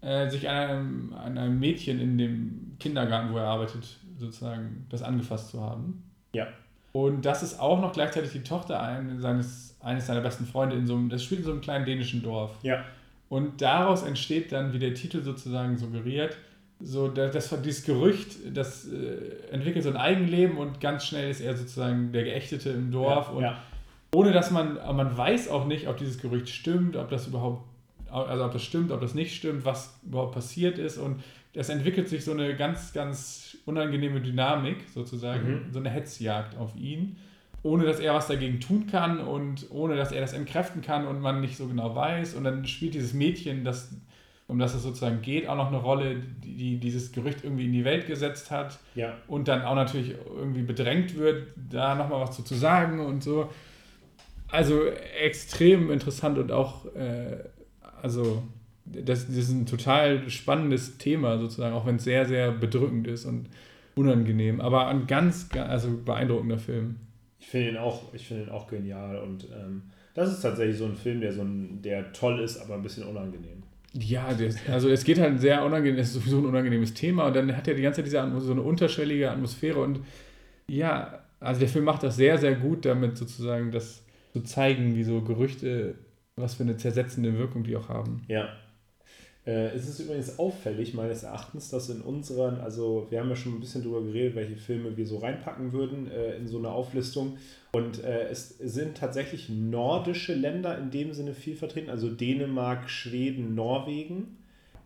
[0.00, 3.86] äh, sich an einem, an einem Mädchen in dem Kindergarten, wo er arbeitet,
[4.18, 6.02] sozusagen das angefasst zu haben.
[6.32, 6.48] Ja.
[6.90, 10.86] Und das ist auch noch gleichzeitig die Tochter eines, seines, eines seiner besten Freunde in
[10.86, 12.50] so einem, das spielt in so einem kleinen dänischen Dorf.
[12.62, 12.84] Ja.
[13.28, 16.36] Und daraus entsteht dann, wie der Titel sozusagen suggeriert,
[16.80, 21.56] so das, dieses Gerücht, das äh, entwickelt so ein Eigenleben und ganz schnell ist er
[21.56, 23.28] sozusagen der Geächtete im Dorf.
[23.28, 23.62] Ja, und ja.
[24.14, 27.64] ohne dass man, man weiß auch nicht, ob dieses Gerücht stimmt, ob das überhaupt,
[28.10, 30.98] also ob das stimmt, ob das nicht stimmt, was überhaupt passiert ist.
[30.98, 31.22] Und
[31.54, 35.72] es entwickelt sich so eine ganz, ganz unangenehme Dynamik sozusagen, mhm.
[35.72, 37.16] so eine Hetzjagd auf ihn,
[37.62, 41.20] ohne dass er was dagegen tun kann und ohne dass er das entkräften kann und
[41.20, 42.34] man nicht so genau weiß.
[42.34, 43.94] Und dann spielt dieses Mädchen, das,
[44.46, 47.84] um das es sozusagen geht, auch noch eine Rolle, die dieses Gerücht irgendwie in die
[47.84, 49.14] Welt gesetzt hat ja.
[49.26, 53.50] und dann auch natürlich irgendwie bedrängt wird, da nochmal was zu, zu sagen und so.
[54.48, 57.38] Also extrem interessant und auch, äh,
[58.02, 58.42] also
[58.84, 63.24] das, das ist ein total spannendes Thema sozusagen, auch wenn es sehr, sehr bedrückend ist
[63.24, 63.48] und
[63.94, 64.60] unangenehm.
[64.60, 66.96] Aber ein ganz, also beeindruckender Film.
[67.38, 69.82] Ich finde ihn auch, ich finde ihn auch genial und ähm,
[70.14, 73.04] das ist tatsächlich so ein Film, der so ein, der toll ist, aber ein bisschen
[73.04, 73.63] unangenehm.
[73.96, 77.36] Ja, das, also es geht halt sehr unangenehm, es ist sowieso ein unangenehmes Thema und
[77.36, 80.00] dann hat er die ganze Zeit diese so eine unterschwellige Atmosphäre und
[80.66, 85.04] ja, also der Film macht das sehr, sehr gut damit sozusagen das zu zeigen, wie
[85.04, 85.94] so Gerüchte,
[86.34, 88.22] was für eine zersetzende Wirkung die auch haben.
[88.26, 88.48] Ja,
[89.52, 93.60] es ist übrigens auffällig, meines Erachtens, dass in unseren, also wir haben ja schon ein
[93.60, 97.36] bisschen darüber geredet, welche Filme wir so reinpacken würden äh, in so eine Auflistung.
[97.72, 103.54] Und äh, es sind tatsächlich nordische Länder in dem Sinne viel vertreten, also Dänemark, Schweden,
[103.54, 104.38] Norwegen.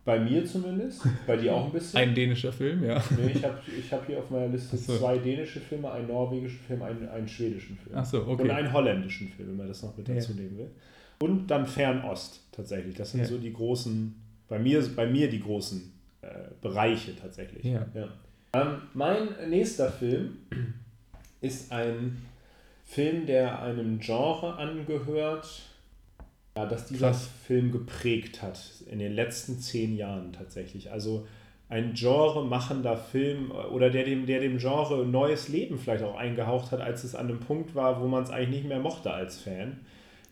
[0.04, 2.00] Bei mir zumindest, bei dir auch ein bisschen.
[2.00, 3.02] Ein dänischer Film, ja.
[3.10, 4.96] Nee, ich habe ich hab hier auf meiner Liste so.
[4.96, 7.94] zwei dänische Filme, einen norwegischen Film, einen, einen schwedischen Film.
[7.94, 8.42] Ach so, okay.
[8.42, 10.40] Und einen holländischen Film, wenn man das noch mit dazu ja.
[10.40, 10.70] nehmen will.
[11.20, 12.96] Und dann Fernost tatsächlich.
[12.96, 13.26] Das sind ja.
[13.26, 14.14] so die großen
[14.48, 15.92] bei mir, bei mir die großen
[16.22, 16.28] äh,
[16.60, 17.64] Bereiche tatsächlich.
[17.64, 17.86] Ja.
[17.94, 18.08] ja.
[18.54, 20.38] Ähm, mein nächster Film
[21.40, 22.22] ist ein
[22.84, 25.62] Film, der einem Genre angehört,
[26.56, 27.28] ja, das dieser Krass.
[27.46, 28.58] Film geprägt hat
[28.90, 30.90] in den letzten zehn Jahren tatsächlich.
[30.90, 31.26] Also
[31.68, 36.80] ein genremachender Film oder der dem, der dem Genre neues Leben vielleicht auch eingehaucht hat,
[36.80, 39.80] als es an einem Punkt war, wo man es eigentlich nicht mehr mochte als Fan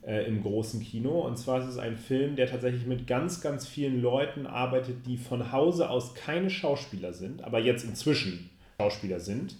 [0.06, 1.20] äh, im großen Kino.
[1.20, 5.16] Und zwar ist es ein Film, der tatsächlich mit ganz, ganz vielen Leuten arbeitet, die
[5.16, 8.50] von Hause aus keine Schauspieler sind, aber jetzt inzwischen
[8.80, 9.56] Schauspieler sind.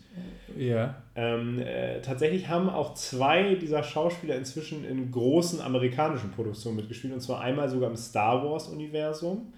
[0.57, 1.03] Ja.
[1.14, 7.20] Ähm, äh, tatsächlich haben auch zwei dieser Schauspieler inzwischen in großen amerikanischen Produktionen mitgespielt, und
[7.20, 9.53] zwar einmal sogar im Star Wars-Universum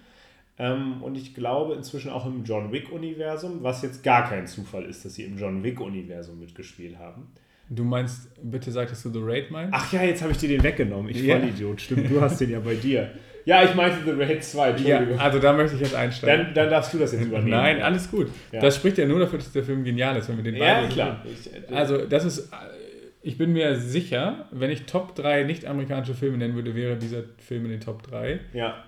[0.59, 5.05] ähm, und ich glaube inzwischen auch im John Wick-Universum, was jetzt gar kein Zufall ist,
[5.05, 7.27] dass sie im John Wick-Universum mitgespielt haben.
[7.69, 9.73] Du meinst, bitte sagtest du The Raid meinst?
[9.73, 11.09] Ach ja, jetzt habe ich dir den weggenommen.
[11.09, 11.39] Ich yeah.
[11.39, 11.81] Vollidiot.
[11.81, 13.11] Stimmt, du hast den ja bei dir.
[13.45, 15.15] Ja, ich meinte The Raid 2, Entschuldigung.
[15.15, 16.45] Ja, also da möchte ich jetzt einsteigen.
[16.45, 17.51] Dann, dann darfst du das jetzt übernehmen.
[17.51, 18.27] Nein, alles gut.
[18.51, 18.59] Ja.
[18.59, 20.89] Das spricht ja nur dafür, dass der Film genial ist, wenn wir den beiden.
[20.89, 21.25] Ja, klar.
[21.71, 22.51] Also, das ist.
[23.21, 27.65] Ich bin mir sicher, wenn ich Top 3 nicht-amerikanische Filme nennen würde, wäre dieser Film
[27.65, 28.39] in den Top 3.
[28.53, 28.83] Ja.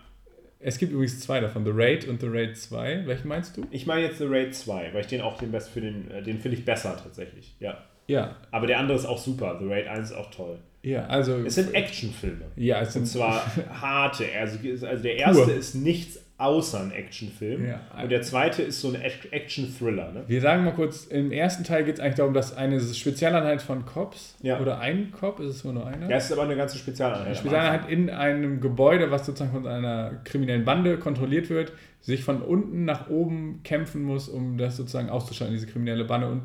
[0.59, 3.07] Es gibt übrigens zwei davon, The Raid und The Raid 2.
[3.07, 3.65] Welchen meinst du?
[3.71, 6.21] Ich meine jetzt The Raid 2, weil ich den auch den best für den, äh,
[6.21, 7.55] den finde ich besser tatsächlich.
[7.59, 7.83] Ja.
[8.11, 8.35] Ja.
[8.51, 9.57] Aber der andere ist auch super.
[9.59, 10.57] The Raid 1 ist auch toll.
[10.83, 11.37] Ja, also.
[11.45, 12.45] Es sind Actionfilme.
[12.55, 13.03] Ja, es sind.
[13.03, 13.43] Und zwar
[13.81, 14.25] harte.
[14.39, 15.53] Also, also der erste pur.
[15.53, 17.67] ist nichts außer ein Actionfilm.
[17.67, 17.81] Ja.
[18.01, 20.11] Und der zweite ist so ein Action-Thriller.
[20.11, 20.23] Ne?
[20.27, 23.85] Wir sagen mal kurz: im ersten Teil geht es eigentlich darum, dass eine Spezialeinheit von
[23.85, 24.59] Cops ja.
[24.59, 26.09] oder ein Cop, ist es nur noch einer?
[26.09, 27.27] Ja, es ist aber eine ganze Spezialeinheit.
[27.27, 32.41] Eine Spezialeinheit in einem Gebäude, was sozusagen von einer kriminellen Bande kontrolliert wird, sich von
[32.41, 36.27] unten nach oben kämpfen muss, um das sozusagen auszuschalten, diese kriminelle Bande.
[36.27, 36.41] Und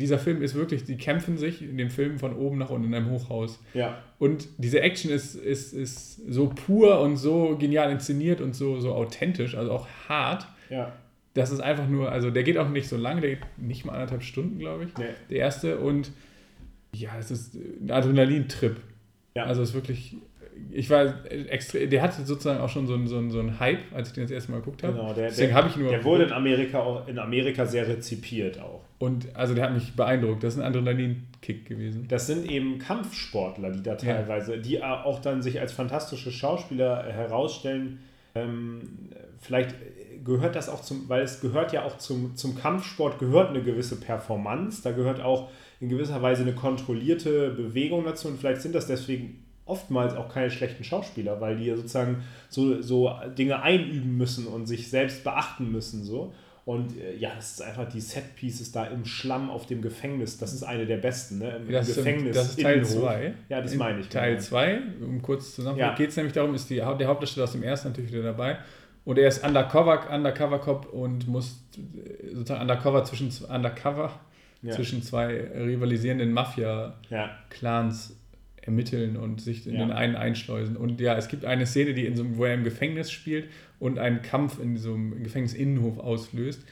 [0.00, 2.94] dieser Film ist wirklich, die kämpfen sich in dem Film von oben nach unten in
[2.94, 3.62] einem Hochhaus.
[3.74, 4.02] Ja.
[4.18, 8.94] Und diese Action ist, ist, ist so pur und so genial inszeniert und so, so
[8.94, 10.46] authentisch, also auch hart.
[10.68, 10.92] Ja.
[11.34, 13.92] Das ist einfach nur, also der geht auch nicht so lange, der geht nicht mal
[13.92, 14.96] anderthalb Stunden, glaube ich.
[14.98, 15.04] Nee.
[15.30, 15.78] Der erste.
[15.78, 16.10] Und
[16.92, 18.76] ja, es ist ein Adrenalintrip.
[19.36, 19.44] Ja.
[19.44, 20.16] Also es ist wirklich
[20.72, 21.14] ich war
[21.48, 24.14] extra, der hatte sozusagen auch schon so einen, so einen, so einen Hype, als ich
[24.14, 24.94] den das erste Mal geguckt habe.
[24.94, 25.90] Genau, der, Deswegen habe ich nur.
[25.90, 28.79] Der wurde in Amerika auch in Amerika sehr rezipiert auch.
[29.00, 30.44] Und also der hat mich beeindruckt.
[30.44, 32.06] Das ist ein Adrenalin-Kick gewesen.
[32.06, 34.60] Das sind eben Kampfsportler, die da teilweise, ja.
[34.60, 38.00] die auch dann sich als fantastische Schauspieler herausstellen.
[38.34, 38.82] Ähm,
[39.40, 39.74] vielleicht
[40.22, 43.98] gehört das auch zum, weil es gehört ja auch zum, zum Kampfsport, gehört eine gewisse
[43.98, 45.48] Performance, da gehört auch
[45.80, 50.50] in gewisser Weise eine kontrollierte Bewegung dazu und vielleicht sind das deswegen oftmals auch keine
[50.50, 55.72] schlechten Schauspieler, weil die ja sozusagen so, so Dinge einüben müssen und sich selbst beachten
[55.72, 56.04] müssen.
[56.04, 56.34] So.
[56.70, 60.38] Und äh, ja, das ist einfach die Set-Pieces da im Schlamm auf dem Gefängnis.
[60.38, 61.56] Das ist eine der besten, ne?
[61.56, 62.22] Im das Gefängnis.
[62.22, 63.34] Sind, das ist Teil 2.
[63.48, 64.08] Ja, das meine ich.
[64.08, 65.06] Teil 2, genau.
[65.08, 65.96] um kurz zusammenzufassen, ja.
[65.96, 68.58] geht es nämlich darum, ist die, der Hauptdarsteller aus dem ersten natürlich wieder dabei.
[69.04, 74.20] Und er ist Undercover, Undercover Cop und muss äh, sozusagen Undercover zwischen Undercover
[74.62, 74.72] ja.
[74.72, 78.14] zwischen zwei rivalisierenden Mafia-Clans
[78.62, 79.80] ermitteln und sich in ja.
[79.80, 80.76] den einen einschleusen.
[80.76, 83.46] Und ja, es gibt eine Szene, die in so, wo er im Gefängnis spielt
[83.80, 86.62] und einen Kampf in so einem Gefängnisinnenhof auslöst.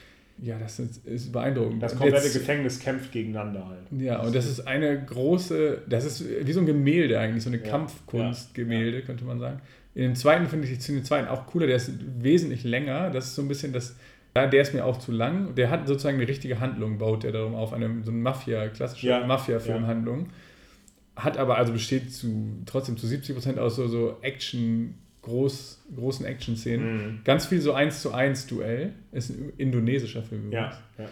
[0.41, 1.83] Ja, das ist, ist beeindruckend.
[1.83, 4.01] Das komplette Jetzt, Gefängnis kämpft gegeneinander halt.
[4.01, 7.59] Ja, und das ist eine große, das ist wie so ein Gemälde eigentlich, so eine
[7.59, 7.69] ja.
[7.69, 9.05] Kampfkunstgemälde, ja.
[9.05, 9.61] könnte man sagen.
[9.97, 11.91] In dem zweiten finde ich den zweiten auch cooler, der ist
[12.21, 13.11] wesentlich länger.
[13.11, 13.97] Das ist so ein bisschen das,
[14.37, 15.57] ja, der ist mir auch zu lang.
[15.57, 19.09] Der hat sozusagen eine richtige Handlung, baut der darum auf, eine so eine Mafia, klassische
[19.09, 19.27] ja.
[19.27, 20.27] Mafia-Filmhandlung.
[20.27, 20.33] Ja
[21.19, 24.95] hat aber, also besteht zu, trotzdem zu 70 Prozent aus so, so Action,
[25.29, 26.97] groß, großen Action-Szenen.
[26.97, 27.21] Mhm.
[27.25, 28.93] Ganz viel so 1 zu 1 Duell.
[29.13, 30.51] Ist ein indonesischer Film.
[30.51, 31.09] Ja, ja.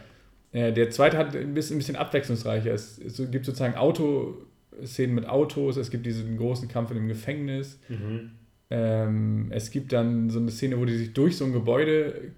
[0.52, 2.72] Äh, der zweite hat ein bisschen, ein bisschen abwechslungsreicher.
[2.72, 7.78] Es, es gibt sozusagen Autoszenen mit Autos, es gibt diesen großen Kampf in dem Gefängnis.
[7.88, 8.30] Mhm.
[8.68, 12.32] Ähm, es gibt dann so eine Szene, wo die sich durch so ein Gebäude,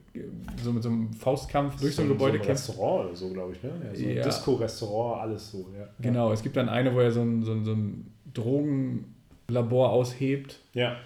[0.62, 3.53] so mit so einem Faustkampf durch so, ein Gebäude so ein Restaurant oder so, glaube
[3.55, 3.70] ich, ne?
[3.83, 4.22] Ja, so ein ja.
[4.24, 5.89] Disco-Restaurant, alles so, ja.
[6.01, 10.59] Genau, es gibt dann eine, wo er so ein, so ein, so ein Drogenlabor aushebt.
[10.74, 10.97] Ja.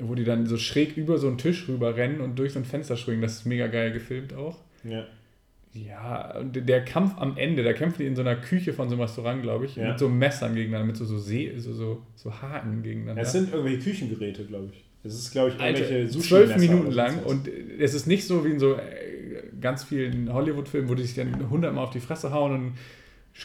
[0.00, 2.64] Wo die dann so schräg über so einen Tisch rüber rennen und durch so ein
[2.64, 3.22] Fenster springen.
[3.22, 4.58] Das ist mega geil gefilmt auch.
[4.84, 5.06] Ja.
[5.74, 8.94] Ja, und der Kampf am Ende, da kämpfen die in so einer Küche von so
[8.94, 9.90] einem Restaurant, glaube ich, ja.
[9.90, 13.22] mit so Messern gegeneinander, mit so, so, See, so, so, so Haken gegeneinander.
[13.22, 14.84] Es sind irgendwelche Küchengeräte, glaube ich.
[15.04, 18.50] Es ist, glaube ich, irgendwelche sushi Zwölf Minuten lang und es ist nicht so wie
[18.50, 18.80] in so äh,
[19.60, 22.72] ganz vielen Hollywood-Filmen, wo die sich dann hundertmal auf die Fresse hauen und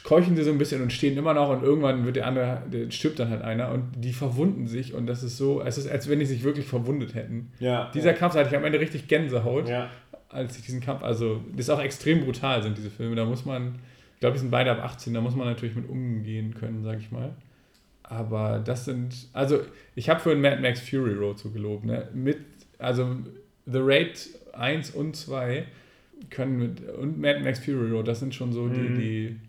[0.03, 2.89] keuchen sie so ein bisschen und stehen immer noch und irgendwann wird der andere, der
[2.89, 6.09] stirbt dann halt einer und die verwunden sich und das ist so, es ist, als
[6.09, 7.51] wenn die sich wirklich verwundet hätten.
[7.59, 8.17] Ja, Dieser ja.
[8.17, 9.69] Kampf hatte ich am Ende richtig Gänsehaut.
[9.69, 9.89] Ja
[10.33, 13.45] als ich diesen Kampf, also das ist auch extrem brutal sind diese Filme, da muss
[13.45, 13.75] man,
[14.15, 16.99] ich glaube, die sind beide ab 18, da muss man natürlich mit umgehen können, sage
[16.99, 17.35] ich mal.
[18.03, 19.61] Aber das sind, also
[19.95, 22.09] ich habe für Mad Max Fury Road so gelobt, ne?
[22.13, 22.37] Mit,
[22.77, 23.15] also
[23.65, 25.65] The Raid 1 und 2
[26.29, 28.73] können mit, und Mad Max Fury Road, das sind schon so mhm.
[28.73, 29.39] die, die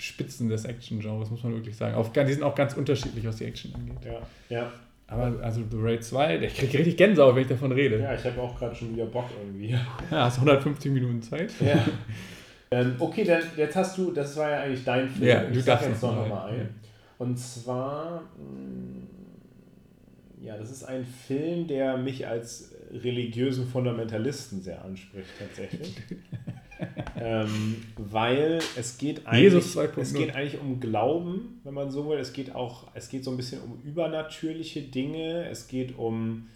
[0.00, 1.94] Spitzen des Action-Genres, muss man wirklich sagen.
[1.94, 3.98] Auf, die sind auch ganz unterschiedlich, was die Action angeht.
[4.04, 4.72] Ja, ja.
[5.06, 7.98] Aber also The Raid 2, ich kriege richtig Gänsehaut, wenn ich davon rede.
[7.98, 9.70] Ja, ich habe auch gerade schon wieder Bock irgendwie.
[9.70, 11.52] Ja, hast 150 Minuten Zeit.
[11.60, 11.84] Ja.
[12.70, 15.28] ähm, okay, dann jetzt hast du, das war ja eigentlich dein Film.
[15.28, 16.68] Ja, du ich sag darfst jetzt noch mal mal ein.
[17.18, 19.08] Und zwar, mh,
[20.42, 25.96] ja, das ist ein Film, der mich als religiösen Fundamentalisten sehr anspricht tatsächlich.
[27.20, 30.00] ähm, weil es geht eigentlich, Jesus 2.0.
[30.00, 32.18] es geht eigentlich um Glauben, wenn man so will.
[32.18, 35.48] Es geht auch, es geht so ein bisschen um übernatürliche Dinge.
[35.48, 36.48] Es geht um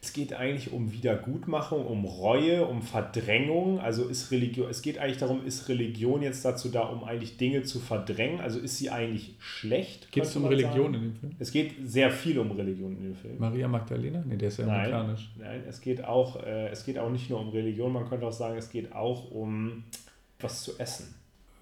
[0.00, 3.80] es geht eigentlich um Wiedergutmachung, um Reue, um Verdrängung.
[3.80, 7.64] Also ist Religion, es geht eigentlich darum, ist Religion jetzt dazu da, um eigentlich Dinge
[7.64, 8.40] zu verdrängen?
[8.40, 10.12] Also ist sie eigentlich schlecht?
[10.12, 10.94] Geht es um Religion sagen?
[10.94, 11.32] in dem Film?
[11.40, 13.34] Es geht sehr viel um Religion in dem Film.
[13.38, 14.22] Maria Magdalena?
[14.24, 14.92] Nee, der ist ja Nein.
[14.92, 15.30] amerikanisch.
[15.36, 18.32] Nein, es geht auch, äh, es geht auch nicht nur um Religion, man könnte auch
[18.32, 19.82] sagen, es geht auch um
[20.40, 21.14] was zu essen.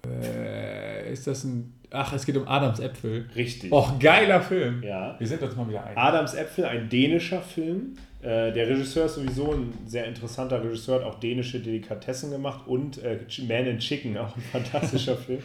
[0.05, 1.73] Äh, ist das ein.
[1.89, 3.27] Ach, es geht um Adams Äpfel.
[3.35, 3.71] Richtig.
[3.71, 4.83] Och, geiler Film.
[4.83, 5.15] Ja.
[5.17, 5.97] Wir sind uns mal wieder ein.
[5.97, 7.97] Adams Äpfel, ein dänischer Film.
[8.27, 13.01] Äh, der Regisseur ist sowieso ein sehr interessanter Regisseur, hat auch dänische Delikatessen gemacht und
[13.01, 15.41] äh, Man in Chicken, auch ein fantastischer Film.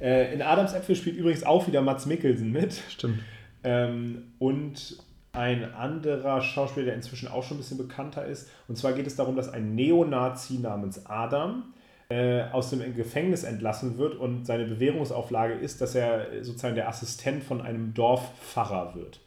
[0.00, 2.74] Äh, in Adams Äpfel spielt übrigens auch wieder Mats Mikkelsen mit.
[2.88, 3.20] Stimmt.
[3.62, 4.96] Ähm, und
[5.30, 8.50] ein anderer Schauspieler, der inzwischen auch schon ein bisschen bekannter ist.
[8.66, 11.72] Und zwar geht es darum, dass ein Neonazi namens Adam
[12.08, 17.44] äh, aus dem Gefängnis entlassen wird und seine Bewährungsauflage ist, dass er sozusagen der Assistent
[17.44, 19.20] von einem Dorfpfarrer wird.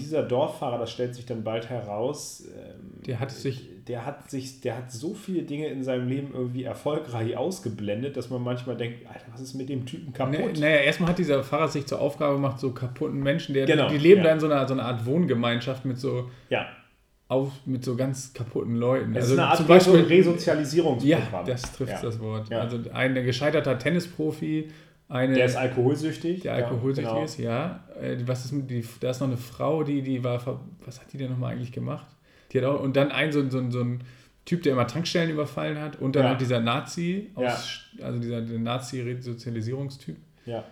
[0.00, 4.60] Dieser Dorfpfarrer, das stellt sich dann bald heraus, ähm, Der hat sich- der hat sich,
[4.60, 9.06] der hat so viele Dinge in seinem Leben irgendwie erfolgreich ausgeblendet, dass man manchmal denkt,
[9.06, 10.58] Alter, was ist mit dem Typen kaputt?
[10.58, 13.98] Naja, erstmal hat dieser Pfarrer sich zur Aufgabe gemacht, so kaputten Menschen, der, Genau, die
[13.98, 14.24] leben ja.
[14.28, 16.66] da in so einer, so einer Art Wohngemeinschaft mit so, Ja,
[17.28, 19.12] auf, mit so ganz kaputten Leuten.
[19.14, 21.46] es also ist eine Art zum Beispiel, Resozialisierungsprogramm.
[21.46, 22.02] Ja, das trifft Ja.
[22.02, 22.48] das Wort.
[22.50, 22.60] Ja.
[22.60, 24.70] Also ein gescheiterter Tennisprofi,
[25.08, 26.42] eine, Der ist alkoholsüchtig.
[26.42, 27.24] der alkoholsüchtig ja, genau.
[27.24, 27.84] ist, ja.
[28.00, 30.40] Äh, Was ist mit die, da ist noch eine Frau, die, die war,
[30.84, 32.06] was hat die denn nochmal eigentlich gemacht?
[32.52, 34.00] Die hat auch, und dann ein so, ein- so, ein- so ein
[34.44, 36.28] Typ, der immer Tankstellen überfallen hat und dann Ja.
[36.30, 40.16] halt dieser Nazi, aus, also dieser Nazi-Resozialisierungstyp.
[40.46, 40.64] Ja.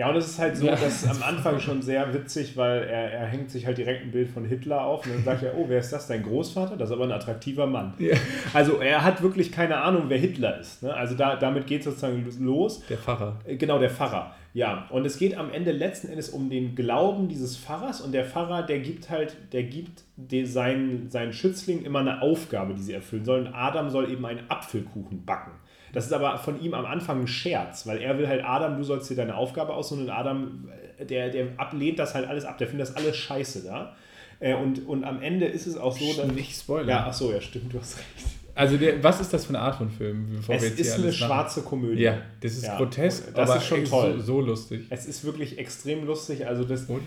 [0.00, 0.76] Ja, und es ist halt so, Ja.
[0.76, 4.30] dass am Anfang schon sehr witzig, weil er, er hängt sich halt direkt ein Bild
[4.30, 6.06] von Hitler auf und dann sagt er, oh, wer ist das?
[6.06, 6.78] Dein Großvater?
[6.78, 7.92] Das ist aber ein attraktiver Mann.
[7.98, 8.16] Ja.
[8.54, 10.82] Also er hat wirklich keine Ahnung, wer Hitler ist.
[10.82, 10.94] Ne?
[10.94, 12.82] Also da, damit geht es sozusagen los.
[12.88, 13.38] Der Pfarrer.
[13.44, 14.34] Äh, Genau, der Pfarrer.
[14.54, 18.24] Ja, und es geht am Ende letzten Endes um den Glauben dieses Pfarrers und der
[18.24, 20.02] Pfarrer, der gibt halt, der gibt
[20.44, 23.48] seinen, seinen Schützling immer eine Aufgabe, die sie erfüllen sollen.
[23.52, 25.52] Adam soll eben einen Apfelkuchen backen.
[25.92, 28.84] Das ist aber von ihm am Anfang ein Scherz, weil er will halt, Adam, du
[28.84, 30.68] sollst dir deine Aufgabe aussuchen und Adam,
[30.98, 33.96] äh, der, der ablehnt das halt alles ab, der findet das alles scheiße da.
[34.38, 36.32] Äh, Und, und am Ende ist es auch so, dass.
[36.32, 36.88] Nicht spoilern.
[36.88, 38.06] Ja, ach so, ja, stimmt, du hast recht.
[38.54, 40.26] Also der, was ist das für eine Art von Film?
[40.36, 42.02] Bevor Es wir jetzt ist eine schwarze Komödie.
[42.02, 44.14] Ja, das ist Ja, grotesk, das aber ist schon toll.
[44.18, 44.86] So, so lustig.
[44.90, 46.46] Es ist wirklich extrem lustig.
[46.46, 47.02] Also das, Und?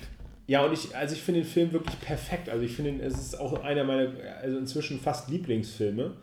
[0.48, 2.50] Ja, und ich, also ich finde den Film wirklich perfekt.
[2.50, 4.10] Also ich finde, es ist auch einer meiner,
[4.42, 6.14] also inzwischen fast Lieblingsfilme,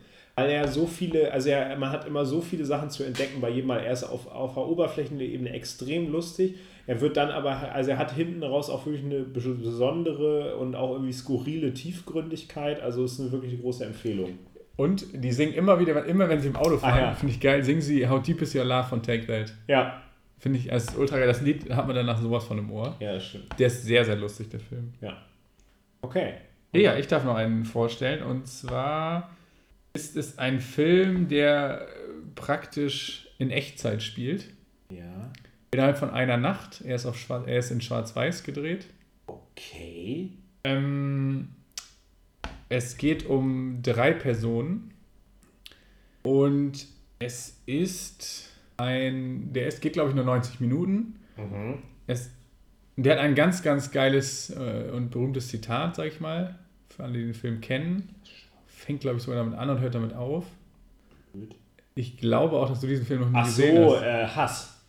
[0.43, 3.49] weil er so viele, also er, man hat immer so viele Sachen zu entdecken bei
[3.49, 3.79] jedem Mal.
[3.79, 6.55] Er ist auf, auf der Oberflächenebene extrem lustig.
[6.87, 10.91] Er wird dann aber, also er hat hinten raus auch wirklich eine besondere und auch
[10.93, 12.81] irgendwie skurrile Tiefgründigkeit.
[12.81, 14.37] Also es ist eine wirklich große Empfehlung.
[14.77, 17.13] Und die singen immer wieder, immer wenn sie im Auto fahren, Ah, ja.
[17.13, 19.53] finde ich geil, singen sie How Deep Is Your Love von Take That.
[19.67, 20.01] Ja.
[20.39, 21.27] Finde ich, als ultra geil.
[21.27, 22.95] Das Lied hat man danach sowas von im Ohr.
[22.99, 23.47] Ja, das stimmt.
[23.59, 24.91] Der ist sehr, sehr lustig, der Film.
[25.01, 25.17] Ja.
[26.01, 26.33] Okay.
[26.73, 28.23] Ja, ich darf noch einen vorstellen.
[28.23, 29.29] Und zwar
[29.93, 31.87] ist es ein Film, der
[32.35, 34.49] praktisch in Echtzeit spielt.
[34.91, 35.31] Ja.
[35.71, 36.81] Innerhalb von einer Nacht.
[36.81, 38.87] Er ist, auf Schwarz, er ist in Schwarz-Weiß gedreht.
[39.27, 40.31] Okay.
[40.63, 41.49] Ähm,
[42.69, 44.93] es geht um drei Personen
[46.23, 46.87] und
[47.19, 51.19] es ist ein, der ist, geht glaube ich nur 90 Minuten.
[51.37, 51.79] Mhm.
[52.07, 52.31] Es,
[52.95, 56.59] der hat ein ganz, ganz geiles äh, und berühmtes Zitat, sag ich mal,
[56.89, 58.15] für alle, die den Film kennen.
[58.91, 60.43] Fängt glaube ich sogar damit an und hört damit auf.
[61.95, 64.03] Ich glaube auch, dass du diesen Film noch nie Ach gesehen so, hast.
[64.03, 64.81] äh, Hass.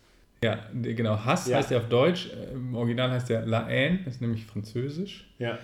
[0.43, 1.17] Ja, genau.
[1.23, 1.57] Hass Ja.
[1.57, 2.29] heißt er auf Deutsch.
[2.33, 5.25] äh, Im Original heißt er La Haine, ist nämlich französisch.
[5.39, 5.57] Ja.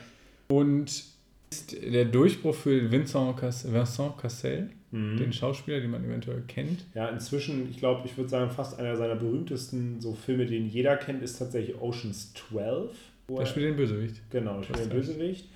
[0.48, 1.04] Und
[1.52, 5.18] ist der Durchbruch für Vincent, Cass Vincent Cassel, Mhm.
[5.18, 6.86] den Schauspieler, den man eventuell kennt.
[6.96, 10.96] Ja, inzwischen, ich glaube, ich würde sagen, fast einer seiner berühmtesten so Filme, den jeder
[10.96, 12.96] kennt, ist tatsächlich Oceans 12.
[13.28, 14.16] wo Der er- spielt den Bösewicht.
[14.32, 14.90] Genau, spielt den.
[14.90, 15.50] Bösewicht.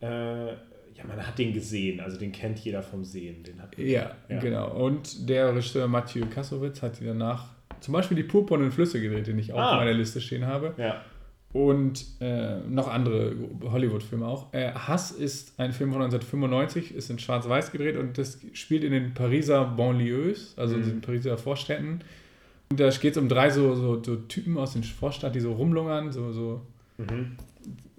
[0.00, 0.52] Äh,
[1.00, 3.42] ja, man hat den gesehen, also den kennt jeder vom Sehen.
[3.42, 4.38] Den hat Ja, Ja.
[4.40, 4.70] genau.
[4.86, 7.48] Und der Regisseur Mathieu Kassowitz hat die danach
[7.80, 9.70] zum Beispiel die Purpurnen Flüsse gedreht, den ich auch Ah.
[9.72, 10.74] auf meiner Liste stehen habe.
[10.76, 11.02] Ja,
[11.52, 14.52] Und äh, noch andere Hollywood-Filme auch.
[14.54, 18.92] Äh, Hass ist ein Film von 1995, ist in Schwarz-Weiß gedreht und das spielt in
[18.92, 20.86] den Pariser Banlieues, also in Mhm.
[20.86, 22.00] den Pariser Vorstädten.
[22.70, 25.52] Und da geht es um drei so, so, so Typen aus den Vorstadt, die so
[25.54, 26.60] rumlungern, so, so
[26.98, 27.32] mhm.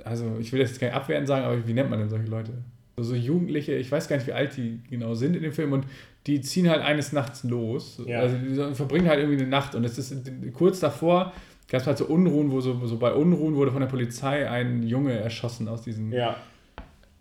[0.05, 2.53] also ich will jetzt kein Abwehren sagen, aber wie nennt man denn solche Leute?
[2.97, 5.85] So, Jugendliche, ich weiß gar nicht, wie alt die genau sind in dem Film und
[6.27, 8.01] die ziehen halt eines Nachts los.
[8.05, 8.19] Ja.
[8.19, 10.13] Also die verbringen halt irgendwie eine Nacht und es ist
[10.53, 11.33] kurz davor
[11.71, 14.83] gab es halt so Unruhen, wo so, so bei Unruhen wurde von der Polizei ein
[14.83, 16.35] Junge erschossen aus diesen, ja.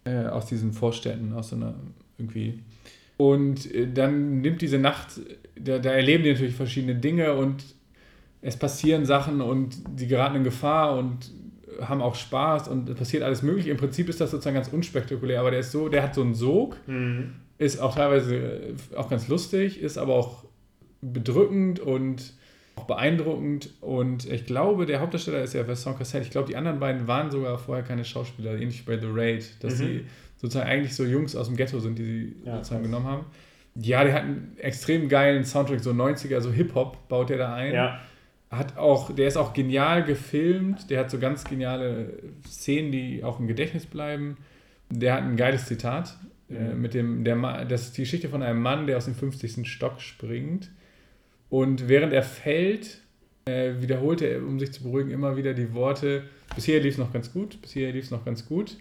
[0.04, 1.74] äh, aus diesen Vorstädten, aus so einer
[2.18, 2.58] irgendwie.
[3.16, 5.20] Und äh, dann nimmt diese Nacht,
[5.54, 7.64] da, da erleben die natürlich verschiedene Dinge und
[8.42, 11.30] es passieren Sachen und die geraten in Gefahr und
[11.80, 13.70] haben auch Spaß und passiert alles mögliche.
[13.70, 16.34] Im Prinzip ist das sozusagen ganz unspektakulär, aber der ist so, der hat so einen
[16.34, 17.34] Sog, mhm.
[17.58, 20.44] ist auch teilweise auch ganz lustig, ist aber auch
[21.00, 22.34] bedrückend und
[22.76, 23.70] auch beeindruckend.
[23.80, 26.22] Und ich glaube, der Hauptdarsteller ist ja Vincent Cassel.
[26.22, 29.62] Ich glaube, die anderen beiden waren sogar vorher keine Schauspieler, ähnlich wie bei The Raid,
[29.62, 29.78] dass mhm.
[29.78, 30.04] sie
[30.36, 33.24] sozusagen eigentlich so Jungs aus dem Ghetto sind, die sie ja, sozusagen genommen haben.
[33.76, 37.74] Ja, der hat einen extrem geilen Soundtrack, so 90er, so Hip-Hop baut der da ein.
[37.74, 38.00] Ja
[38.50, 42.14] hat auch, der ist auch genial gefilmt, der hat so ganz geniale
[42.46, 44.36] Szenen, die auch im Gedächtnis bleiben.
[44.90, 46.18] Der hat ein geiles Zitat
[46.48, 46.56] mhm.
[46.56, 49.68] äh, mit dem, der, das ist die Geschichte von einem Mann, der aus dem 50.
[49.68, 50.70] Stock springt
[51.48, 53.02] und während er fällt,
[53.44, 56.24] äh, wiederholt er, um sich zu beruhigen, immer wieder die Worte,
[56.54, 58.78] bisher lief es noch ganz gut, bisher lief es noch ganz gut.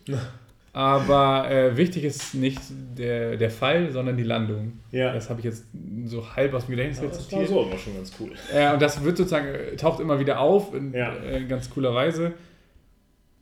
[0.71, 2.61] Aber äh, wichtig ist nicht
[2.97, 4.79] der, der Fall, sondern die Landung.
[4.91, 5.13] Ja.
[5.13, 5.65] Das habe ich jetzt
[6.05, 7.41] so halb aus dem Gedächtnis ja, rezitiert.
[7.43, 8.31] Das war so aber schon ganz cool.
[8.53, 11.15] Äh, und das wird sozusagen, äh, taucht immer wieder auf in ja.
[11.23, 12.33] äh, ganz cooler Weise.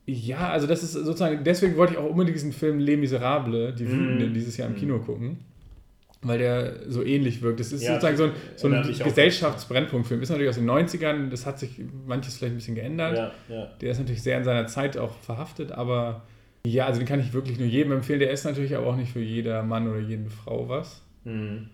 [0.06, 3.92] Ja, also das ist sozusagen, deswegen wollte ich auch unbedingt diesen Film Les Miserables, die
[3.92, 4.34] Wütenden, mm.
[4.34, 4.78] dieses Jahr im mm.
[4.78, 5.40] Kino gucken.
[6.22, 7.60] Weil der so ähnlich wirkt.
[7.60, 10.22] Das ist ja, sozusagen so ein, so ein Gesellschaftsbrennpunktfilm.
[10.22, 13.18] Ist natürlich aus den 90ern, das hat sich manches vielleicht ein bisschen geändert.
[13.18, 13.70] Ja, ja.
[13.82, 16.24] Der ist natürlich sehr in seiner Zeit auch verhaftet, aber
[16.72, 18.20] ja, also den kann ich wirklich nur jedem empfehlen.
[18.20, 21.02] Der ist natürlich aber auch nicht für jeder Mann oder jede Frau was.
[21.24, 21.70] Mhm.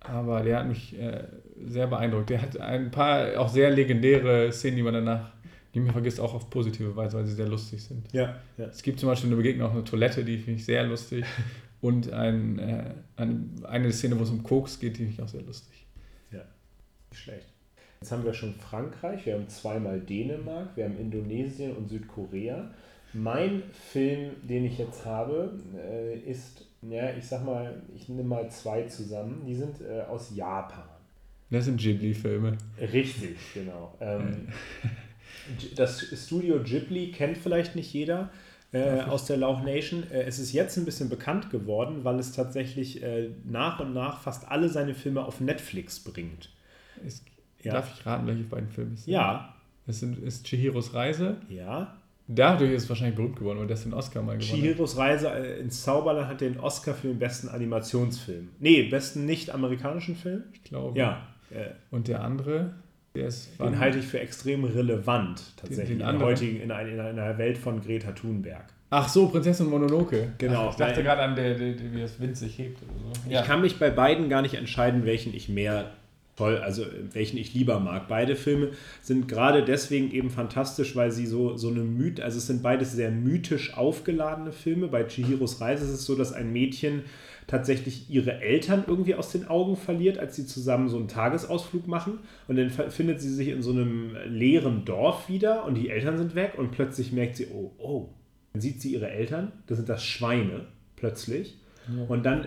[0.00, 1.24] Aber der hat mich äh,
[1.64, 2.30] sehr beeindruckt.
[2.30, 5.32] Der hat ein paar auch sehr legendäre Szenen, die man danach
[5.74, 8.12] nicht mehr vergisst, auch auf positive Weise, weil sie sehr lustig sind.
[8.12, 8.66] Ja, ja.
[8.66, 11.24] Es gibt zum Beispiel eine Begegnung auf einer Toilette, die finde ich sehr lustig.
[11.80, 15.28] Und ein, äh, ein, eine Szene, wo es um Koks geht, die finde ich auch
[15.28, 15.86] sehr lustig.
[16.32, 16.42] Ja,
[17.10, 17.46] nicht schlecht.
[18.00, 22.70] Jetzt haben wir schon Frankreich, wir haben zweimal Dänemark, wir haben Indonesien und Südkorea.
[23.16, 28.50] Mein Film, den ich jetzt habe, äh, ist, ja, ich sag mal, ich nehme mal
[28.50, 29.42] zwei zusammen.
[29.46, 30.84] Die sind äh, aus Japan.
[31.50, 32.58] Das sind Ghibli-Filme.
[32.80, 33.94] Richtig, genau.
[34.00, 34.48] Ähm,
[35.76, 38.30] das Studio Ghibli kennt vielleicht nicht jeder
[38.72, 40.02] äh, aus der Lauch Nation.
[40.10, 44.20] Äh, es ist jetzt ein bisschen bekannt geworden, weil es tatsächlich äh, nach und nach
[44.20, 46.50] fast alle seine Filme auf Netflix bringt.
[47.04, 47.24] Ist,
[47.62, 47.72] ja.
[47.72, 49.12] Darf ich raten, welche beiden Filme es sind?
[49.12, 49.54] Ja.
[49.86, 51.36] Es sind, ist Chihiros Reise.
[51.48, 51.95] Ja.
[52.28, 55.60] Dadurch ist es wahrscheinlich berühmt geworden, weil der den Oscar mal gewonnen Chihiros Reise äh,
[55.60, 58.48] ins Zauberland hat den Oscar für den besten Animationsfilm.
[58.58, 60.42] Nee, besten nicht-amerikanischen Film.
[60.52, 60.98] Ich glaube.
[60.98, 61.22] Ja.
[61.92, 62.72] Und der andere,
[63.14, 63.50] der ist.
[63.60, 65.98] Den halte ich für extrem relevant, tatsächlich.
[65.98, 68.64] Den, den in, heutigen, in, einer, in einer Welt von Greta Thunberg.
[68.90, 70.32] Ach so, Prinzessin Mononoke.
[70.38, 70.66] Genau.
[70.66, 72.80] Ach, ich dachte gerade an, der, der, der, wie das Wind sich hebt.
[72.82, 73.30] Oder so.
[73.30, 73.40] Ja.
[73.40, 75.92] Ich kann mich bei beiden gar nicht entscheiden, welchen ich mehr
[76.36, 78.08] toll, also welchen ich lieber mag.
[78.08, 82.46] Beide Filme sind gerade deswegen eben fantastisch, weil sie so, so eine Myth, also es
[82.46, 84.88] sind beides sehr mythisch aufgeladene Filme.
[84.88, 87.02] Bei Chihiros Reise ist es so, dass ein Mädchen
[87.46, 92.18] tatsächlich ihre Eltern irgendwie aus den Augen verliert, als sie zusammen so einen Tagesausflug machen.
[92.48, 96.34] Und dann findet sie sich in so einem leeren Dorf wieder und die Eltern sind
[96.34, 98.08] weg und plötzlich merkt sie, oh, oh,
[98.52, 101.58] dann sieht sie ihre Eltern, das sind das Schweine plötzlich.
[101.88, 102.04] Ja.
[102.08, 102.46] Und dann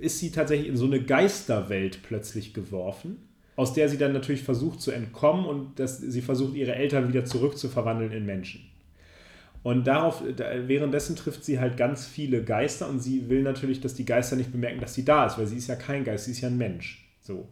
[0.00, 3.27] ist sie tatsächlich in so eine Geisterwelt plötzlich geworfen
[3.58, 7.24] aus der sie dann natürlich versucht zu entkommen und dass sie versucht, ihre Eltern wieder
[7.24, 8.60] zurückzuverwandeln in Menschen.
[9.64, 14.04] Und darauf, währenddessen trifft sie halt ganz viele Geister und sie will natürlich, dass die
[14.04, 16.40] Geister nicht bemerken, dass sie da ist, weil sie ist ja kein Geist, sie ist
[16.40, 17.04] ja ein Mensch.
[17.20, 17.48] So.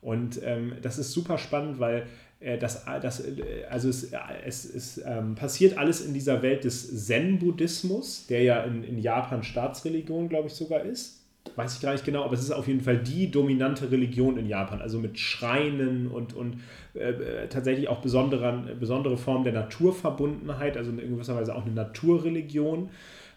[0.00, 2.06] Und ähm, das ist super spannend, weil
[2.40, 4.14] äh, das, das, äh, also es,
[4.46, 9.42] es, es ähm, passiert alles in dieser Welt des Zen-Buddhismus, der ja in, in Japan
[9.42, 11.19] Staatsreligion, glaube ich, sogar ist
[11.56, 14.46] weiß ich gar nicht genau, aber es ist auf jeden Fall die dominante Religion in
[14.46, 16.60] Japan, also mit Schreinen und, und
[16.94, 22.90] äh, äh tatsächlich auch besondere, Formen der Naturverbundenheit, also in gewisser Weise auch eine Naturreligion.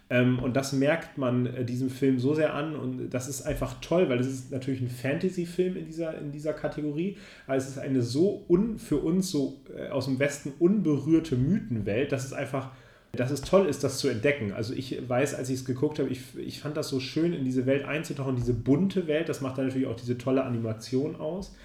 [0.10, 3.80] Ähm, und das merkt man äh, diesem Film so sehr an und das ist einfach
[3.80, 7.18] toll, weil es ist natürlich ein Fantasy-Film in dieser, in dieser Kategorie,
[7.48, 12.12] aber es ist eine so un, für uns so äh, aus dem Westen unberührte Mythenwelt,
[12.12, 12.72] dass es einfach
[13.16, 14.54] dass es toll ist, das zu entdecken.
[14.54, 17.46] Also ich weiß, als ich es geguckt habe, ich, ich fand das so schön, in
[17.46, 21.56] diese Welt einzutauchen, diese bunte Welt, das macht dann natürlich auch diese tolle Animation aus.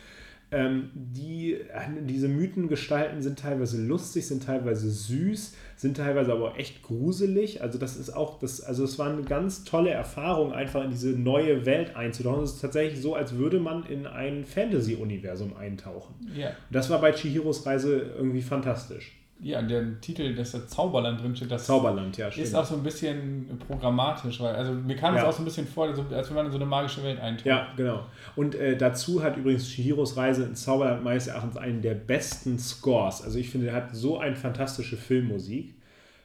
[0.50, 1.58] Ähm, die,
[2.02, 7.62] diese Mythengestalten sind teilweise lustig, sind teilweise süß, sind teilweise aber auch echt gruselig.
[7.62, 11.10] Also das ist auch, das, also es war eine ganz tolle Erfahrung, einfach in diese
[11.10, 12.44] neue Welt einzutauchen.
[12.44, 16.14] Es ist tatsächlich so, als würde man in ein Fantasy-Universum eintauchen.
[16.36, 16.52] Yeah.
[16.70, 19.18] Das war bei Chihiros Reise irgendwie fantastisch.
[19.40, 22.82] Ja, der Titel, dass da Zauberland drin steht, das Zauberland, ja, ist auch so ein
[22.82, 25.28] bisschen programmatisch, weil also mir kam es Ja.
[25.28, 27.46] auch so ein bisschen vor, als als wenn man in so eine magische Welt eintaucht.
[27.46, 28.04] Ja, genau.
[28.34, 33.22] Und äh, dazu hat übrigens Chihiros Reise ins Zauberland meines Erachtens einen der besten Scores.
[33.22, 35.74] Also ich finde, er hat so eine fantastische Filmmusik.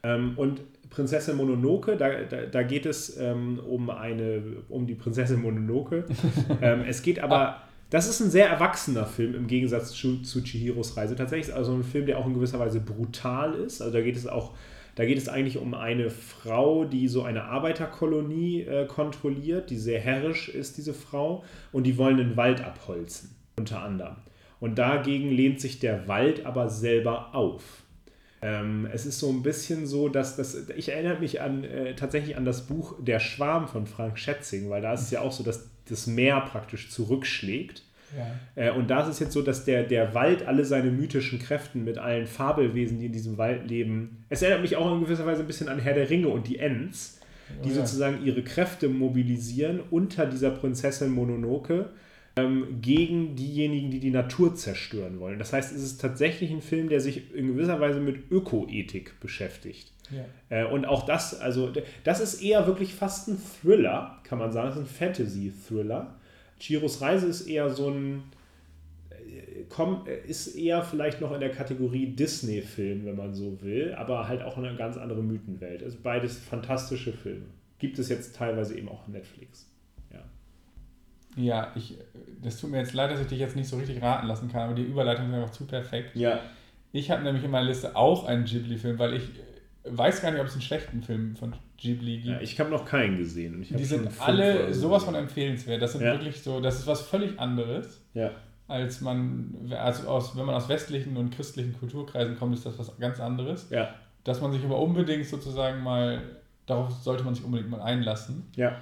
[0.04, 5.42] Ähm, und Prinzessin Mononoke, da, da, da geht es ähm, um eine, um die Prinzessin
[5.42, 6.06] Mononoke.
[6.62, 7.62] ähm, es geht aber,
[7.94, 11.16] das ist ein sehr erwachsener Film im Gegensatz zu, zu Chihiros Reise.
[11.16, 13.84] Tatsächlich ist also ein Film, der auch in gewisser Weise brutal ist.
[13.84, 14.54] Also da geht es auch,
[14.96, 20.00] da geht es eigentlich um eine Frau, die so eine Arbeiterkolonie äh, kontrolliert, die sehr
[20.00, 24.16] herrisch ist, diese Frau, und die wollen den Wald abholzen, unter anderem.
[24.60, 27.84] Und dagegen lehnt sich der Wald aber selber auf.
[28.42, 30.68] Ähm, es ist so ein bisschen so, dass das.
[30.76, 34.82] Ich erinnere mich an äh, tatsächlich an das Buch Der Schwarm von Frank Schätzing, weil
[34.82, 37.84] da ist es ja auch so, dass das Meer praktisch zurückschlägt.
[38.18, 38.68] Ja.
[38.68, 41.84] Äh, und da ist es jetzt so, dass der, der Wald alle seine mythischen Kräften
[41.84, 44.26] mit allen Fabelwesen, die in diesem Wald leben.
[44.30, 46.60] Es erinnert mich auch in gewisser Weise ein bisschen an Herr der Ringe und die
[46.60, 47.20] Ents,
[47.64, 47.76] die Oh ja.
[47.76, 51.90] sozusagen ihre Kräfte mobilisieren unter dieser Prinzessin Mononoke
[52.36, 55.40] ähm, gegen diejenigen, die die Natur zerstören wollen.
[55.40, 59.92] Das heißt, es ist tatsächlich ein Film, der sich in gewisser Weise mit Ökoethik beschäftigt.
[60.16, 60.26] Ja.
[60.50, 61.72] Äh, und auch das, also
[62.04, 64.70] das ist eher wirklich fast ein Thriller, kann man sagen.
[64.70, 66.16] Es ist ein Fantasy-Thriller.
[66.60, 68.24] Chiros Reise ist eher so ein,
[69.10, 73.94] äh, komm, äh, ist eher vielleicht noch in der Kategorie Disney-Film, wenn man so will,
[73.96, 75.84] aber halt auch eine ganz andere Mythenwelt.
[75.84, 77.46] Also beides fantastische Filme.
[77.80, 79.70] Gibt es jetzt teilweise eben auch Netflix.
[80.12, 80.24] Ja.
[81.36, 81.98] Ja, ich,
[82.42, 84.62] das tut mir jetzt leid, dass ich dich jetzt nicht so richtig raten lassen kann,
[84.62, 86.16] aber die Überleitung ist einfach zu perfekt.
[86.16, 86.40] Ja.
[86.94, 89.24] Ich habe nämlich in meiner Liste auch einen Ghibli-Film, weil ich
[89.86, 92.28] weiß gar nicht, ob es einen schlechten Film von Ghibli gibt.
[92.28, 93.66] ja ich habe noch keinen gesehen.
[93.70, 95.82] Die sind alle sowas von empfehlenswert.
[95.82, 96.14] Das sind Ja.
[96.14, 98.32] wirklich so, das ist was völlig anderes, Ja.
[98.68, 102.98] als man, also aus, wenn man aus westlichen und christlichen Kulturkreisen kommt, ist das was
[102.98, 103.70] ganz anderes.
[103.70, 103.94] Ja.
[104.24, 106.22] Dass man sich aber unbedingt sozusagen mal,
[106.66, 108.48] darauf sollte man sich unbedingt mal einlassen.
[108.56, 108.78] Ja.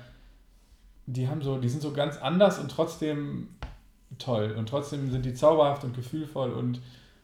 [1.08, 3.48] Die haben so, die sind so ganz anders und trotzdem
[4.20, 4.54] toll.
[4.56, 6.80] Und trotzdem sind die zauberhaft und gefühlvoll und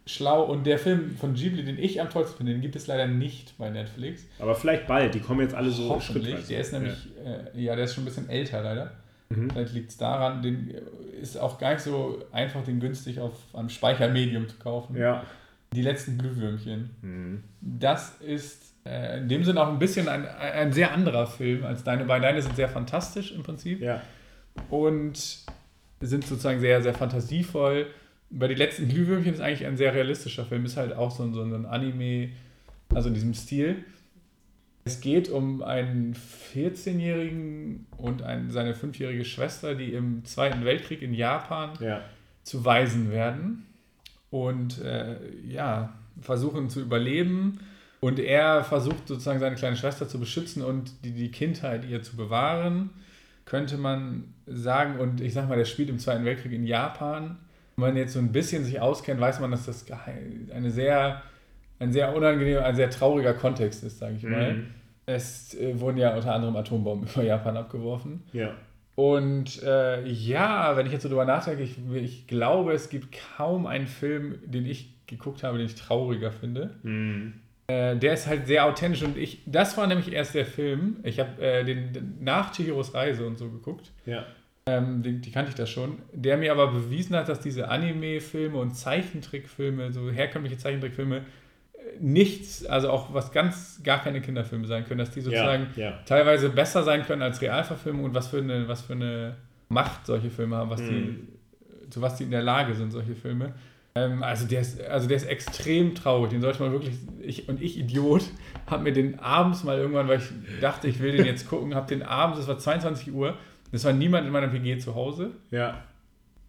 [0.07, 0.43] schlau.
[0.43, 3.57] Und der Film von Ghibli, den ich am tollsten finde, den gibt es leider nicht
[3.57, 4.25] bei Netflix.
[4.39, 5.13] Aber vielleicht bald.
[5.13, 6.25] Die kommen jetzt alle so Hoffentlich.
[6.29, 6.47] schrittweise.
[6.49, 7.07] Der ist nämlich,
[7.55, 8.91] äh, ja, der ist schon ein bisschen älter leider.
[9.29, 9.49] Mhm.
[9.51, 10.73] Vielleicht liegt es daran, den
[11.21, 14.95] ist auch gar nicht so einfach, den günstig auf einem Speichermedium zu kaufen.
[14.95, 15.23] Ja.
[15.73, 16.89] Die letzten Glühwürmchen.
[17.01, 17.43] Mhm.
[17.59, 21.84] Das ist äh, in dem Sinne auch ein bisschen ein, ein sehr anderer Film als
[21.84, 22.23] deine beiden.
[22.23, 24.01] Deine sind sehr fantastisch im Prinzip Ja.
[24.69, 25.39] und
[25.99, 27.88] sind sozusagen sehr, sehr fantasievoll.
[28.29, 31.33] Bei die letzten Glühwürmchen ist eigentlich ein sehr realistischer Film, ist halt auch so ein,
[31.33, 32.29] so ein Anime,
[32.93, 33.83] also in diesem Stil.
[34.85, 36.15] Es geht um einen
[36.53, 42.01] 14-Jährigen und ein, seine 5-jährige Schwester, die im Zweiten Weltkrieg in Japan Ja.
[42.43, 43.65] zu Waisen werden
[44.29, 45.17] und äh,
[45.47, 47.59] ja, versuchen zu überleben.
[47.99, 52.15] Und er versucht sozusagen seine kleine Schwester zu beschützen und die, die Kindheit ihr zu
[52.15, 52.91] bewahren,
[53.45, 54.99] könnte man sagen.
[54.99, 57.37] Und ich sag mal, der spielt im Zweiten Weltkrieg in Japan.
[57.79, 61.21] Wenn man jetzt so ein bisschen sich auskennt, weiß man, dass das eine sehr,
[61.77, 64.53] ein sehr unangenehmer, ein sehr trauriger Kontext ist, sage ich mal.
[64.53, 64.67] Mhm.
[65.05, 68.23] Es äh, wurden ja unter anderem Atombomben über Japan abgeworfen.
[68.33, 68.55] Ja.
[68.95, 73.67] Und äh, ja, wenn ich jetzt so drüber nachdenke, ich, ich glaube, es gibt kaum
[73.67, 76.79] einen Film, den ich geguckt habe, den ich trauriger finde.
[76.81, 77.33] Mhm.
[77.67, 80.97] Äh, der ist halt sehr authentisch und ich, das war nämlich erst der Film.
[81.03, 83.91] Ich habe äh, den, den nach Chihiros Reise und so geguckt.
[84.07, 84.25] Ja.
[84.68, 85.99] Ähm, die, die kannte ich das schon.
[86.14, 91.22] Der mir aber bewiesen hat, dass diese Anime-Filme und Zeichentrickfilme, so herkömmliche Zeichentrickfilme, äh,
[91.99, 95.84] nichts, also auch was ganz, gar keine Kinderfilme sein können, dass die sozusagen Ja.
[95.89, 95.99] Ja.
[96.06, 99.35] teilweise besser sein können als Realverfilmung und was für eine, was für eine
[99.69, 101.18] Macht solche Filme haben, was die,
[101.89, 103.53] zu was die in der Lage sind, solche Filme.
[103.95, 107.61] Ähm, also, der ist, also der ist extrem traurig, den sollte man wirklich, ich, und
[107.61, 108.23] ich Idiot,
[108.68, 111.88] habe mir den abends mal irgendwann, weil ich dachte, ich will den jetzt gucken, habe
[111.88, 113.35] den abends, es war 22 Uhr,
[113.72, 115.84] es war niemand in meiner WG zu Hause ja.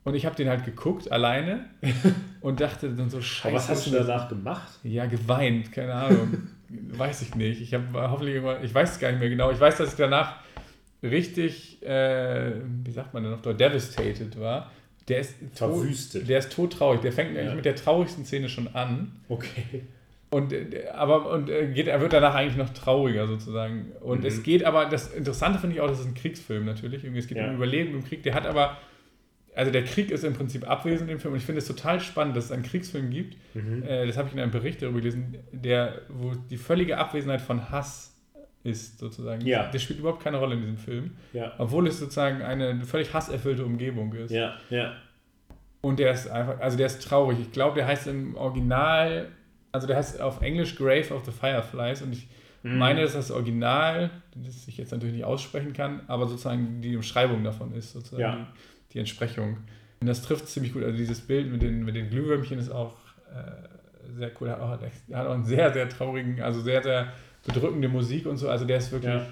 [0.05, 1.67] und ich habe den halt geguckt, alleine
[2.41, 3.49] und dachte dann so, scheiße.
[3.49, 4.79] Aber was hast du danach gemacht?
[4.83, 6.49] Ja, geweint, keine Ahnung.
[6.69, 7.61] weiß ich nicht.
[7.61, 9.51] Ich habe hoffentlich irgendwann, ich weiß es gar nicht mehr genau.
[9.51, 10.37] Ich weiß, dass ich danach
[11.03, 12.53] richtig, äh,
[12.85, 14.71] wie sagt man denn auf Deutsch, devastated war.
[15.09, 16.29] Der ist Verwüstet.
[16.29, 17.01] Der ist todtraurig.
[17.01, 17.55] Der fängt eigentlich Ja.
[17.55, 19.13] mit der traurigsten Szene schon an.
[19.29, 19.85] Okay.
[20.31, 23.93] Und, äh, aber, und äh, geht, er wird danach eigentlich noch trauriger sozusagen.
[24.01, 24.27] Und Mhm.
[24.27, 27.03] es geht aber, das Interessante finde ich auch, das ist ein Kriegsfilm natürlich.
[27.05, 27.49] Irgendwie, es geht Ja.
[27.49, 28.23] um Überleben im Krieg.
[28.25, 28.77] Der hat aber,
[29.57, 31.33] also der Krieg ist im Prinzip abwesend im Film.
[31.33, 33.37] Und ich finde es total spannend, dass es einen Kriegsfilm gibt.
[33.55, 33.83] Mhm.
[33.85, 37.71] Äh, das habe ich in einem Bericht darüber gelesen, der, wo die völlige Abwesenheit von
[37.71, 38.15] Hass
[38.65, 39.47] ist sozusagen.
[39.47, 39.71] Ja.
[39.71, 41.13] Der spielt überhaupt keine Rolle in diesem Film.
[41.33, 41.53] Ja.
[41.57, 44.31] Obwohl es sozusagen eine völlig hasserfüllte Umgebung ist.
[44.31, 44.57] Ja.
[44.69, 44.95] Ja.
[45.81, 47.39] Und der ist einfach, also der ist traurig.
[47.41, 49.29] Ich glaube, der heißt im Original
[49.73, 52.29] Also der heißt auf Englisch Grave of the Fireflies und ich
[52.65, 52.77] Mhm.
[52.79, 57.45] meine, dass das Original, das ich jetzt natürlich nicht aussprechen kann, aber sozusagen die Umschreibung
[57.45, 58.35] davon ist, sozusagen Ja.
[58.89, 59.59] die, die Entsprechung.
[60.01, 60.83] Und das trifft ziemlich gut.
[60.83, 62.97] Also dieses Bild mit den, mit den Glühwürmchen ist auch
[63.33, 64.49] äh, sehr cool.
[64.49, 64.79] Er hat auch,
[65.09, 67.13] er hat auch einen sehr, sehr traurigen, also sehr, sehr
[67.47, 68.49] bedrückende Musik und so.
[68.49, 69.27] Also der ist wirklich, Ja.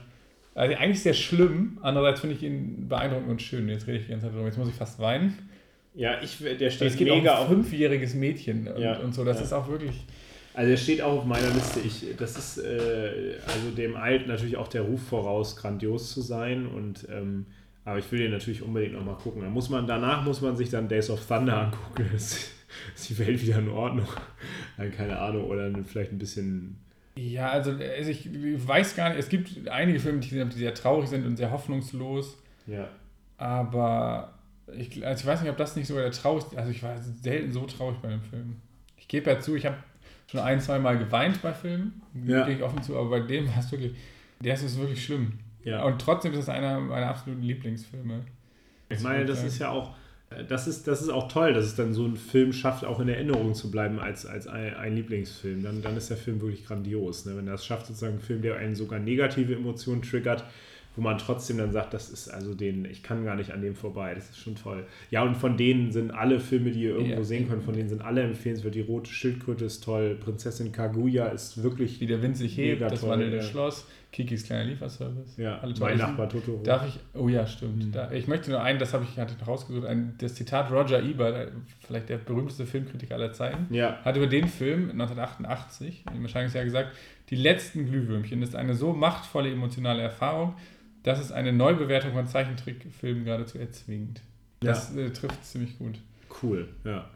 [0.55, 1.79] also eigentlich sehr schlimm.
[1.83, 3.69] Andererseits finde ich ihn beeindruckend und schön.
[3.69, 4.47] Jetzt rede ich die ganze Zeit drüber.
[4.47, 5.37] Jetzt muss ich fast weinen.
[5.95, 9.25] Ja, ich, der steht Es geht mega um ein fünfjähriges Mädchen und, Ja, und so.
[9.25, 9.45] Das ja.
[9.45, 10.05] ist auch wirklich.
[10.57, 11.81] Also der steht auch auf meiner Liste.
[11.81, 16.67] Ich, das ist äh, also dem Alt natürlich auch der Ruf voraus, grandios zu sein.
[16.67, 17.45] Und ähm,
[17.85, 19.43] aber ich will den natürlich unbedingt nochmal gucken.
[19.43, 22.11] Da muss man, danach muss man sich dann Days of Thunder angucken.
[22.17, 22.53] Ist,
[22.95, 24.07] ist die Welt wieder in Ordnung?
[24.79, 25.45] Nein, keine Ahnung.
[25.45, 26.79] Oder vielleicht ein bisschen.
[27.17, 28.29] Ja, also, also ich
[28.67, 32.37] weiß gar nicht, es gibt einige Filme, die die sehr traurig sind und sehr hoffnungslos,
[32.67, 32.89] Ja.
[33.39, 34.35] aber
[34.77, 37.53] ich, also ich weiß nicht, ob das nicht sogar der traurigste, also ich war selten
[37.53, 38.57] so traurig bei einem Film.
[38.99, 39.77] Ich gebe ja zu, ich habe
[40.31, 42.45] schon ein, zwei Mal geweint bei Filmen, Ja.
[42.47, 43.95] gebe ich offen zu, aber bei dem war es wirklich,
[44.41, 45.39] der ist wirklich schlimm.
[45.65, 45.85] Ja.
[45.85, 48.21] Und trotzdem ist es einer meiner absoluten Lieblingsfilme.
[48.89, 49.95] Ich meine, das ist ja auch,
[50.31, 53.01] äh, das ist, das ist auch toll, dass es dann so ein Film schafft, auch
[53.01, 55.63] in Erinnerung zu bleiben als, als ein, ein Lieblingsfilm.
[55.65, 57.25] Dann, dann ist der Film wirklich grandios.
[57.27, 57.37] Ne?
[57.37, 60.45] Wenn er es schafft, sozusagen einen Film, der einen sogar negative Emotionen triggert,
[60.97, 63.75] wo man trotzdem dann sagt, das ist also den, ich kann gar nicht an dem
[63.77, 64.85] vorbei, das ist schon toll.
[65.11, 67.25] Ja, und von denen sind alle Filme, die ihr irgendwo Ja.
[67.25, 68.75] sehen könnt, von denen sind alle empfehlenswert.
[68.75, 73.01] Die rote Schildkröte ist toll, Prinzessin Kaguya ist wirklich, Wie der Wind sich hebt, das
[73.01, 73.43] toll, wandelnde ja.
[73.43, 75.37] Schloss, Kikis kleiner Lieferservice.
[75.37, 76.63] ja, alle mein Nachbar Totoro.
[76.63, 77.85] Darf ich, oh ja, stimmt.
[77.85, 77.93] Mhm.
[77.93, 80.71] Da, ich möchte nur einen, das habe ich, hatte ich noch rausgesucht, ein, das Zitat
[80.73, 81.53] Roger Ebert, äh,
[81.87, 86.93] vielleicht der berühmteste Filmkritiker aller Zeiten, ja, hat über den Film 1988 im Erscheinungsjahr gesagt,
[87.31, 90.55] die letzten Glühwürmchen ist eine so machtvolle emotionale Erfahrung,
[91.07, 94.21] dass es eine Neubewertung von Zeichentrickfilmen geradezu erzwingt.
[94.61, 96.01] Das äh, trifft ziemlich gut.
[96.43, 97.09] cool, ja.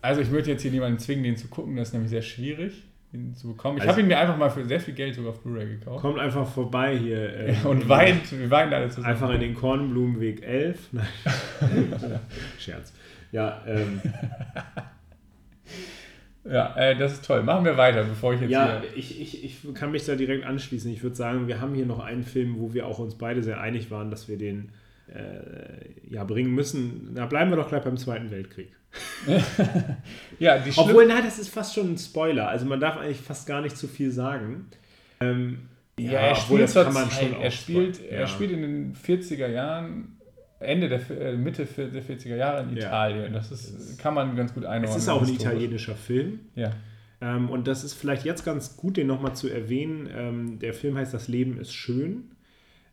[0.00, 2.84] Also ich würde jetzt hier niemanden zwingen, den zu gucken, das ist nämlich sehr schwierig,
[3.12, 3.76] ihn zu bekommen.
[3.76, 6.00] Ich Also- habe ihn mir einfach mal für sehr viel Geld sogar auf Blu-ray gekauft.
[6.00, 7.36] Kommt einfach vorbei hier.
[7.48, 9.06] äh, Und weint, wir weinen alle zusammen.
[9.06, 10.88] Einfach in den Kornblumenweg 11.
[10.92, 11.06] Nein.
[12.58, 12.94] Scherz.
[13.30, 14.00] Ja, ähm,
[16.44, 17.42] Ja, äh, das ist toll.
[17.42, 18.90] Machen wir weiter, bevor ich jetzt ja hier...
[18.96, 20.90] ich, ich, ich kann mich da direkt anschließen.
[20.92, 23.60] Ich würde sagen, wir haben hier noch einen Film, wo wir auch uns beide sehr
[23.60, 24.70] einig waren, dass wir den
[25.08, 27.14] äh, ja, bringen müssen.
[27.14, 28.72] Da bleiben wir doch gleich beim Zweiten Weltkrieg.
[30.38, 32.48] Ja, die schlimm- Obwohl, nein, das ist fast schon ein Spoiler.
[32.48, 34.66] Also man darf eigentlich fast gar nicht zu viel sagen.
[35.20, 35.68] Ähm,
[35.98, 38.26] Ja, er obwohl, spielt das kann man schon er spielt, spoil- er ja.
[38.26, 40.13] spielt in den 40er Jahren,
[40.64, 42.76] Ende der äh, Mitte der 40er Jahre in.
[42.76, 43.32] Italien.
[43.32, 44.90] Das ist, kann man ganz gut einordnen.
[44.90, 45.52] Es ist auch ein historisch.
[45.54, 46.40] italienischer Film.
[46.54, 46.72] Ja.
[47.20, 50.08] Ähm, und das ist vielleicht jetzt ganz gut, den nochmal zu erwähnen.
[50.14, 52.24] Ähm, der Film heißt Das Leben ist schön.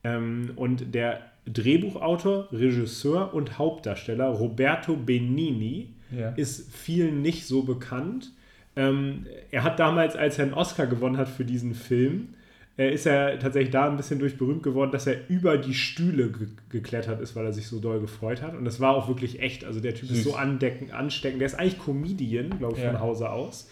[0.04, 6.30] Ähm, und der Drehbuchautor, Regisseur und Hauptdarsteller Roberto Benini Ja.
[6.32, 8.32] ist vielen nicht so bekannt.
[8.74, 12.30] Er hat damals, als er einen Oscar gewonnen hat für diesen Film,
[12.78, 16.48] ist er tatsächlich da ein bisschen durch berühmt geworden, dass er über die Stühle ge
[16.70, 18.56] geklettert ist, weil er sich so doll gefreut hat.
[18.56, 19.66] Und das war auch wirklich echt.
[19.66, 20.24] Also der Typ ist Süß.
[20.24, 21.42] so andecken, ansteckend.
[21.42, 22.92] Der ist eigentlich Comedian, glaube ich, Ja.
[22.92, 23.70] von Hause aus.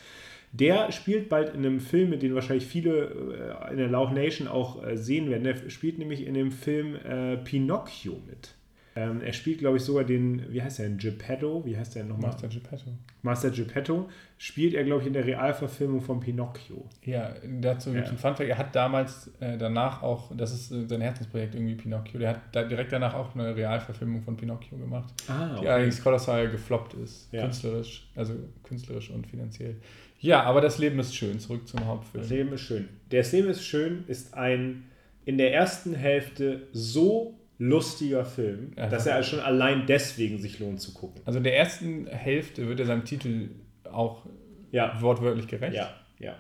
[0.52, 4.48] Der spielt bald in einem Film, mit dem wahrscheinlich viele äh, in der Lauch Nation
[4.48, 5.44] auch äh, sehen werden.
[5.44, 8.56] Der spielt nämlich in dem Film äh, Pinocchio mit.
[8.96, 11.64] Ähm, er spielt, glaube ich, sogar den, wie heißt der denn, Geppetto?
[11.66, 12.32] Wie heißt der nochmal?
[12.32, 12.92] Master Geppetto.
[13.22, 14.10] Master Geppetto.
[14.38, 16.86] Spielt er, glaube ich, in der Realverfilmung von Pinocchio.
[17.06, 18.10] Ja, dazu gibt es Ja.
[18.10, 18.50] einen Funfact.
[18.50, 22.40] Er hat damals äh, danach auch, das ist äh, sein Herzensprojekt irgendwie Pinocchio, der hat
[22.52, 27.32] da direkt danach auch eine Realverfilmung von Pinocchio gemacht, Ah, die allerdings kolossal gefloppt ist.
[27.32, 27.42] Ja.
[27.44, 28.34] Künstlerisch, also
[28.64, 29.76] künstlerisch und finanziell.
[30.20, 31.40] Ja, aber das Leben ist schön.
[31.40, 32.22] Zurück zum Hauptfilm.
[32.24, 32.90] Das Leben ist schön.
[33.10, 34.84] Das Leben ist schön ist ein
[35.26, 38.88] in der ersten Hälfte so lustiger Film, Ja.
[38.88, 41.22] dass er schon allein deswegen sich lohnt zu gucken.
[41.26, 43.50] Also in der ersten Hälfte wird er seinem Titel
[43.92, 44.26] auch
[44.72, 45.76] Ja, wortwörtlich gerecht.
[45.76, 46.36] Ja, ja.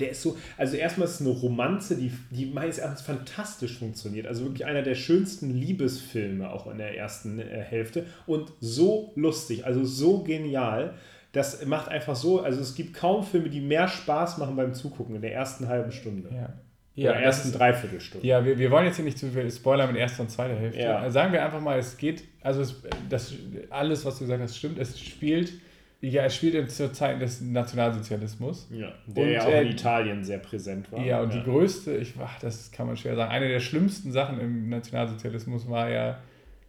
[0.00, 4.26] Der ist so, also erstmal ist es eine Romanze, die, die meines Erachtens fantastisch funktioniert.
[4.26, 9.66] Also wirklich einer der schönsten Liebesfilme auch in der ersten äh, Hälfte und so lustig,
[9.66, 10.94] also so genial.
[11.32, 15.14] Das macht einfach so, also es gibt kaum Filme, die mehr Spaß machen beim Zugucken
[15.16, 16.30] in der ersten halben Stunde.
[16.34, 16.52] Ja,
[16.94, 18.26] Ja, ja, das ersten Dreiviertelstunde.
[18.26, 20.82] ja wir, wir wollen jetzt hier nicht zu viel Spoiler mit erster und zweiter Hälfte.
[20.82, 20.98] Ja.
[20.98, 23.34] Also Sagen wir einfach mal, es geht, also es, das,
[23.70, 24.78] alles, was du gesagt hast, stimmt.
[24.78, 25.54] Es spielt,
[26.02, 28.68] ja, es spielt zur Zeit des Nationalsozialismus.
[28.70, 31.00] Ja, der Und, ja auch äh, in Italien sehr präsent war.
[31.00, 34.38] Ja, und die größte, ich, ach, das kann man schwer sagen, eine der schlimmsten Sachen
[34.38, 36.18] im Nationalsozialismus war ja,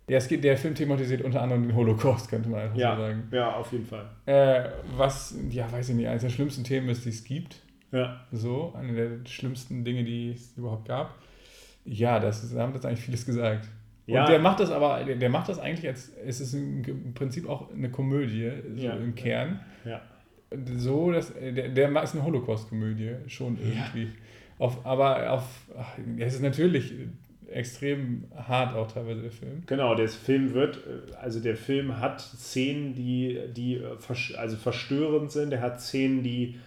[0.08, 2.96] ja, es geht, der Film thematisiert unter anderem den Holocaust, könnte man einfach so ja,
[2.96, 3.28] sagen.
[3.32, 4.06] ja, auf jeden Fall.
[4.26, 7.58] Äh, was, ja, weiß ich nicht, eines der schlimmsten Themen ist, die es gibt.
[7.94, 11.16] Ja, So, eine der schlimmsten Dinge, die es überhaupt gab.
[11.86, 13.68] Ja, das ist, da haben das eigentlich vieles gesagt.
[14.08, 14.26] Und Ja.
[14.26, 17.72] der macht das aber, der, der macht das eigentlich als, es ist im, Prinzip auch
[17.72, 18.94] eine Komödie, so Ja.
[18.96, 19.60] im Kern.
[19.86, 20.02] ja.
[20.76, 24.04] so, dass der, der ist eine Holocaust-Komödie schon irgendwie.
[24.04, 24.10] Ja.
[24.60, 25.44] Auf, aber auf,
[26.18, 26.94] es ist natürlich
[27.50, 29.64] extrem hart auch teilweise der Film.
[29.66, 30.80] Genau, der Film wird,
[31.22, 33.82] also der Film hat Szenen, die, die
[34.38, 36.60] also verstörend sind, der hat Szenen, die,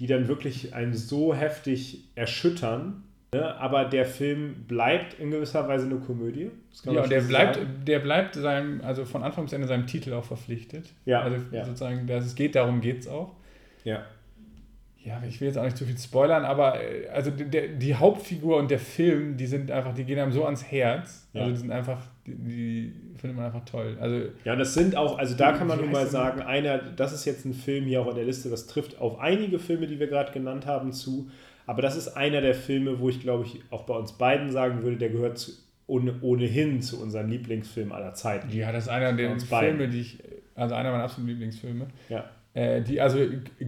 [0.00, 3.54] die dann wirklich einen so heftig erschüttern, Ne?
[3.60, 6.50] Aber der Film bleibt in gewisser Weise eine Komödie.
[6.84, 10.24] Ja, und der bleibt, der bleibt seinem, also von Anfang bis Ende seinem Titel auch
[10.24, 10.86] verpflichtet.
[11.04, 11.22] Ja.
[11.22, 11.64] Also ja.
[11.64, 13.36] sozusagen, dass es geht, darum geht es auch.
[13.84, 14.04] Ja.
[15.02, 18.58] Ja, ich will jetzt auch nicht zu viel spoilern, aber äh, also der, die Hauptfigur
[18.58, 21.28] und der Film, die sind einfach, die gehen einem so ans Herz.
[21.32, 21.42] Ja.
[21.42, 22.02] Also die sind einfach,
[22.38, 23.96] die, findet man einfach toll.
[24.00, 27.12] Also, ja, und das sind auch, also da kann man nun mal sagen, einer, das
[27.12, 30.00] ist jetzt ein Film hier auch in der Liste, das trifft auf einige Filme, die
[30.00, 31.30] wir gerade genannt haben, zu.
[31.66, 34.82] Aber das ist einer der Filme, wo ich glaube ich auch bei uns beiden sagen
[34.82, 35.52] würde, der gehört zu,
[35.86, 38.50] ohne, ohnehin zu unseren Lieblingsfilmen aller Zeiten.
[38.50, 40.18] Ja, das ist einer der Filme, die ich,
[40.54, 41.86] also einer meiner absoluten Lieblingsfilme.
[42.08, 42.24] Ja.
[42.54, 43.18] Äh, die, also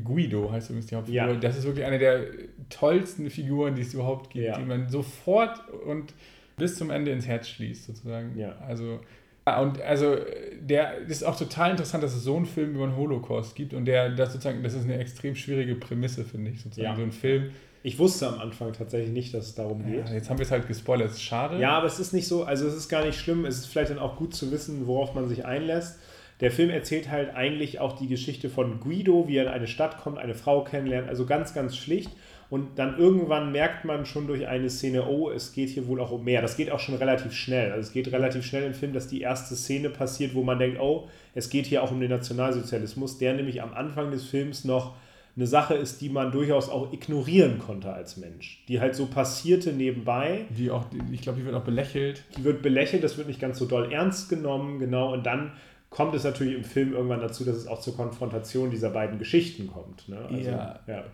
[0.05, 1.29] Guido heißt übrigens die Hauptfigur.
[1.29, 1.35] Ja.
[1.35, 2.25] Das ist wirklich eine der
[2.69, 4.59] tollsten Figuren, die es überhaupt gibt, ja.
[4.59, 6.15] die man sofort und
[6.63, 8.39] bis zum Ende ins Herz schließt, sozusagen.
[8.39, 8.57] Ja.
[8.65, 9.01] Also
[9.45, 10.19] und also
[10.61, 13.87] der ist auch total interessant, dass es so einen Film über den Holocaust gibt und
[13.87, 16.91] der das sozusagen, das ist eine extrem schwierige Prämisse, finde ich, sozusagen.
[16.91, 16.95] Ja.
[16.95, 17.51] So ein Film,
[17.83, 20.07] ich wusste am Anfang tatsächlich nicht, dass es darum geht.
[20.07, 21.59] Ja, jetzt haben wir es halt gespoilert, das ist schade.
[21.59, 23.45] Ja, aber es ist nicht so, also es ist gar nicht schlimm.
[23.45, 25.99] Es ist vielleicht dann auch gut zu wissen, worauf man sich einlässt.
[26.39, 29.99] Der Film erzählt halt eigentlich auch die Geschichte von Guido, wie er in eine Stadt
[29.99, 32.11] kommt, eine Frau kennenlernt, also ganz, ganz schlicht.
[32.53, 36.11] Und dann irgendwann merkt man schon durch eine Szene, oh, es geht hier wohl auch
[36.11, 36.43] um mehr.
[36.43, 37.73] Das geht auch schon relativ schnell.
[37.73, 40.79] Also es geht relativ schnell im Film, dass die erste Szene passiert, wo man denkt,
[40.79, 44.97] oh, es geht hier auch um den Nationalsozialismus, der nämlich am Anfang des Films noch
[45.35, 48.63] eine Sache ist, die man durchaus auch ignorieren konnte als Mensch.
[48.69, 50.45] Die halt so passierte nebenbei.
[50.51, 52.23] Die auch, ich glaube, die wird auch belächelt.
[52.37, 55.15] Die wird belächelt, das wird nicht ganz so doll ernst genommen, genau.
[55.15, 55.53] Und dann
[55.93, 59.67] kommt es natürlich im Film irgendwann dazu, dass es auch zur Konfrontation dieser beiden Geschichten
[59.67, 60.09] kommt.
[60.09, 60.19] Ne?
[60.19, 61.05] Also, ja, ja.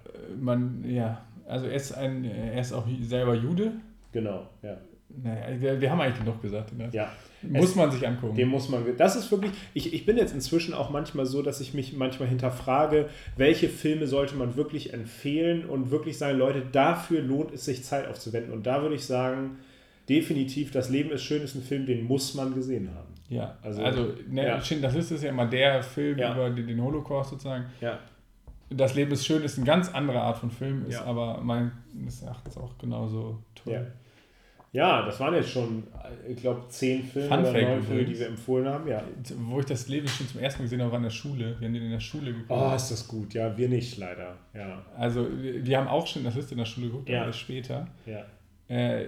[0.41, 3.73] Man, ja, also er ist, ein, er ist auch selber Jude.
[4.13, 4.79] Genau, ja.
[5.11, 6.77] Naja, wir, wir haben eigentlich genug gesagt.
[6.77, 6.89] Ne?
[6.93, 7.11] Ja.
[7.43, 8.37] Muss es, man sich angucken.
[8.37, 8.85] Den muss man.
[8.97, 9.53] Das ist wirklich.
[9.73, 14.07] Ich, ich bin jetzt inzwischen auch manchmal so, dass ich mich manchmal hinterfrage, welche Filme
[14.07, 18.53] sollte man wirklich empfehlen und wirklich sagen, Leute, dafür lohnt es sich Zeit aufzuwenden.
[18.53, 19.59] Und da würde ich sagen,
[20.09, 23.18] definitiv, Das Leben ist schön ist ein Film, den muss man gesehen haben.
[23.29, 24.57] Ja, also, also ne, ja.
[24.57, 26.33] das ist es ja immer der Film ja.
[26.33, 27.67] über den Holocaust sozusagen.
[27.81, 27.99] Ja.
[28.71, 31.05] Das Leben ist schön ist eine ganz andere Art von Film, ist ja.
[31.05, 33.75] aber meines Erachtens auch genauso toll.
[33.75, 33.83] Ja.
[34.73, 35.85] Ja, das waren jetzt schon,
[36.29, 38.87] ich glaube, zehn Filme Fun oder neun Filme, die wir empfohlen haben.
[38.87, 39.03] Ja.
[39.39, 41.57] Wo ich das Leben schon zum ersten Mal gesehen habe, war in der Schule.
[41.59, 42.51] Wir haben den in der Schule geguckt.
[42.51, 43.33] Oh, ist das gut.
[43.33, 44.37] Ja, wir nicht leider.
[44.53, 44.83] Ja.
[44.95, 47.23] Also, wir haben auch schon das ist in der Schule geguckt, ja.
[47.23, 47.89] aber später.
[48.05, 48.25] Ja.
[48.69, 49.07] Äh,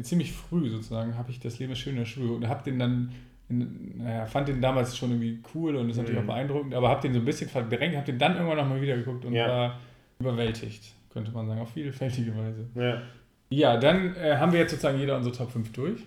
[0.00, 2.78] ziemlich früh sozusagen habe ich das Leben schön in der Schule geguckt und habe den
[2.78, 3.12] dann,
[3.48, 6.30] naja, fand den damals schon irgendwie cool und ist natürlich mhm.
[6.30, 8.96] auch beeindruckend, aber habe den so ein bisschen verdrängt, habe den dann irgendwann nochmal wieder
[8.96, 9.48] geguckt und ja.
[9.48, 9.80] war
[10.18, 12.66] überwältigt, könnte man sagen, auf vielfältige Weise.
[12.74, 13.02] Ja.
[13.50, 16.00] Ja, dann äh, haben wir jetzt sozusagen jeder unsere Top 5 durch.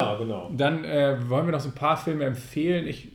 [0.00, 0.50] Ja, genau.
[0.56, 2.86] Dann äh, wollen wir noch so ein paar Filme empfehlen.
[2.88, 3.08] Ich,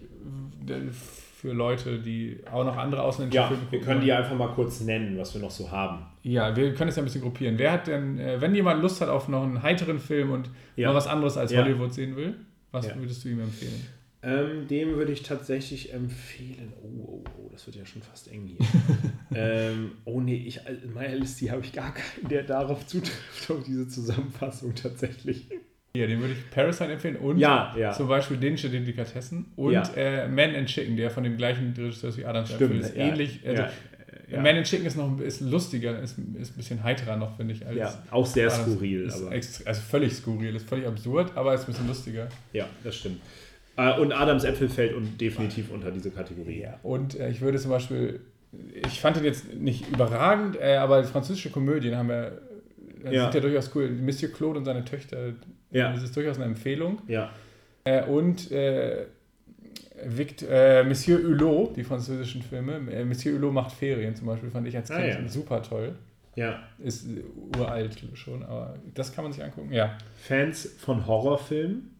[1.44, 3.80] für Leute, die auch noch andere ausländische ja, Filme gucken.
[3.80, 6.06] Wir können die einfach mal kurz nennen, was wir noch so haben.
[6.22, 7.58] Ja, wir können es ja ein bisschen gruppieren.
[7.58, 10.88] Wer hat denn, äh, wenn jemand Lust hat auf noch einen heiteren Film und ja.
[10.88, 11.62] mal was anderes als ja.
[11.62, 12.36] Hollywood sehen will,
[12.74, 12.96] was ja.
[12.98, 13.86] würdest du ihm empfehlen?
[14.24, 16.74] Ähm, dem würde ich tatsächlich empfehlen.
[16.82, 18.66] Oh, oh, oh, das wird ja schon fast eng hier.
[19.36, 23.64] ähm, oh nee, ich, in meiner Liste habe ich gar keinen, der darauf zutrifft, auf
[23.64, 25.50] diese Zusammenfassung tatsächlich.
[25.96, 27.92] Ja, den würde ich Parasite empfehlen und ja, ja.
[27.92, 29.84] zum Beispiel Dänische Delikatessen und ja.
[29.96, 32.96] äh, Man and Chicken, der von dem gleichen Regisseur wie Adam Stimmt, ist.
[32.96, 33.42] Ähnlich.
[33.46, 33.66] Also,
[34.30, 34.42] ja.
[34.42, 37.66] Man and Chicken ist noch ist lustiger, ist, ist ein bisschen heiterer noch, finde ich.
[37.66, 39.12] Als ja, auch sehr skurril.
[39.12, 39.32] aber.
[39.32, 42.30] Extra, also völlig skurril, ist völlig absurd, aber ist ein bisschen lustiger.
[42.52, 43.22] Ja, das stimmt.
[43.76, 46.62] Äh, und Adams Äpfel fällt und definitiv unter diese Kategorie.
[46.62, 46.80] Ja.
[46.84, 48.22] Und äh, ich würde zum Beispiel,
[48.74, 52.42] ich fand den jetzt nicht überragend, äh, aber französische Komödien haben wir,
[53.04, 53.24] äh, ja.
[53.24, 53.90] sind ja durchaus cool.
[53.90, 55.34] Monsieur Claude und seine Töchter,
[55.72, 55.92] ja.
[55.92, 57.02] das ist durchaus eine Empfehlung.
[57.08, 57.32] Ja.
[58.08, 59.08] Und äh,
[60.06, 62.92] Vict, äh, Monsieur Hulot, die französischen Filme.
[62.92, 65.28] Äh, Monsieur Hulot macht Ferien zum Beispiel, fand ich als Kind ah, ja.
[65.28, 65.96] super toll.
[66.36, 66.64] Ja.
[66.80, 67.08] Ist
[67.58, 69.72] uralt schon, aber das kann man sich angucken.
[69.72, 69.98] Ja.
[70.16, 71.94] Fans von Horrorfilmen?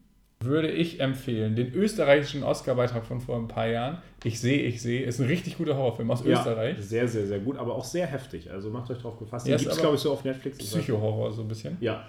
[0.44, 1.56] würde ich empfehlen.
[1.56, 3.98] Den österreichischen Oscar-Beitrag von vor ein paar Jahren.
[4.22, 5.04] Ich sehe, ich sehe.
[5.04, 6.76] Ist ein richtig guter Horrorfilm aus ja, Österreich.
[6.80, 8.50] Sehr, sehr, sehr gut, aber auch sehr heftig.
[8.50, 9.46] Also macht euch drauf gefasst.
[9.46, 10.58] Den ja, gibt es, glaube ich, so auf Netflix.
[10.58, 11.76] Psycho-Horror so ein bisschen.
[11.80, 12.06] Ja.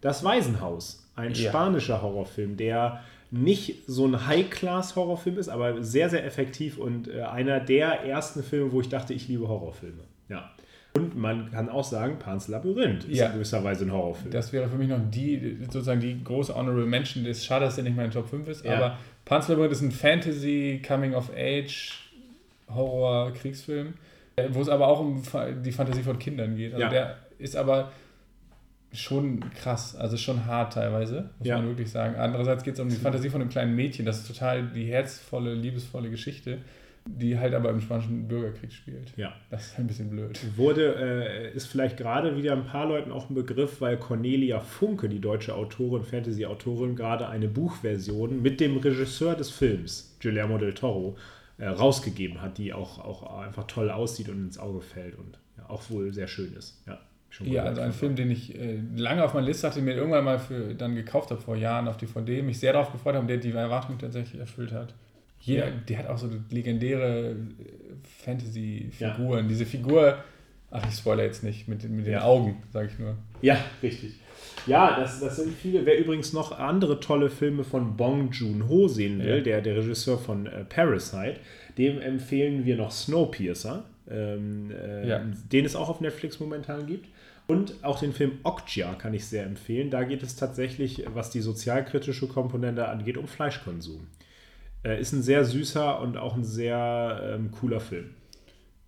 [0.00, 1.08] Das Waisenhaus.
[1.14, 3.02] Ein spanischer Horrorfilm, der
[3.32, 8.70] nicht so ein High-Class-Horrorfilm ist, aber sehr, sehr effektiv und äh, einer der ersten Filme,
[8.72, 10.02] wo ich dachte, ich liebe Horrorfilme.
[10.28, 10.50] Ja.
[10.94, 13.28] Und man kann auch sagen, Pans Labyrinth ist ja.
[13.28, 14.30] in gewisser Weise ein Horrorfilm.
[14.30, 17.24] Das wäre für mich noch die, sozusagen die große Honorable Mention.
[17.24, 18.76] Das ist schade, dass der nicht mal in Top 5 ist, ja.
[18.76, 22.10] aber Pans Labyrinth ist ein Fantasy, Coming of Age,
[22.68, 23.94] Horror, Kriegsfilm
[24.36, 25.22] Äh, Wo es aber auch um
[25.64, 26.74] die Fantasie von Kindern geht.
[26.74, 26.90] Also Ja.
[26.90, 27.92] der ist aber
[28.92, 31.58] schon krass, also schon hart teilweise, muss Ja.
[31.58, 32.16] man wirklich sagen.
[32.16, 34.04] Andererseits geht es um die Fantasie von einem kleinen Mädchen.
[34.04, 36.58] Das ist total die herzvolle, liebesvolle Geschichte,
[37.06, 39.12] die halt aber im spanischen Bürgerkrieg spielt.
[39.16, 39.32] Ja.
[39.50, 40.38] Das ist ein bisschen blöd.
[40.56, 45.08] Wurde, äh, ist vielleicht gerade wieder ein paar Leuten auch ein Begriff, weil Cornelia Funke,
[45.08, 51.16] die deutsche Autorin, Fantasy-Autorin, gerade eine Buchversion mit dem Regisseur des Films, Guillermo del Toro,
[51.58, 55.68] äh, rausgegeben hat, die auch, auch einfach toll aussieht und ins Auge fällt und ja,
[55.68, 56.82] auch wohl sehr schön ist.
[56.86, 56.98] Ja,
[57.32, 60.24] schon Ja, also ein Film, den ich äh, lange auf meiner Liste hatte, mir irgendwann
[60.24, 63.38] mal für, dann gekauft habe vor Jahren auf DVD, mich sehr darauf gefreut habe, der
[63.38, 64.94] die Erwartung tatsächlich erfüllt hat.
[65.40, 65.72] Jeder, Ja.
[65.88, 67.34] der hat auch so legendäre äh,
[68.24, 69.48] Fantasy-Figuren.
[69.48, 70.18] Diese Figur,
[70.70, 72.24] ach, ich spoilere jetzt nicht, mit, den- mit den Ja.
[72.24, 73.16] Augen, sage ich nur.
[73.40, 74.14] Ja, richtig.
[74.66, 75.84] Ja, das, das sind viele.
[75.86, 79.40] Wer übrigens noch andere tolle Filme von Bong Joon-ho sehen will, Ja.
[79.40, 81.36] der, der Regisseur von äh, Parasite,
[81.78, 85.20] dem empfehlen wir noch Snowpiercer, ähm, äh, Ja.
[85.52, 87.08] den es auch auf Netflix momentan gibt.
[87.46, 89.90] Und auch den Film Okja kann ich sehr empfehlen.
[89.90, 94.06] Da geht es tatsächlich, was die sozialkritische Komponente angeht, um Fleischkonsum.
[94.84, 98.14] Äh, ist ein sehr süßer und auch ein sehr ähm, cooler Film.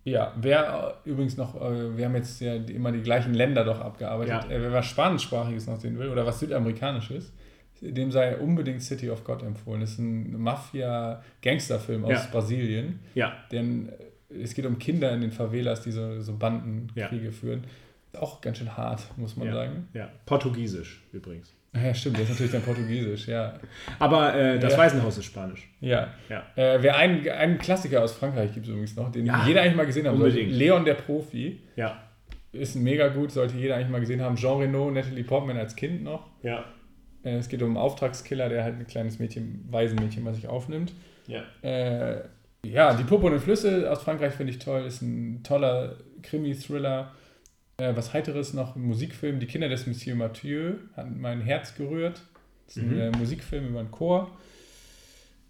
[0.03, 3.79] Ja, wer äh, übrigens noch, äh, wir haben jetzt ja immer die gleichen Länder doch
[3.81, 4.45] abgearbeitet.
[4.49, 4.55] Ja.
[4.55, 7.33] Äh, wer was Spanischsprachiges noch sehen will oder was Südamerikanisches,
[7.81, 9.81] dem sei unbedingt City of God empfohlen.
[9.81, 12.27] Das ist ein Mafia-Gangsterfilm aus Ja.
[12.31, 12.99] Brasilien.
[13.15, 13.89] Ja, Denn
[14.29, 17.31] äh, es geht um Kinder in den Favelas, die so, so Bandenkriege Ja.
[17.31, 17.63] führen.
[18.17, 19.87] Auch ganz schön hart, muss man ja, sagen.
[19.93, 20.09] ja.
[20.25, 21.53] Portugiesisch übrigens.
[21.73, 23.59] Ja, stimmt, das ist natürlich dann Portugiesisch, ja.
[23.99, 24.79] Aber äh, das Ja.
[24.79, 25.67] Waisenhaus ist Spanisch.
[25.81, 26.07] Ja.
[26.29, 26.43] Ja.
[26.55, 29.75] Äh, wer einen, einen Klassiker aus Frankreich gibt es übrigens noch, den Ja, jeder eigentlich
[29.75, 30.39] mal gesehen haben sollte.
[30.39, 31.59] Leon der Profi.
[31.75, 32.01] Ja,
[32.53, 34.37] Ist mega gut, sollte jeder eigentlich mal gesehen haben.
[34.37, 36.29] Jean Reno, Natalie Portman als Kind noch.
[36.43, 36.63] ja,
[37.25, 40.93] Äh, es geht um einen Auftragskiller, der halt ein kleines Mädchen, Waisenmädchen, was sich aufnimmt.
[41.27, 41.41] ja.
[41.61, 42.21] Äh,
[42.65, 44.85] ja, Die die Flüsse aus Frankreich finde ich toll.
[44.85, 47.11] Ist ein toller Krimi-Thriller.
[47.77, 49.39] Äh, was Heiteres noch, ein Musikfilm.
[49.39, 52.21] Die Kinder des Monsieur Mathieu hat mein Herz gerührt.
[52.67, 52.99] Das ist ein Mhm.
[52.99, 54.31] äh, Musikfilm über einen Chor.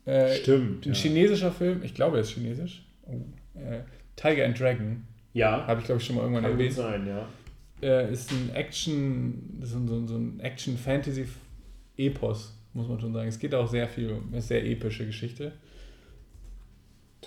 [0.06, 0.86] Äh, Stimmt.
[0.86, 1.00] Ein Ja.
[1.00, 2.84] chinesischer Film, ich glaube, er ist chinesisch.
[3.04, 3.22] Oh,
[3.60, 3.82] äh,
[4.16, 5.66] Tiger and Dragon, ja.
[5.68, 6.74] habe ich glaube ich schon mal irgendwann Kann erwähnt.
[6.74, 7.28] sein, ja.
[7.82, 13.28] Äh, ist ein Action, so, ein- so, ein- so ein Action-Fantasy-Epos, muss man schon sagen.
[13.28, 15.52] Es geht auch sehr viel um, eine sehr epische Geschichte.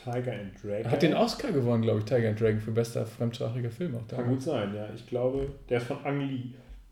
[0.05, 0.91] Tiger and Dragon.
[0.91, 4.19] Hat den Oscar gewonnen, glaube ich, Tiger and Dragon für bester fremdsprachiger Film auch Kann
[4.19, 4.29] damals.
[4.29, 4.89] gut sein, ja.
[4.95, 6.45] Ich glaube, der ist von Ang Lee.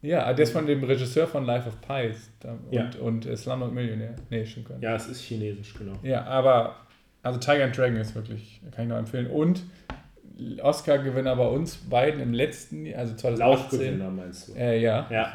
[0.03, 2.91] Ja, der ist von dem Regisseur von Life of Pies da, und, Ja.
[3.01, 4.15] und äh, Slumdog Millionär.
[4.31, 4.85] Nee, stimmt gar nicht.
[4.85, 5.95] Ja, es ist chinesisch, genau.
[6.03, 6.77] Ja, aber
[7.23, 9.27] also Tiger and Dragon ist wirklich, kann ich noch empfehlen.
[9.29, 9.63] Und
[10.63, 13.79] Oscar-Gewinner bei uns beiden im letzten, Jahr, also 2018.
[13.81, 14.53] Laufgewinner meinst du?
[14.53, 15.07] Äh, ja.
[15.11, 15.33] Ja.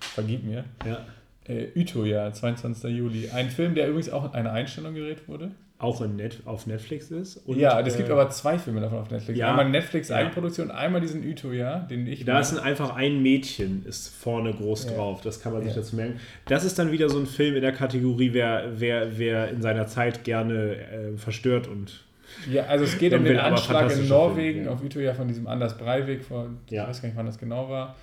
[0.00, 0.64] Vergib mir.
[0.84, 0.98] Ja.
[1.46, 2.90] Äh, Uto, ja, 22.
[2.90, 3.30] Juli.
[3.30, 5.52] Ein Film, der übrigens auch in eine Einstellung gerät wurde.
[5.82, 7.36] Auch Net auf Netflix ist.
[7.38, 9.38] Und, ja, es gibt äh, aber zwei Filme davon auf Netflix.
[9.38, 9.50] ja.
[9.50, 10.16] einmal Netflix Ja.
[10.16, 12.24] Eigenproduktion, einmal diesen Uto, ja, den ich.
[12.24, 14.92] Da ist ein, einfach ein Mädchen ist vorne groß Ja.
[14.92, 15.20] drauf.
[15.22, 16.20] Das kann man sich dazu merken.
[16.46, 19.86] Das ist dann wieder so ein Film in der Kategorie, wer, wer, wer in seiner
[19.86, 22.04] Zeit gerne äh, verstört und
[22.50, 24.72] ja, also es geht um den Anschlag in Norwegen Film, ja.
[24.72, 26.84] auf Uto, ja, von diesem Anders Breivik, vor, Ja.
[26.84, 27.94] ich weiß gar nicht, wann das genau war,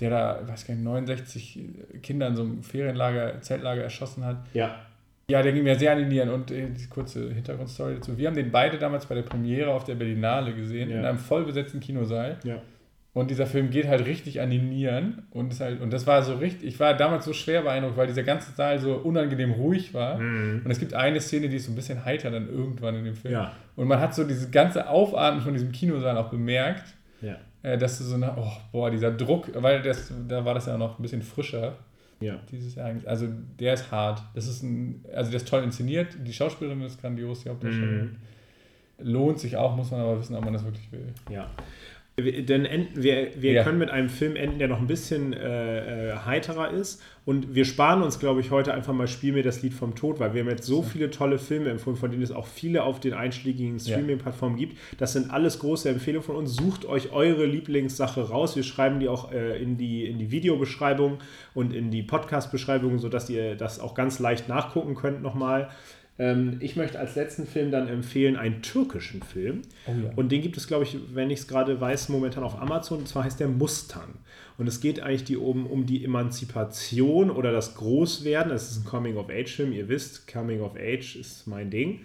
[0.00, 1.60] der da, ich weiß gar nicht, 69
[2.02, 4.36] Kinder in so einem Ferienlager, Zeltlager erschossen hat.
[4.54, 4.76] ja,
[5.28, 8.16] Ja, der ging mir sehr an die Nieren und äh, die kurze Hintergrundstory dazu.
[8.16, 11.00] Wir haben den beide damals bei der Premiere auf der Berlinale gesehen, Ja.
[11.00, 12.38] in einem vollbesetzten Kinosaal.
[12.44, 12.60] ja.
[13.12, 15.22] Und dieser Film geht halt richtig an die Nieren.
[15.30, 18.06] Und, ist halt, und das war so richtig, ich war damals so schwer beeindruckt, weil
[18.08, 20.18] dieser ganze Saal so unangenehm ruhig war.
[20.18, 20.60] Mhm.
[20.62, 23.14] Und es gibt eine Szene, die ist so ein bisschen heiter dann irgendwann in dem
[23.14, 23.32] Film.
[23.32, 23.52] Ja.
[23.74, 26.84] Und man hat so dieses ganze Aufatmen von diesem Kinosaal auch bemerkt,
[27.22, 27.36] Ja.
[27.62, 30.76] äh, dass du so eine, oh, boah, dieser Druck, weil das, da war das ja
[30.76, 31.72] noch ein bisschen frischer,
[32.20, 32.40] Ja.
[32.50, 33.04] dieses Ereignis.
[33.06, 33.28] Also
[33.58, 34.22] der ist hart.
[34.34, 38.16] Das ist ein, also der ist toll inszeniert, die Schauspielerin ist grandios, die Hauptdarstellerin.
[38.98, 41.12] Lohnt sich auch, muss man aber wissen, ob man das wirklich will.
[41.30, 41.50] Ja.
[42.18, 43.62] Denn enden, wir, wir Ja.
[43.62, 47.02] können mit einem Film enden, der noch ein bisschen äh, äh, heiterer ist.
[47.26, 50.18] Und wir sparen uns, glaube ich, heute einfach mal Spiel mir das Lied vom Tod,
[50.18, 53.00] weil wir haben jetzt so viele tolle Filme empfohlen, von denen es auch viele auf
[53.00, 53.78] den einschlägigen.
[53.78, 54.78] Streaming-Plattformen gibt.
[54.96, 56.54] Das sind alles große Empfehlungen von uns.
[56.54, 58.56] Sucht euch eure Lieblingssache raus.
[58.56, 61.18] Wir schreiben die auch äh, in, die, in die Videobeschreibung
[61.52, 65.68] und in die Podcast-Beschreibung, sodass ihr das auch ganz leicht nachgucken könnt nochmal.
[66.18, 69.62] Ähm, ich möchte als letzten Film dann empfehlen einen türkischen Film.
[69.86, 70.10] Oh ja.
[70.16, 73.00] Und den gibt es, glaube ich, wenn ich es gerade weiß, momentan auf Amazon.
[73.00, 74.14] Und zwar heißt der Mustang.
[74.58, 78.50] Und es geht eigentlich die, um, um die Emanzipation oder das Großwerden.
[78.52, 79.72] Es ist ein Coming-of-Age-Film.
[79.72, 82.00] Ihr wisst, Coming-of-Age ist mein Ding.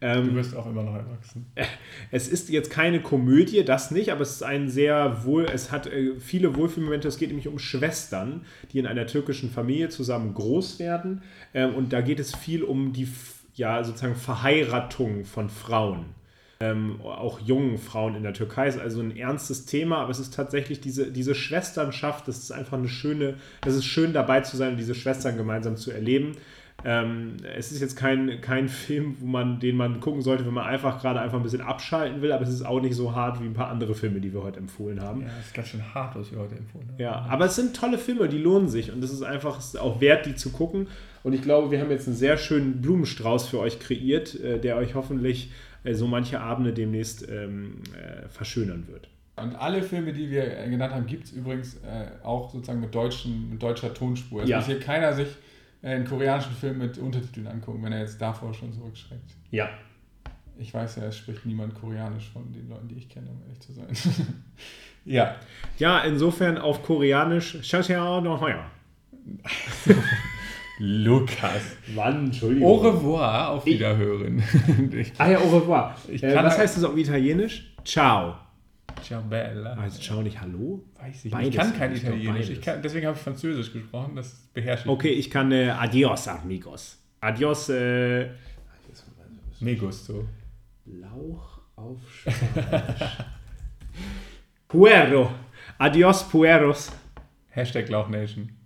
[0.00, 1.46] Du Ähm, wirst auch immer noch erwachsen.
[2.12, 5.88] es ist jetzt keine Komödie, das nicht, aber es ist ein sehr wohl, es hat
[5.88, 7.08] äh, viele Wohlfühlmomente.
[7.08, 11.22] Es geht nämlich um Schwestern, die in einer türkischen Familie zusammen groß werden.
[11.52, 13.08] Ähm, und da geht es viel um die,
[13.58, 16.06] ja, sozusagen Verheiratung von Frauen.
[16.60, 18.66] ähm, auch jungen Frauen in der Türkei.
[18.66, 22.50] Es ist also ein ernstes Thema, aber es ist tatsächlich diese, diese Schwesternschaft, das ist
[22.50, 26.32] einfach eine schöne, das ist schön dabei zu sein und diese Schwestern gemeinsam zu erleben.
[26.84, 30.64] Ähm, es ist jetzt kein, kein Film, wo man, den man gucken sollte, wenn man
[30.64, 33.46] einfach gerade einfach ein bisschen abschalten will, aber es ist auch nicht so hart wie
[33.46, 35.22] ein paar andere Filme, die wir heute empfohlen haben.
[35.22, 37.00] Ja, das ist ganz schön hart, was wir heute empfohlen haben.
[37.00, 39.80] Ja, aber es sind tolle Filme, die lohnen sich und es ist einfach es ist
[39.80, 40.86] auch wert, die zu gucken.
[41.28, 44.76] Und ich glaube, wir haben jetzt einen sehr schönen Blumenstrauß für euch kreiert, äh, der
[44.78, 45.52] euch hoffentlich
[45.84, 49.10] äh, so manche Abende demnächst ähm, äh, verschönern wird.
[49.36, 52.94] Und alle Filme, die wir äh, genannt haben, gibt es übrigens äh, auch sozusagen mit,
[52.94, 54.42] deutschen, mit deutscher Tonspur.
[54.44, 54.56] Es Ja.
[54.56, 55.28] muss hier keiner sich
[55.82, 59.30] einen koreanischen Film mit Untertiteln angucken, wenn er jetzt davor schon zurückschreckt.
[59.50, 59.68] Ja.
[60.58, 63.60] Ich weiß ja, es spricht niemand Koreanisch von den Leuten, die ich kenne, um ehrlich
[63.60, 63.88] zu sein.
[65.04, 65.36] ja.
[65.78, 67.58] Ja, insofern auf Koreanisch.
[67.60, 68.64] Xiao noch heuer.
[70.78, 71.76] Lukas.
[71.94, 72.26] Wann?
[72.26, 72.68] Entschuldigung.
[72.68, 74.42] Au revoir, auf Wiederhören.
[74.92, 75.96] ich, Ah ja, au revoir.
[76.08, 77.74] Ich äh, kann was heißt das auf Italienisch?
[77.84, 78.36] Ciao.
[79.02, 79.74] ciao bella.
[79.74, 80.84] Also ciao nicht hallo?
[81.00, 81.46] Weiß ich Beides.
[81.46, 81.56] nicht.
[81.56, 82.50] Ich kann kein Italienisch.
[82.50, 84.14] Ich kann, deswegen habe ich Französisch gesprochen.
[84.14, 84.88] Das beherrsche ich.
[84.90, 86.98] Okay, ich kann äh, adios, amigos.
[87.20, 88.28] Adios, äh,
[89.60, 90.24] Me gusto.
[90.86, 93.16] Lauch auf Spanisch.
[94.68, 95.32] Puero.
[95.78, 96.92] Adios, pueros.
[97.50, 98.50] Hashtag Lauch Nation.